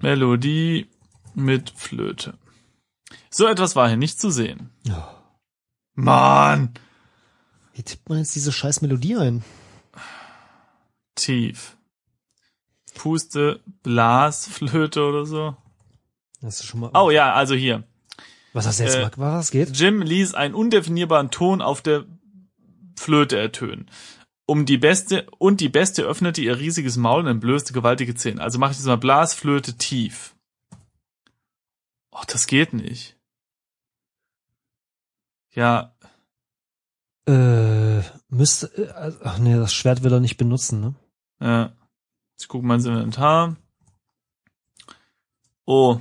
Melodie 0.00 0.88
mit 1.34 1.70
Flöte. 1.70 2.34
So 3.30 3.46
etwas 3.46 3.74
war 3.74 3.88
hier 3.88 3.96
nicht 3.96 4.20
zu 4.20 4.30
sehen. 4.30 4.70
Ja. 4.84 5.22
Mann! 5.94 6.74
Wie 7.72 7.82
tippt 7.82 8.08
man 8.08 8.18
jetzt 8.18 8.34
diese 8.34 8.52
scheiß 8.52 8.82
Melodie 8.82 9.16
ein? 9.16 9.44
Tief. 11.14 11.76
Puste, 12.94 13.60
Blas, 13.82 14.46
Flöte 14.46 15.04
oder 15.04 15.24
so. 15.24 15.56
Das 16.40 16.60
ist 16.60 16.66
schon 16.66 16.80
mal. 16.80 16.90
Oh 16.94 17.10
ja, 17.10 17.32
also 17.32 17.54
hier. 17.54 17.84
Was 18.52 18.66
hast 18.66 18.78
du 18.78 18.84
jetzt 18.84 18.94
äh, 18.94 19.00
mal? 19.00 19.38
Was 19.38 19.50
geht? 19.50 19.76
Jim 19.76 20.02
ließ 20.02 20.34
einen 20.34 20.54
undefinierbaren 20.54 21.30
Ton 21.30 21.60
auf 21.62 21.82
der 21.82 22.04
Flöte 22.96 23.38
ertönen. 23.38 23.90
Um 24.46 24.66
die 24.66 24.76
Beste 24.78 25.26
und 25.38 25.60
die 25.60 25.68
Beste 25.70 26.02
öffnete 26.02 26.42
ihr 26.42 26.58
riesiges 26.58 26.96
Maul 26.96 27.20
und 27.22 27.28
entblößte 27.28 27.72
gewaltige 27.72 28.14
Zähne. 28.14 28.42
Also 28.42 28.58
mache 28.58 28.72
ich 28.72 28.76
jetzt 28.78 28.86
mal 28.86 28.96
Blasflöte 28.96 29.76
tief. 29.78 30.34
Ach, 32.12 32.24
das 32.26 32.46
geht 32.46 32.72
nicht. 32.72 33.16
Ja, 35.52 35.94
Äh, 37.26 38.02
müsste, 38.28 38.66
äh, 38.76 39.12
ach 39.24 39.38
nee, 39.38 39.54
das 39.56 39.72
Schwert 39.72 40.02
will 40.02 40.12
er 40.12 40.20
nicht 40.20 40.36
benutzen, 40.36 40.80
ne? 40.80 40.94
ja. 41.40 41.72
Ich 42.38 42.48
gucke 42.48 42.66
mal 42.66 42.74
ins 42.74 42.84
Inventar. 42.84 43.56
Oh, 45.64 46.00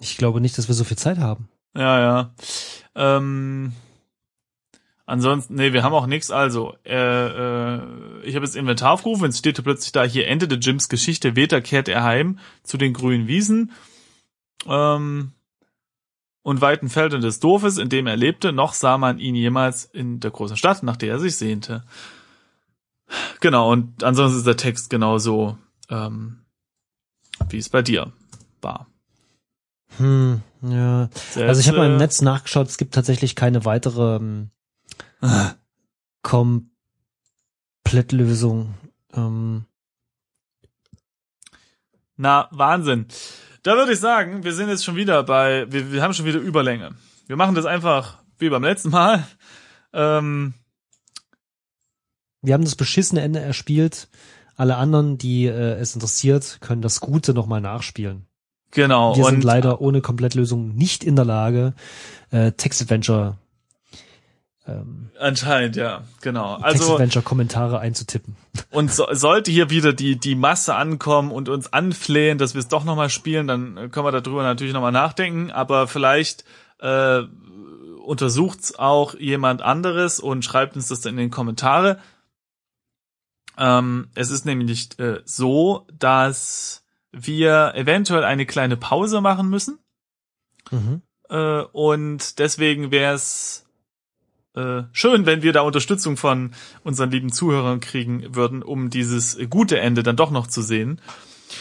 Ich 0.00 0.16
glaube 0.16 0.40
nicht, 0.40 0.56
dass 0.56 0.68
wir 0.68 0.74
so 0.74 0.84
viel 0.84 0.96
Zeit 0.96 1.18
haben. 1.18 1.48
ja, 1.74 2.00
ja. 2.00 2.34
Ähm, 2.94 3.72
ansonsten, 5.06 5.54
nee, 5.54 5.72
wir 5.72 5.82
haben 5.82 5.94
auch 5.94 6.06
nichts. 6.06 6.30
Also, 6.30 6.74
äh, 6.84 6.94
äh, 6.94 7.80
ich 8.24 8.34
habe 8.34 8.44
jetzt 8.44 8.56
Inventar 8.56 8.92
aufgerufen, 8.92 9.24
jetzt 9.24 9.38
steht 9.38 9.62
plötzlich 9.62 9.92
da, 9.92 10.04
hier 10.04 10.28
endete 10.28 10.56
Jims 10.56 10.88
Geschichte, 10.88 11.36
Weter 11.36 11.60
kehrt 11.60 11.88
er 11.88 12.02
heim 12.02 12.38
zu 12.62 12.76
den 12.76 12.92
grünen 12.92 13.26
Wiesen. 13.26 13.72
Ähm, 14.66 15.32
und 16.42 16.60
weiten 16.60 16.88
Feldern 16.88 17.22
des 17.22 17.40
Dorfes, 17.40 17.76
in 17.76 17.88
dem 17.88 18.06
er 18.06 18.16
lebte, 18.16 18.52
noch 18.52 18.72
sah 18.72 18.98
man 18.98 19.18
ihn 19.18 19.34
jemals 19.34 19.84
in 19.84 20.20
der 20.20 20.30
großen 20.30 20.56
Stadt, 20.56 20.84
nach 20.84 20.96
der 20.96 21.14
er 21.14 21.18
sich 21.18 21.36
sehnte. 21.36 21.82
Genau, 23.40 23.72
und 23.72 24.04
ansonsten 24.04 24.38
ist 24.38 24.46
der 24.46 24.56
Text 24.56 24.88
genauso, 24.88 25.58
ähm, 25.90 26.44
wie 27.48 27.58
es 27.58 27.68
bei 27.68 27.82
dir 27.82 28.12
war. 28.62 28.86
Hm, 29.96 30.42
ja. 30.62 31.08
Also 31.34 31.60
ich 31.60 31.68
habe 31.68 31.78
mal 31.78 31.90
im 31.90 31.96
Netz 31.96 32.22
nachgeschaut, 32.22 32.68
es 32.68 32.78
gibt 32.78 32.94
tatsächlich 32.94 33.34
keine 33.34 33.64
weitere 33.64 34.16
ähm, 34.16 34.50
Komplettlösung. 36.22 38.74
Ähm, 39.14 39.64
Na, 42.16 42.48
Wahnsinn. 42.50 43.06
Da 43.62 43.76
würde 43.76 43.92
ich 43.92 44.00
sagen, 44.00 44.44
wir 44.44 44.52
sind 44.52 44.68
jetzt 44.68 44.84
schon 44.84 44.96
wieder 44.96 45.22
bei, 45.24 45.70
wir, 45.70 45.92
wir 45.92 46.02
haben 46.02 46.14
schon 46.14 46.26
wieder 46.26 46.38
Überlänge. 46.38 46.92
Wir 47.26 47.36
machen 47.36 47.54
das 47.54 47.66
einfach 47.66 48.18
wie 48.38 48.48
beim 48.48 48.62
letzten 48.62 48.90
Mal. 48.90 49.26
Ähm, 49.92 50.54
wir 52.42 52.54
haben 52.54 52.64
das 52.64 52.76
beschissene 52.76 53.22
Ende 53.22 53.40
erspielt. 53.40 54.08
Alle 54.56 54.76
anderen, 54.76 55.18
die 55.18 55.46
äh, 55.46 55.74
es 55.74 55.94
interessiert, 55.94 56.58
können 56.60 56.82
das 56.82 57.00
Gute 57.00 57.34
nochmal 57.34 57.60
nachspielen. 57.60 58.26
genau. 58.70 59.16
Wir 59.16 59.24
sind 59.24 59.44
leider 59.44 59.80
ohne 59.80 60.00
Komplettlösung 60.00 60.74
nicht 60.74 61.02
in 61.02 61.16
der 61.16 61.24
Lage, 61.24 61.74
äh, 62.30 62.52
Text-Adventure 62.52 63.36
ähm, 64.66 65.10
anscheinend, 65.18 65.76
ja, 65.76 66.02
genau. 66.22 66.54
Also, 66.54 66.78
Text-Adventure-Kommentare 66.78 67.78
einzutippen. 67.78 68.36
und 68.70 68.92
so, 68.92 69.06
sollte 69.12 69.50
hier 69.50 69.70
wieder 69.70 69.92
die, 69.92 70.18
die 70.18 70.34
Masse 70.34 70.74
ankommen 70.74 71.30
und 71.30 71.48
uns 71.48 71.72
anflehen, 71.72 72.38
dass 72.38 72.54
wir 72.54 72.60
es 72.60 72.68
doch 72.68 72.84
nochmal 72.84 73.10
spielen, 73.10 73.46
dann 73.46 73.76
äh, 73.76 73.88
können 73.88 74.06
wir 74.06 74.12
darüber 74.12 74.42
natürlich 74.42 74.72
nochmal 74.72 74.92
nachdenken, 74.92 75.50
aber 75.50 75.86
vielleicht, 75.86 76.44
äh, 76.80 77.22
untersucht's 78.06 78.78
auch 78.78 79.14
jemand 79.14 79.62
anderes 79.62 80.20
und 80.20 80.44
schreibt 80.44 80.76
uns 80.76 80.88
das 80.88 81.00
dann 81.00 81.14
in 81.14 81.18
den 81.18 81.30
Kommentare. 81.30 81.98
Ähm, 83.58 84.08
es 84.14 84.30
ist 84.30 84.46
nämlich 84.46 84.98
äh, 84.98 85.20
so, 85.24 85.86
dass 85.92 86.84
wir 87.10 87.72
eventuell 87.74 88.24
eine 88.24 88.46
kleine 88.46 88.76
Pause 88.76 89.20
machen 89.20 89.48
müssen. 89.48 89.78
Mhm. 90.70 91.02
Äh, 91.28 91.62
und 91.72 92.38
deswegen 92.38 92.90
wäre 92.90 93.14
es 93.14 93.65
äh, 94.56 94.82
schön, 94.92 95.26
wenn 95.26 95.42
wir 95.42 95.52
da 95.52 95.60
Unterstützung 95.60 96.16
von 96.16 96.52
unseren 96.82 97.10
lieben 97.10 97.30
Zuhörern 97.32 97.80
kriegen 97.80 98.34
würden, 98.34 98.62
um 98.62 98.90
dieses 98.90 99.38
gute 99.50 99.78
Ende 99.78 100.02
dann 100.02 100.16
doch 100.16 100.30
noch 100.30 100.46
zu 100.46 100.62
sehen. 100.62 101.00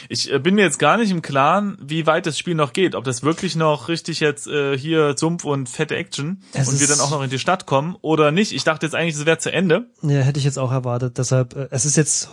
Ich 0.09 0.31
äh, 0.33 0.39
bin 0.39 0.55
mir 0.55 0.63
jetzt 0.63 0.79
gar 0.79 0.97
nicht 0.97 1.11
im 1.11 1.21
Klaren, 1.21 1.77
wie 1.79 2.07
weit 2.07 2.25
das 2.25 2.39
Spiel 2.39 2.55
noch 2.55 2.73
geht. 2.73 2.95
Ob 2.95 3.03
das 3.03 3.21
wirklich 3.21 3.55
noch 3.55 3.87
richtig 3.87 4.19
jetzt 4.19 4.47
äh, 4.47 4.75
hier 4.77 5.15
Sumpf 5.15 5.45
und 5.45 5.69
fette 5.69 5.95
Action 5.95 6.41
Es 6.53 6.67
und 6.69 6.79
wir 6.79 6.87
dann 6.87 6.99
auch 6.99 7.11
noch 7.11 7.21
in 7.23 7.29
die 7.29 7.37
Stadt 7.39 7.65
kommen 7.67 7.95
oder 8.01 8.31
nicht. 8.31 8.51
Ich 8.51 8.63
dachte 8.63 8.85
jetzt 8.85 8.95
eigentlich, 8.95 9.13
es 9.15 9.25
wäre 9.27 9.37
zu 9.37 9.51
Ende. 9.51 9.87
Ja, 10.01 10.21
hätte 10.21 10.39
ich 10.39 10.45
jetzt 10.45 10.57
auch 10.57 10.71
erwartet. 10.71 11.17
Deshalb, 11.19 11.55
äh, 11.55 11.67
es 11.69 11.85
ist 11.85 11.97
jetzt 11.97 12.29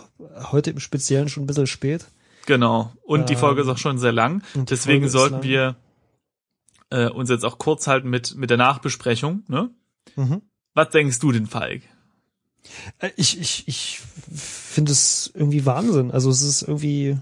heute 0.51 0.71
im 0.71 0.79
Speziellen 0.79 1.29
schon 1.29 1.43
ein 1.43 1.47
bisschen 1.47 1.67
spät. 1.67 2.05
Genau. 2.47 2.91
Und 3.03 3.29
die 3.29 3.33
Ähm, 3.33 3.39
Folge 3.39 3.61
ist 3.61 3.67
auch 3.67 3.77
schon 3.77 3.99
sehr 3.99 4.11
lang. 4.11 4.41
die 4.55 4.65
Deswegen 4.65 5.07
sollten 5.07 5.35
lang. 5.35 5.43
wir 5.43 5.75
äh, 6.89 7.07
uns 7.07 7.29
jetzt 7.29 7.45
auch 7.45 7.57
kurz 7.59 7.85
halten 7.87 8.09
mit, 8.09 8.35
mit 8.35 8.49
der 8.49 8.57
Nachbesprechung. 8.57 9.43
Ne? 9.47 9.69
Mhm. 10.15 10.41
Was 10.73 10.89
denkst 10.89 11.19
du 11.19 11.31
denn, 11.31 11.47
Falk? 11.47 11.83
Äh, 12.99 13.11
Ich, 13.15 13.39
ich, 13.39 13.67
ich 13.67 13.99
finde 14.33 14.91
es 14.91 15.31
irgendwie 15.33 15.65
Wahnsinn. 15.65 16.11
Also 16.11 16.29
es 16.29 16.41
ist 16.41 16.63
irgendwie, 16.63 17.17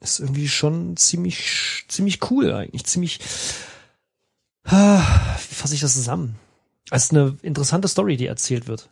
ist 0.00 0.20
irgendwie 0.20 0.48
schon 0.48 0.96
ziemlich, 0.96 1.84
ziemlich 1.88 2.30
cool 2.30 2.52
eigentlich. 2.52 2.84
Ziemlich, 2.84 3.20
ah, 4.64 5.00
wie 5.48 5.54
fasse 5.54 5.74
ich 5.74 5.80
das 5.80 5.94
zusammen? 5.94 6.36
Es 6.90 7.04
ist 7.04 7.12
eine 7.14 7.36
interessante 7.42 7.88
Story, 7.88 8.16
die 8.16 8.26
erzählt 8.26 8.66
wird. 8.66 8.90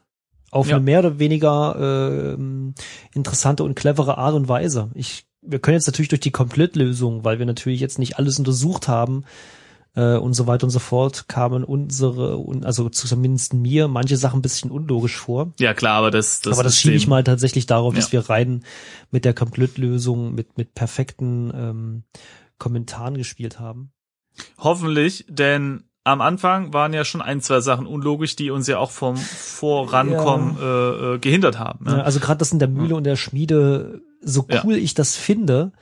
Auf 0.51 0.68
Ja. 0.68 0.76
eine 0.76 0.84
mehr 0.84 1.01
oder 1.01 1.18
weniger 1.18 2.34
ähm, 2.34 2.74
interessante 3.12 3.64
und 3.64 3.74
clevere 3.74 4.16
Art 4.18 4.34
und 4.34 4.49
Weise. 4.49 4.91
Ich, 4.95 5.26
wir 5.43 5.59
können 5.59 5.76
jetzt 5.76 5.87
natürlich 5.87 6.09
durch 6.09 6.20
die 6.20 6.30
Komplettlösung, 6.30 7.24
weil 7.24 7.39
wir 7.39 7.47
natürlich 7.47 7.80
jetzt 7.80 7.99
nicht 7.99 8.18
alles 8.18 8.39
untersucht 8.39 8.87
haben, 8.89 9.24
äh, 9.97 10.16
und 10.16 10.34
so 10.34 10.47
weiter 10.47 10.64
und 10.64 10.70
so 10.70 10.78
fort, 10.78 11.26
kamen 11.26 11.64
unsere, 11.64 12.36
und 12.36 12.64
also 12.64 12.88
zumindest 12.90 13.55
mir, 13.55 13.88
manche 13.88 14.16
Sachen 14.16 14.38
ein 14.38 14.42
bisschen 14.42 14.70
unlogisch 14.70 15.16
vor. 15.16 15.53
Ja 15.59 15.74
klar, 15.74 15.94
aber 15.99 16.11
das, 16.12 16.40
das 16.42 16.53
Aber 16.53 16.62
das 16.62 16.74
ist 16.74 16.80
schiebe 16.80 16.94
ich 16.94 17.09
mal 17.09 17.24
tatsächlich 17.24 17.66
darauf, 17.66 17.94
dass 17.94 18.12
Ja. 18.12 18.20
wir 18.20 18.30
rein 18.30 18.62
mit 19.11 19.24
der 19.24 19.34
Komplettlösung, 19.34 20.34
mit, 20.34 20.57
mit 20.57 20.74
perfekten 20.74 21.51
ähm, 21.55 22.03
Kommentaren 22.59 23.16
gespielt 23.16 23.59
haben. 23.59 23.90
Hoffentlich, 24.59 25.24
denn 25.28 25.84
am 26.05 26.20
Anfang 26.20 26.72
waren 26.72 26.92
ja 26.92 27.05
schon 27.05 27.20
ein, 27.20 27.40
zwei 27.40 27.61
Sachen 27.61 27.84
unlogisch, 27.86 28.36
die 28.36 28.51
uns 28.51 28.66
ja 28.68 28.78
auch 28.78 28.90
vom 28.92 29.16
Vorankommen 29.16 30.57
äh, 30.61 31.14
äh, 31.14 31.18
gehindert 31.18 31.59
haben. 31.59 31.84
Ja. 31.86 31.97
Ne? 31.97 32.05
Also 32.05 32.20
gerade 32.20 32.38
das 32.38 32.53
in 32.53 32.59
der 32.61 32.68
Mühle 32.68 32.94
und 32.94 33.05
der 33.05 33.16
Schmiede, 33.16 34.03
so 34.22 34.47
Ja. 34.49 34.62
cool 34.64 34.76
ich 34.76 34.94
das 34.94 35.16
finde, 35.16 35.72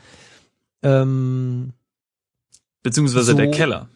ähm, 0.82 1.72
Beziehungsweise 2.82 3.32
so- 3.32 3.36
der 3.36 3.50
Keller. 3.50 3.88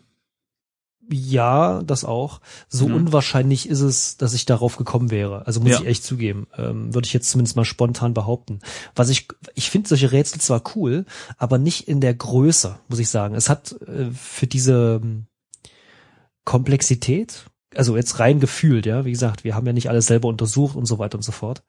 Ja, 1.10 1.82
das 1.84 2.04
auch. 2.04 2.40
So 2.68 2.88
Mhm. 2.88 2.94
unwahrscheinlich 2.94 3.68
ist 3.68 3.80
es, 3.80 4.16
dass 4.18 4.34
ich 4.34 4.44
darauf 4.46 4.76
gekommen 4.76 5.10
wäre. 5.10 5.46
Also 5.46 5.60
muss 5.60 5.70
Ja. 5.70 5.80
ich 5.80 5.86
echt 5.86 6.04
zugeben. 6.04 6.46
Ähm, 6.56 6.94
Würde 6.94 7.06
ich 7.06 7.12
jetzt 7.14 7.30
zumindest 7.30 7.56
mal 7.56 7.64
spontan 7.64 8.12
behaupten. 8.14 8.58
Was 8.94 9.08
ich, 9.08 9.28
ich 9.54 9.70
finde 9.70 9.88
solche 9.88 10.12
Rätsel 10.12 10.40
zwar 10.40 10.62
cool, 10.76 11.04
aber 11.38 11.58
nicht 11.58 11.88
in 11.88 12.00
der 12.00 12.14
Größe, 12.14 12.78
muss 12.88 12.98
ich 12.98 13.08
sagen. 13.08 13.34
Es 13.34 13.48
hat 13.48 13.72
äh, 13.82 14.10
für 14.12 14.46
diese 14.46 15.00
ähm, 15.02 15.26
Komplexität, 16.44 17.46
also 17.74 17.96
jetzt 17.96 18.18
rein 18.18 18.40
gefühlt, 18.40 18.86
ja, 18.86 19.04
wie 19.04 19.10
gesagt, 19.12 19.44
wir 19.44 19.54
haben 19.54 19.66
ja 19.66 19.72
nicht 19.72 19.90
alles 19.90 20.06
selber 20.06 20.28
untersucht 20.28 20.76
und 20.76 20.86
so 20.86 20.98
weiter 20.98 21.16
und 21.18 21.22
so 21.22 21.32
fort. 21.32 21.62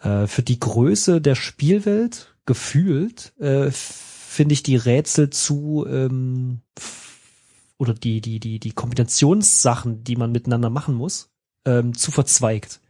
Äh, 0.00 0.26
für 0.26 0.42
die 0.42 0.60
Größe 0.60 1.20
der 1.20 1.34
Spielwelt 1.34 2.34
gefühlt 2.46 3.32
äh, 3.40 3.70
finde 3.70 4.52
ich 4.52 4.62
die 4.62 4.76
Rätsel 4.76 5.30
zu 5.30 5.86
ähm, 5.88 6.60
oder 7.78 7.94
die, 7.94 8.20
die, 8.20 8.40
die, 8.40 8.58
die 8.58 8.72
Kombinationssachen, 8.72 10.04
die 10.04 10.16
man 10.16 10.32
miteinander 10.32 10.70
machen 10.70 10.94
muss, 10.94 11.30
ähm, 11.64 11.96
zu 11.96 12.10
verzweigt. 12.10 12.80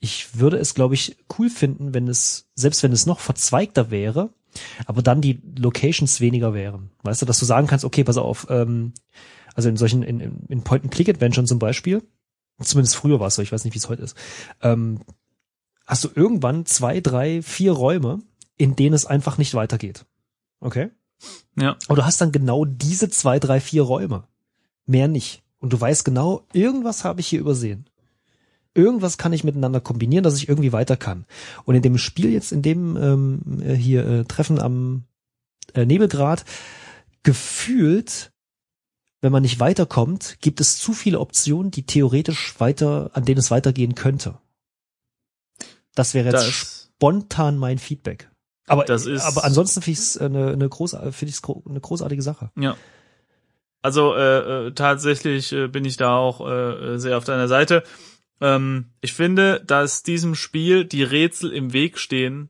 Ich 0.00 0.38
würde 0.38 0.58
es, 0.58 0.74
glaube 0.74 0.94
ich, 0.94 1.16
cool 1.38 1.48
finden, 1.48 1.94
wenn 1.94 2.08
es, 2.08 2.50
selbst 2.54 2.82
wenn 2.82 2.92
es 2.92 3.06
noch 3.06 3.20
verzweigter 3.20 3.90
wäre, 3.90 4.34
aber 4.86 5.02
dann 5.02 5.20
die 5.20 5.40
Locations 5.58 6.20
weniger 6.20 6.54
wären. 6.54 6.90
Weißt 7.02 7.22
du, 7.22 7.26
dass 7.26 7.38
du 7.38 7.44
sagen 7.44 7.66
kannst, 7.66 7.84
okay, 7.84 8.04
pass 8.04 8.16
auf, 8.16 8.46
ähm, 8.50 8.92
also 9.54 9.68
in 9.68 9.76
solchen, 9.76 10.02
in, 10.02 10.20
in 10.20 10.46
in 10.48 10.62
Point-and-Click-Adventuren 10.64 11.46
zum 11.46 11.58
Beispiel, 11.58 12.02
zumindest 12.60 12.96
früher 12.96 13.20
war 13.20 13.28
es 13.28 13.36
so, 13.36 13.42
ich 13.42 13.52
weiß 13.52 13.64
nicht, 13.64 13.74
wie 13.74 13.78
es 13.78 13.88
heute 13.88 14.02
ist, 14.02 14.16
ähm, 14.60 15.00
hast 15.86 16.04
du 16.04 16.08
irgendwann 16.14 16.66
zwei, 16.66 17.00
drei, 17.00 17.42
vier 17.42 17.72
Räume, 17.72 18.20
in 18.56 18.76
denen 18.76 18.94
es 18.94 19.06
einfach 19.06 19.38
nicht 19.38 19.54
weitergeht. 19.54 20.06
Okay? 20.60 20.90
Ja. 21.56 21.76
Aber 21.86 21.96
du 21.96 22.04
hast 22.04 22.20
dann 22.20 22.32
genau 22.32 22.64
diese 22.64 23.08
zwei, 23.08 23.38
drei, 23.38 23.60
vier 23.60 23.82
Räume. 23.82 24.24
Mehr 24.86 25.08
nicht. 25.08 25.42
Und 25.58 25.72
du 25.72 25.80
weißt 25.80 26.04
genau, 26.04 26.46
irgendwas 26.52 27.04
habe 27.04 27.20
ich 27.20 27.28
hier 27.28 27.40
übersehen. 27.40 27.88
Irgendwas 28.74 29.18
kann 29.18 29.32
ich 29.32 29.44
miteinander 29.44 29.80
kombinieren, 29.80 30.24
dass 30.24 30.36
ich 30.36 30.48
irgendwie 30.48 30.72
weiter 30.72 30.96
kann. 30.96 31.26
Und 31.64 31.74
in 31.74 31.82
dem 31.82 31.98
Spiel 31.98 32.32
jetzt, 32.32 32.52
in 32.52 32.62
dem 32.62 32.96
ähm, 32.96 33.62
äh, 33.62 33.74
hier 33.74 34.06
äh, 34.06 34.24
Treffen 34.24 34.58
am 34.58 35.04
äh, 35.74 35.84
Nebelgrad, 35.84 36.44
gefühlt, 37.22 38.32
wenn 39.20 39.30
man 39.30 39.42
nicht 39.42 39.60
weiterkommt, 39.60 40.38
gibt 40.40 40.60
es 40.60 40.78
zu 40.78 40.94
viele 40.94 41.20
Optionen, 41.20 41.70
die 41.70 41.84
theoretisch 41.84 42.58
weiter, 42.58 43.10
an 43.12 43.24
denen 43.24 43.38
es 43.38 43.50
weitergehen 43.50 43.94
könnte. 43.94 44.38
Das 45.94 46.14
wäre 46.14 46.30
jetzt 46.30 46.46
Das, 46.46 46.90
spontan 46.96 47.58
mein 47.58 47.78
Feedback. 47.78 48.31
Aber, 48.66 48.84
Das 48.84 49.06
ist- 49.06 49.22
aber 49.24 49.44
ansonsten 49.44 49.82
finde 49.82 49.92
ich 49.94 49.98
es 50.06 50.18
eine, 50.18 50.52
eine, 50.52 50.68
groß, 50.68 50.92
finde 51.10 51.26
ich's 51.30 51.42
eine 51.68 51.80
großartige 51.80 52.22
Sache. 52.22 52.50
ja. 52.56 52.76
Also 53.84 54.14
äh, 54.14 54.68
äh, 54.68 54.72
tatsächlich 54.74 55.52
äh, 55.52 55.66
bin 55.66 55.84
ich 55.84 55.96
da 55.96 56.14
auch 56.14 56.40
äh, 56.48 56.98
sehr 56.98 57.18
auf 57.18 57.24
deiner 57.24 57.48
Seite. 57.48 57.82
Ähm, 58.40 58.90
ich 59.00 59.12
finde, 59.12 59.60
dass 59.66 60.04
diesem 60.04 60.36
Spiel 60.36 60.84
die 60.84 61.02
Rätsel 61.02 61.50
im 61.50 61.72
Weg 61.72 61.98
stehen, 61.98 62.48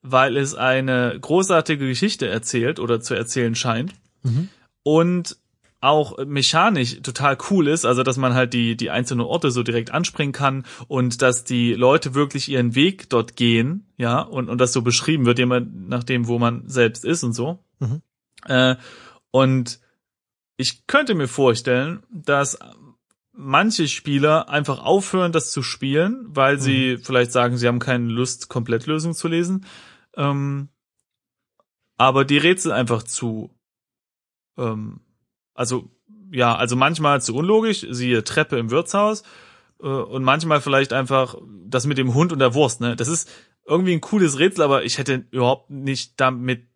weil 0.00 0.38
es 0.38 0.54
eine 0.54 1.18
großartige 1.20 1.86
Geschichte 1.86 2.28
erzählt 2.28 2.80
oder 2.80 3.00
zu 3.02 3.14
erzählen 3.14 3.54
scheint. 3.54 3.92
Mhm. 4.22 4.48
und 4.82 5.36
auch 5.80 6.18
mechanisch 6.26 7.00
total 7.02 7.38
cool 7.50 7.68
ist, 7.68 7.86
also 7.86 8.02
dass 8.02 8.18
man 8.18 8.34
halt 8.34 8.52
die, 8.52 8.76
die 8.76 8.90
einzelnen 8.90 9.24
Orte 9.24 9.50
so 9.50 9.62
direkt 9.62 9.92
anspringen 9.92 10.32
kann 10.32 10.66
und 10.88 11.22
dass 11.22 11.44
die 11.44 11.72
Leute 11.72 12.14
wirklich 12.14 12.48
ihren 12.48 12.74
Weg 12.74 13.08
dort 13.08 13.36
gehen, 13.36 13.86
ja, 13.96 14.20
und, 14.20 14.50
und 14.50 14.58
das 14.58 14.72
so 14.72 14.82
beschrieben 14.82 15.24
wird, 15.24 15.38
immer 15.38 15.60
nach 15.60 16.04
dem, 16.04 16.26
wo 16.26 16.38
man 16.38 16.68
selbst 16.68 17.04
ist 17.04 17.22
und 17.24 17.32
so. 17.32 17.64
Mhm. 17.78 18.02
Äh, 18.46 18.76
und 19.30 19.80
ich 20.56 20.86
könnte 20.86 21.14
mir 21.14 21.28
vorstellen, 21.28 22.02
dass 22.10 22.58
manche 23.32 23.88
Spieler 23.88 24.50
einfach 24.50 24.80
aufhören, 24.80 25.32
das 25.32 25.52
zu 25.52 25.62
spielen, 25.62 26.26
weil 26.28 26.60
sie 26.60 26.98
vielleicht 26.98 27.32
sagen, 27.32 27.56
sie 27.56 27.66
haben 27.66 27.78
keine 27.78 28.12
Lust, 28.12 28.50
Komplettlösung 28.50 29.14
zu 29.14 29.28
lesen. 29.28 29.64
Ähm, 30.14 30.68
aber 31.96 32.26
die 32.26 32.36
Rätsel 32.36 32.72
einfach 32.72 33.02
zu, 33.02 33.50
ähm, 34.58 35.00
also 35.60 35.90
ja, 36.32 36.56
also 36.56 36.74
manchmal 36.74 37.20
zu 37.20 37.34
unlogisch, 37.34 37.86
siehe 37.90 38.24
Treppe 38.24 38.58
im 38.58 38.70
Wirtshaus, 38.70 39.22
äh, 39.82 39.86
und 39.86 40.24
manchmal 40.24 40.60
vielleicht 40.62 40.92
einfach 40.92 41.36
das 41.66 41.86
mit 41.86 41.98
dem 41.98 42.14
Hund 42.14 42.32
und 42.32 42.38
der 42.38 42.54
Wurst, 42.54 42.80
ne? 42.80 42.96
Das 42.96 43.08
ist 43.08 43.28
irgendwie 43.66 43.92
ein 43.92 44.00
cooles 44.00 44.38
Rätsel, 44.38 44.64
aber 44.64 44.84
ich 44.84 44.96
hätte 44.96 45.26
überhaupt 45.30 45.70
nicht 45.70 46.14
damit, 46.18 46.66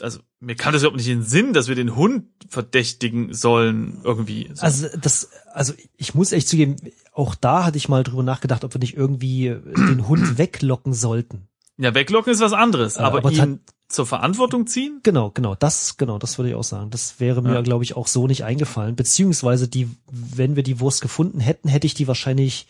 also 0.00 0.18
mir 0.40 0.56
kam 0.56 0.72
das 0.72 0.82
überhaupt 0.82 0.96
nicht 0.96 1.08
in 1.08 1.20
den 1.20 1.24
Sinn, 1.24 1.52
dass 1.52 1.68
wir 1.68 1.76
den 1.76 1.94
Hund 1.94 2.26
verdächtigen 2.48 3.32
sollen, 3.32 4.00
irgendwie. 4.02 4.50
So. 4.52 4.62
Also 4.62 4.88
das, 5.00 5.30
also 5.52 5.72
ich 5.96 6.14
muss 6.14 6.32
echt 6.32 6.48
zugeben, 6.48 6.76
auch 7.12 7.36
da 7.36 7.64
hatte 7.64 7.78
ich 7.78 7.88
mal 7.88 8.02
drüber 8.02 8.24
nachgedacht, 8.24 8.64
ob 8.64 8.74
wir 8.74 8.80
nicht 8.80 8.96
irgendwie 8.96 9.54
den 9.76 10.08
Hund 10.08 10.36
weglocken 10.38 10.94
sollten. 10.94 11.46
ja, 11.78 11.94
weglocken 11.94 12.32
ist 12.32 12.40
was 12.40 12.54
anderes, 12.54 12.96
Äh, 12.96 13.02
aber, 13.02 13.18
aber 13.18 13.30
ihn 13.30 13.60
zur 13.92 14.06
Verantwortung 14.06 14.66
ziehen? 14.66 15.00
Genau, 15.02 15.30
genau, 15.30 15.54
das, 15.54 15.96
genau, 15.96 16.18
das 16.18 16.38
würde 16.38 16.50
ich 16.50 16.54
auch 16.54 16.64
sagen. 16.64 16.90
Das 16.90 17.20
wäre 17.20 17.42
mir, 17.42 17.54
Ja. 17.54 17.60
glaube 17.62 17.84
ich, 17.84 17.96
auch 17.96 18.06
so 18.06 18.26
nicht 18.26 18.44
eingefallen. 18.44 18.96
Beziehungsweise 18.96 19.68
die, 19.68 19.88
wenn 20.10 20.56
wir 20.56 20.62
die 20.62 20.80
Wurst 20.80 21.00
gefunden 21.02 21.40
hätten, 21.40 21.68
hätte 21.68 21.86
ich 21.86 21.94
die 21.94 22.08
wahrscheinlich 22.08 22.66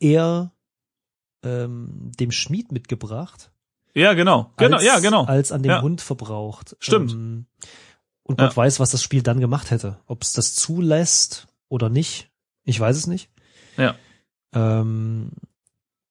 eher 0.00 0.52
ähm, 1.42 2.12
dem 2.18 2.32
Schmied 2.32 2.72
mitgebracht. 2.72 3.50
Ja, 3.94 4.12
genau. 4.14 4.52
Genau, 4.56 4.76
als, 4.76 4.84
ja, 4.84 4.98
genau. 5.00 5.24
Als 5.24 5.52
an 5.52 5.62
den 5.62 5.70
Ja. 5.70 5.82
Hund 5.82 6.00
verbraucht. 6.00 6.76
Stimmt. 6.80 7.12
Ähm, 7.12 7.46
und 8.22 8.38
Ja. 8.40 8.46
Gott 8.46 8.56
weiß, 8.56 8.80
was 8.80 8.90
das 8.90 9.02
Spiel 9.02 9.22
dann 9.22 9.40
gemacht 9.40 9.70
hätte. 9.70 9.98
Ob 10.06 10.22
es 10.22 10.32
das 10.32 10.54
zulässt 10.54 11.46
oder 11.68 11.88
nicht. 11.88 12.30
Ich 12.64 12.78
weiß 12.78 12.96
es 12.96 13.06
nicht. 13.06 13.30
Ja. 13.76 13.94
Ähm, 14.52 15.30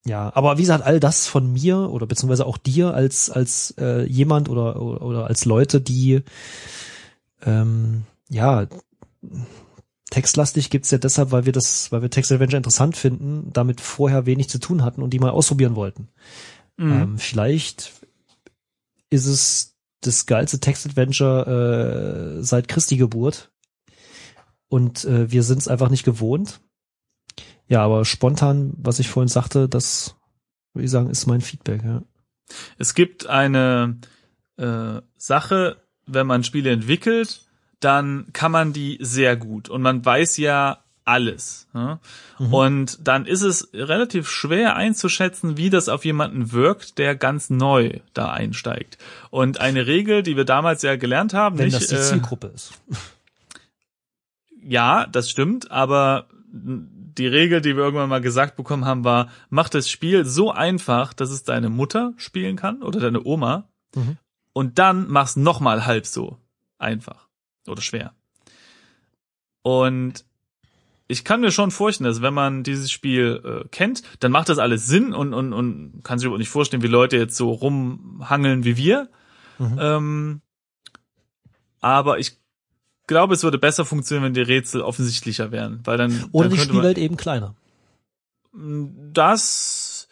ja, 0.08 0.32
aber 0.36 0.58
wie 0.58 0.62
gesagt, 0.62 0.84
all 0.84 1.00
das 1.00 1.28
von 1.28 1.52
mir 1.52 1.90
oder 1.90 2.08
beziehungsweise 2.08 2.46
auch 2.46 2.58
dir 2.58 2.94
als 2.94 3.30
als 3.30 3.74
äh, 3.78 4.04
jemand 4.06 4.50
oder, 4.50 4.82
oder 4.82 5.02
oder 5.02 5.28
als 5.28 5.46
Leute, 5.46 5.82
die 5.82 6.22
ähm, 7.46 8.04
ja 8.30 8.68
textlastig 10.10 10.70
gibt's 10.70 10.92
ja 10.92 10.98
deshalb, 10.98 11.32
weil 11.32 11.46
wir 11.46 11.54
das, 11.54 11.92
weil 11.92 12.02
wir 12.02 12.10
Text 12.10 12.32
Adventure 12.32 12.58
interessant 12.58 12.96
finden, 12.96 13.52
damit 13.52 13.82
vorher 13.82 14.26
wenig 14.26 14.50
zu 14.50 14.60
tun 14.60 14.84
hatten 14.84 15.02
und 15.02 15.12
die 15.12 15.20
mal 15.20 15.32
ausprobieren 15.32 15.76
wollten. 15.76 16.08
Mhm. 16.78 16.92
Ähm, 16.92 17.18
vielleicht 17.18 17.94
ist 19.10 19.26
es 19.26 19.76
das 20.02 20.26
geilste 20.26 20.60
Text-Adventure 20.60 22.38
äh, 22.40 22.44
seit 22.44 22.68
Christi 22.68 22.98
Geburt. 22.98 23.52
Und 24.70 25.06
äh, 25.06 25.32
wir 25.32 25.44
sind 25.44 25.60
es 25.60 25.68
einfach 25.68 25.90
nicht 25.90 26.04
gewohnt. 26.04 26.60
Ja, 27.68 27.84
aber 27.84 28.06
spontan, 28.06 28.74
was 28.78 29.00
ich 29.00 29.10
vorhin 29.10 29.28
sagte, 29.28 29.68
das 29.68 30.16
würde 30.74 30.86
ich 30.86 30.92
sagen, 30.92 31.10
ist 31.10 31.28
mein 31.28 31.42
Feedback. 31.42 31.84
Ja. 31.84 32.02
Es 32.78 32.94
gibt 32.94 33.28
eine 33.28 33.98
äh, 34.58 35.02
Sache, 35.18 35.78
wenn 36.06 36.28
man 36.28 36.44
Spiele 36.44 36.72
entwickelt, 36.72 37.42
dann 37.80 38.28
kann 38.34 38.52
man 38.52 38.74
die 38.74 38.98
sehr 39.02 39.36
gut 39.36 39.70
und 39.70 39.82
man 39.82 40.04
weiß 40.04 40.38
ja 40.38 40.84
alles. 41.08 41.68
Ja? 41.74 42.00
Mhm. 42.38 42.54
Und 42.54 43.08
dann 43.08 43.26
ist 43.26 43.42
es 43.42 43.70
relativ 43.74 44.30
schwer 44.30 44.76
einzuschätzen, 44.76 45.58
wie 45.58 45.70
das 45.70 45.90
auf 45.90 46.06
jemanden 46.06 46.52
wirkt, 46.52 46.98
der 46.98 47.16
ganz 47.16 47.50
neu 47.50 48.00
da 48.14 48.32
einsteigt. 48.32 48.98
Und 49.30 49.60
eine 49.60 49.88
Regel, 49.88 50.22
die 50.22 50.36
wir 50.36 50.46
damals 50.46 50.82
ja 50.82 50.96
gelernt 50.96 51.34
haben, 51.34 51.58
Wenn 51.58 51.66
nicht, 51.66 51.78
das 51.78 51.88
die 51.88 51.96
äh, 51.96 52.02
Zielgruppe 52.02 52.48
ist. 52.48 52.74
ja, 54.62 55.08
das 55.08 55.30
stimmt, 55.30 55.72
aber 55.72 56.28
die 57.18 57.28
Regel, 57.28 57.62
die 57.62 57.76
wir 57.76 57.84
irgendwann 57.84 58.10
mal 58.10 58.22
gesagt 58.22 58.56
bekommen 58.56 58.86
haben, 58.86 59.04
war, 59.04 59.30
mach 59.50 59.70
das 59.70 59.90
Spiel 59.90 60.26
so 60.26 60.52
einfach, 60.52 61.14
dass 61.14 61.30
es 61.32 61.44
deine 61.44 61.70
Mutter 61.70 62.14
spielen 62.18 62.56
kann 62.56 62.84
oder 62.84 63.00
deine 63.00 63.24
Oma 63.26 63.70
Mhm. 63.96 64.18
und 64.54 64.80
dann 64.80 65.08
mach's 65.08 65.36
noch 65.38 65.60
mal 65.62 65.86
halb 65.86 66.06
so 66.06 66.38
einfach 66.78 67.28
oder 67.68 67.82
schwer. 67.82 68.14
Und 69.62 70.26
ich 71.08 71.24
kann 71.24 71.40
mir 71.42 71.52
schon 71.52 71.72
vorstellen, 71.72 72.10
dass 72.10 72.22
wenn 72.22 72.34
man 72.34 72.64
dieses 72.64 72.92
Spiel 72.92 73.42
äh, 73.44 73.68
kennt, 73.70 74.04
dann 74.20 74.32
macht 74.32 74.50
das 74.50 74.60
alles 74.60 74.88
Sinn 74.88 75.14
und, 75.14 75.34
und, 75.34 75.54
und 75.54 76.02
kann 76.04 76.20
sich 76.20 76.26
überhaupt 76.26 76.40
nicht 76.40 76.50
vorstellen, 76.50 76.84
wie 76.84 76.88
Leute 76.88 77.16
jetzt 77.18 77.38
so 77.38 77.52
rumhangeln 77.52 78.66
wie 78.66 78.76
wir. 78.78 79.10
Mhm. 79.58 79.78
Ähm, 79.80 80.42
aber 81.80 82.20
ich 82.20 82.38
glaube, 83.08 83.34
es 83.34 83.44
würde 83.44 83.58
besser 83.58 83.86
funktionieren, 83.86 84.26
wenn 84.26 84.34
die 84.34 84.42
Rätsel 84.42 84.82
offensichtlicher 84.82 85.52
wären, 85.52 85.80
weil 85.86 85.98
dann 85.98 86.26
Oder 86.32 86.50
dann 86.50 86.52
die 86.54 86.58
könnte 86.58 86.74
man- 86.74 86.82
Spielwelt 86.84 86.98
eben 86.98 87.18
kleiner. 87.18 87.56
das 88.54 90.08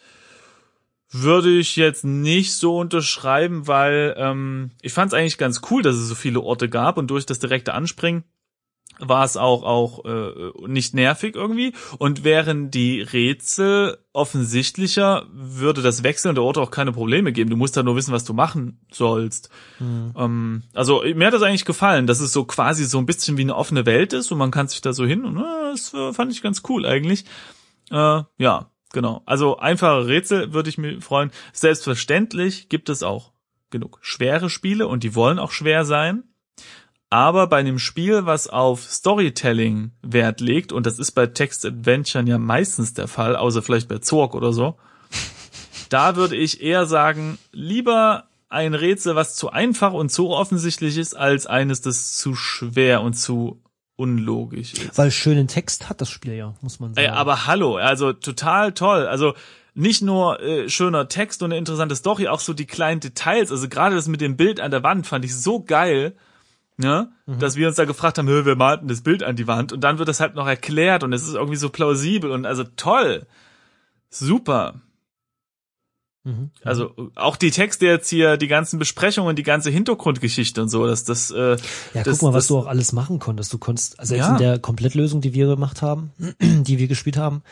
würde 1.10 1.50
ich 1.56 1.76
jetzt 1.76 2.04
nicht 2.04 2.52
so 2.54 2.78
unterschreiben, 2.78 3.66
weil 3.66 4.14
ähm, 4.18 4.70
ich 4.82 4.92
fand 4.92 5.12
es 5.12 5.18
eigentlich 5.18 5.38
ganz 5.38 5.60
cool, 5.70 5.82
dass 5.82 5.96
es 5.96 6.08
so 6.08 6.14
viele 6.14 6.40
Orte 6.40 6.68
gab 6.68 6.98
und 6.98 7.06
durch 7.08 7.24
das 7.26 7.38
direkte 7.38 7.74
Anspringen 7.74 8.24
war 8.98 9.24
es 9.24 9.36
auch 9.36 9.62
auch 9.62 10.04
äh, 10.04 10.52
nicht 10.66 10.94
nervig 10.94 11.34
irgendwie 11.34 11.72
und 11.98 12.24
wären 12.24 12.70
die 12.70 13.00
Rätsel 13.02 13.98
offensichtlicher, 14.12 15.26
würde 15.32 15.82
das 15.82 16.02
Wechseln 16.02 16.34
der 16.34 16.44
Orte 16.44 16.60
auch 16.60 16.70
keine 16.70 16.92
Probleme 16.92 17.32
geben. 17.32 17.50
Du 17.50 17.56
musst 17.56 17.76
da 17.76 17.82
nur 17.82 17.96
wissen, 17.96 18.12
was 18.12 18.24
du 18.24 18.32
machen 18.32 18.80
sollst. 18.90 19.50
Mhm. 19.78 20.12
Ähm, 20.16 20.62
also 20.72 21.02
mir 21.14 21.26
hat 21.26 21.34
das 21.34 21.42
eigentlich 21.42 21.64
gefallen, 21.64 22.06
dass 22.06 22.20
es 22.20 22.32
so 22.32 22.44
quasi 22.44 22.84
so 22.84 22.98
ein 22.98 23.06
bisschen 23.06 23.36
wie 23.36 23.42
eine 23.42 23.56
offene 23.56 23.86
Welt 23.86 24.12
ist 24.12 24.32
und 24.32 24.38
man 24.38 24.50
kann 24.50 24.68
sich 24.68 24.80
da 24.80 24.92
so 24.92 25.04
hin 25.04 25.24
und 25.24 25.38
äh, 25.38 25.72
das 25.72 25.92
äh, 25.92 26.12
fand 26.12 26.32
ich 26.32 26.42
ganz 26.42 26.62
cool 26.68 26.86
eigentlich. 26.86 27.24
Äh, 27.90 28.22
ja, 28.38 28.70
genau. 28.92 29.22
Also 29.26 29.58
einfache 29.58 30.06
Rätsel 30.06 30.52
würde 30.52 30.70
ich 30.70 30.78
mir 30.78 31.00
freuen. 31.00 31.30
Selbstverständlich 31.52 32.68
gibt 32.68 32.88
es 32.88 33.02
auch 33.02 33.32
genug 33.70 33.98
schwere 34.00 34.48
Spiele 34.48 34.88
und 34.88 35.02
die 35.02 35.14
wollen 35.14 35.38
auch 35.38 35.50
schwer 35.50 35.84
sein. 35.84 36.24
Aber 37.16 37.46
bei 37.46 37.56
einem 37.56 37.78
Spiel, 37.78 38.26
was 38.26 38.46
auf 38.46 38.82
Storytelling 38.82 39.92
Wert 40.02 40.42
legt, 40.42 40.70
und 40.70 40.84
das 40.84 40.98
ist 40.98 41.12
bei 41.12 41.26
Text-Adventuren 41.26 42.26
ja 42.26 42.36
meistens 42.36 42.92
der 42.92 43.08
Fall, 43.08 43.36
außer 43.36 43.62
vielleicht 43.62 43.88
bei 43.88 43.96
Zorg 44.00 44.34
oder 44.34 44.52
so, 44.52 44.76
da 45.88 46.16
würde 46.16 46.36
ich 46.36 46.60
eher 46.60 46.84
sagen, 46.84 47.38
lieber 47.52 48.24
ein 48.50 48.74
Rätsel, 48.74 49.16
was 49.16 49.34
zu 49.34 49.48
einfach 49.48 49.94
und 49.94 50.10
zu 50.12 50.28
offensichtlich 50.28 50.98
ist, 50.98 51.16
als 51.16 51.46
eines, 51.46 51.80
das 51.80 52.18
zu 52.18 52.34
schwer 52.34 53.00
und 53.00 53.14
zu 53.14 53.62
unlogisch 53.96 54.74
ist. 54.74 54.98
Weil 54.98 55.10
schönen 55.10 55.48
Text 55.48 55.88
hat 55.88 56.02
das 56.02 56.10
Spiel 56.10 56.34
ja, 56.34 56.54
muss 56.60 56.80
man 56.80 56.92
sagen. 56.92 57.06
Ey, 57.06 57.10
aber 57.10 57.46
hallo, 57.46 57.76
also 57.76 58.12
total 58.12 58.72
toll. 58.72 59.06
Also 59.06 59.32
nicht 59.72 60.02
nur 60.02 60.38
äh, 60.42 60.68
schöner 60.68 61.08
Text 61.08 61.42
und 61.42 61.50
eine 61.50 61.58
interessante 61.58 61.96
Story, 61.96 62.28
auch 62.28 62.40
so 62.40 62.52
die 62.52 62.66
kleinen 62.66 63.00
Details. 63.00 63.50
Also 63.50 63.70
gerade 63.70 63.94
das 63.94 64.06
mit 64.06 64.20
dem 64.20 64.36
Bild 64.36 64.60
an 64.60 64.70
der 64.70 64.82
Wand 64.82 65.06
fand 65.06 65.24
ich 65.24 65.34
so 65.34 65.62
geil, 65.62 66.14
ne? 66.76 67.10
Dass 67.26 67.56
wir 67.56 67.66
uns 67.68 67.76
da 67.76 67.84
gefragt 67.84 68.18
haben, 68.18 68.28
"Hö, 68.28 68.44
wir 68.44 68.56
malten 68.56 68.88
das 68.88 69.00
Bild 69.02 69.22
an 69.22 69.36
die 69.36 69.46
Wand 69.46 69.72
und 69.72 69.80
dann 69.82 69.98
wird 69.98 70.08
das 70.08 70.20
halt 70.20 70.34
noch 70.34 70.46
erklärt 70.46 71.02
und 71.04 71.12
es 71.12 71.26
ist 71.26 71.34
irgendwie 71.34 71.56
so 71.56 71.70
plausibel 71.70 72.30
und 72.30 72.46
also 72.46 72.64
toll. 72.76 73.26
Super. 74.10 74.80
Mhm. 76.24 76.50
Also 76.64 76.92
auch 77.14 77.36
die 77.36 77.50
Texte 77.52 77.86
jetzt 77.86 78.08
hier, 78.08 78.36
die 78.36 78.48
ganzen 78.48 78.78
Besprechungen, 78.80 79.36
die 79.36 79.42
ganze 79.44 79.70
Hintergrundgeschichte 79.70 80.60
und 80.60 80.68
so, 80.68 80.86
dass 80.86 81.04
das 81.04 81.30
äh, 81.30 81.56
Ja, 81.94 82.02
das, 82.02 82.18
guck 82.18 82.22
mal, 82.30 82.34
was 82.34 82.44
das, 82.44 82.48
du 82.48 82.58
auch 82.58 82.66
alles 82.66 82.92
machen 82.92 83.18
konntest. 83.20 83.52
Du 83.52 83.58
konntest, 83.58 83.98
also 84.00 84.10
selbst 84.14 84.26
Ja. 84.28 84.32
in 84.32 84.38
der 84.42 84.58
Komplettlösung, 84.58 85.20
die 85.20 85.34
wir 85.34 85.46
gemacht 85.46 85.82
haben, 85.82 86.10
die 86.40 86.78
wir 86.78 86.88
gespielt 86.88 87.16
haben, 87.16 87.42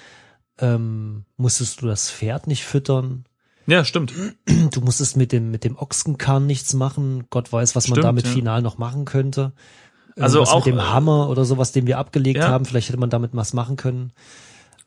ähm, 0.59 1.25
musstest 1.37 1.83
du 1.83 1.87
das 1.87 2.11
Pferd 2.11 2.47
nicht 2.49 2.64
füttern. 2.64 3.25
Ja, 3.66 3.84
stimmt. 3.84 4.12
Du 4.70 4.80
musstest 4.80 5.16
mit 5.16 5.32
dem, 5.32 5.50
mit 5.50 5.64
dem 5.64 5.76
Ochsenkahn 5.76 6.46
nichts 6.46 6.74
machen. 6.74 7.24
Gott 7.30 7.52
weiß, 7.52 7.74
was 7.76 7.88
man 7.88 7.96
Stimmt, 7.96 8.04
damit 8.04 8.26
ja. 8.26 8.32
final 8.32 8.62
noch 8.62 8.78
machen 8.78 9.04
könnte. 9.04 9.52
Also 10.16 10.38
Irgendwas 10.38 10.54
auch, 10.54 10.66
mit 10.66 10.74
dem 10.74 10.78
äh, 10.78 10.82
Hammer 10.82 11.28
oder 11.28 11.44
sowas, 11.44 11.72
den 11.72 11.86
wir 11.86 11.98
abgelegt 11.98 12.38
ja. 12.40 12.48
haben. 12.48 12.64
Vielleicht 12.64 12.88
hätte 12.88 13.00
man 13.00 13.10
damit 13.10 13.30
was 13.34 13.52
machen 13.52 13.76
können. 13.76 14.12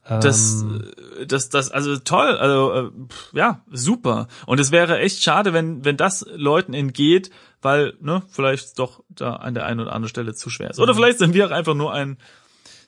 Das, 0.07 0.61
Ähm, 0.61 0.85
äh, 1.19 1.25
das, 1.25 1.49
das, 1.49 1.69
also 1.69 1.97
toll, 1.97 2.37
also 2.37 2.71
äh, 2.71 2.91
ja, 3.33 3.61
super. 3.69 4.27
Und 4.45 4.59
es 4.59 4.71
wäre 4.71 4.99
echt 4.99 5.21
schade, 5.21 5.51
wenn, 5.51 5.83
wenn 5.83 5.97
das 5.97 6.25
Leuten 6.33 6.73
entgeht, 6.73 7.29
weil, 7.61 7.93
ne, 7.99 8.23
vielleicht 8.29 8.79
doch 8.79 9.03
da 9.09 9.33
an 9.35 9.53
der 9.53 9.65
einen 9.65 9.81
oder 9.81 9.91
anderen 9.91 10.09
Stelle 10.09 10.33
zu 10.33 10.49
schwer 10.49 10.69
ist. 10.69 10.79
Oder 10.79 10.93
Mhm. 10.93 10.97
vielleicht 10.97 11.17
sind 11.19 11.33
wir 11.33 11.45
auch 11.47 11.51
einfach 11.51 11.73
nur 11.73 11.93
ein 11.93 12.17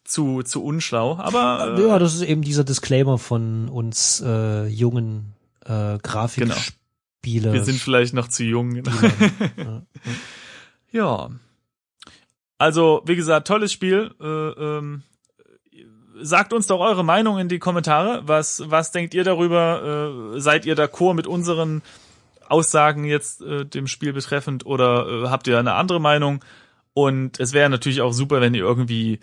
zu, 0.05 0.43
zu 0.43 0.63
unschlau. 0.63 1.17
Aber 1.17 1.75
äh, 1.77 1.87
ja, 1.87 1.99
das 1.99 2.15
ist 2.15 2.21
eben 2.21 2.41
dieser 2.41 2.63
Disclaimer 2.63 3.17
von 3.17 3.67
uns 3.67 4.23
äh, 4.25 4.67
jungen 4.67 5.33
äh, 5.69 5.99
Grafikspiele. 5.99 7.53
wir 7.53 7.63
sind 7.63 7.79
vielleicht 7.79 8.13
noch 8.13 8.27
zu 8.27 8.43
jung. 8.43 8.75
ja. 9.57 9.81
ja. 10.91 11.29
Also, 12.57 13.01
wie 13.05 13.15
gesagt, 13.15 13.47
tolles 13.47 13.71
Spiel. 13.71 14.11
Äh, 14.19 14.25
ähm, 14.25 15.03
sagt 16.21 16.51
uns 16.51 16.67
doch 16.67 16.79
eure 16.79 17.05
Meinung 17.05 17.39
in 17.39 17.47
die 17.47 17.59
Kommentare. 17.59 18.23
Was, 18.25 18.63
was 18.65 18.91
denkt 18.91 19.13
ihr 19.13 19.23
darüber? 19.23 20.33
Äh, 20.35 20.39
seid 20.39 20.65
ihr 20.65 20.75
d'accord 20.75 21.13
mit 21.13 21.27
unseren 21.27 21.81
Aussagen 22.49 23.05
jetzt 23.05 23.41
äh, 23.41 23.65
dem 23.65 23.87
Spiel 23.87 24.11
betreffend 24.11 24.65
oder 24.65 25.07
äh, 25.07 25.27
habt 25.29 25.47
ihr 25.47 25.59
eine 25.59 25.75
andere 25.75 26.01
Meinung? 26.01 26.43
Und 26.93 27.39
es 27.39 27.53
wäre 27.53 27.69
natürlich 27.69 28.01
auch 28.01 28.11
super, 28.11 28.41
wenn 28.41 28.55
ihr 28.55 28.63
irgendwie 28.63 29.19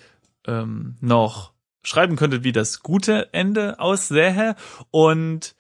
ähm, 0.47 0.97
noch 1.01 1.53
schreiben 1.83 2.17
könntet, 2.17 2.45
wie 2.45 2.53
das 2.53 2.83
gute 2.83 3.35
Ende 3.35 3.81
aussähe. 3.81 4.55
Und 4.91 5.56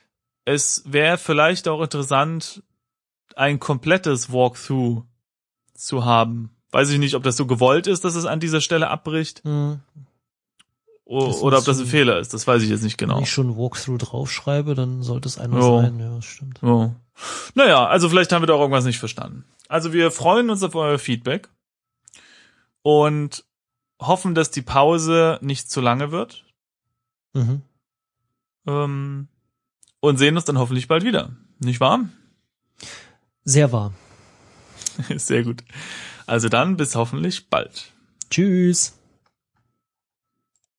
es 0.46 0.82
wäre 0.86 1.18
vielleicht 1.18 1.68
auch 1.68 1.82
interessant, 1.82 2.62
ein 3.34 3.60
komplettes 3.60 4.32
Walkthrough 4.32 5.02
zu 5.74 6.04
haben. 6.06 6.56
Weiß 6.70 6.88
ich 6.88 6.98
nicht, 6.98 7.14
ob 7.14 7.22
das 7.22 7.36
so 7.36 7.46
gewollt 7.46 7.86
ist, 7.86 8.04
dass 8.04 8.14
es 8.14 8.24
an 8.24 8.40
dieser 8.40 8.62
Stelle 8.62 8.88
abbricht. 8.88 9.44
Hm. 9.44 9.80
Oder 11.04 11.58
ob 11.58 11.64
das 11.64 11.78
ein 11.78 11.86
Fehler 11.86 12.18
ist. 12.18 12.32
Das 12.34 12.46
weiß 12.46 12.62
ich 12.62 12.68
jetzt 12.70 12.82
nicht 12.82 12.96
genau. 12.98 13.16
Wenn 13.16 13.22
ich 13.24 13.30
schon 13.30 13.56
Walkthrough 13.56 13.98
draufschreibe, 13.98 14.74
dann 14.74 15.02
sollte 15.02 15.28
es 15.28 15.38
einer 15.38 15.58
Jo. 15.58 15.80
sein. 15.82 15.98
Ja, 16.00 16.16
das 16.16 16.24
stimmt. 16.24 16.62
Oh. 16.62 16.92
Naja, 17.54 17.86
also 17.86 18.08
vielleicht 18.08 18.32
haben 18.32 18.42
wir 18.42 18.46
doch 18.48 18.58
irgendwas 18.60 18.84
nicht 18.84 18.98
verstanden. 18.98 19.44
Also 19.68 19.92
wir 19.92 20.10
freuen 20.10 20.50
uns 20.50 20.62
auf 20.62 20.74
euer 20.74 20.98
Feedback 20.98 21.48
und 22.82 23.44
hoffen, 24.00 24.34
dass 24.34 24.50
die 24.50 24.62
Pause 24.62 25.38
nicht 25.42 25.70
zu 25.70 25.80
lange 25.80 26.10
wird 26.12 26.44
Mhm. 27.34 27.62
ähm, 28.66 29.28
und 30.06 30.18
sehen 30.18 30.36
uns 30.36 30.44
dann 30.44 30.58
hoffentlich 30.58 30.88
bald 30.88 31.04
wieder. 31.04 31.30
Nicht 31.58 31.80
wahr? 31.80 32.08
Sehr 33.44 33.72
wahr. 33.72 33.92
Sehr 35.16 35.42
gut. 35.42 35.62
Also 36.26 36.48
dann 36.48 36.76
bis 36.76 36.96
hoffentlich 36.96 37.48
bald. 37.48 37.92
Tschüss. 38.30 38.94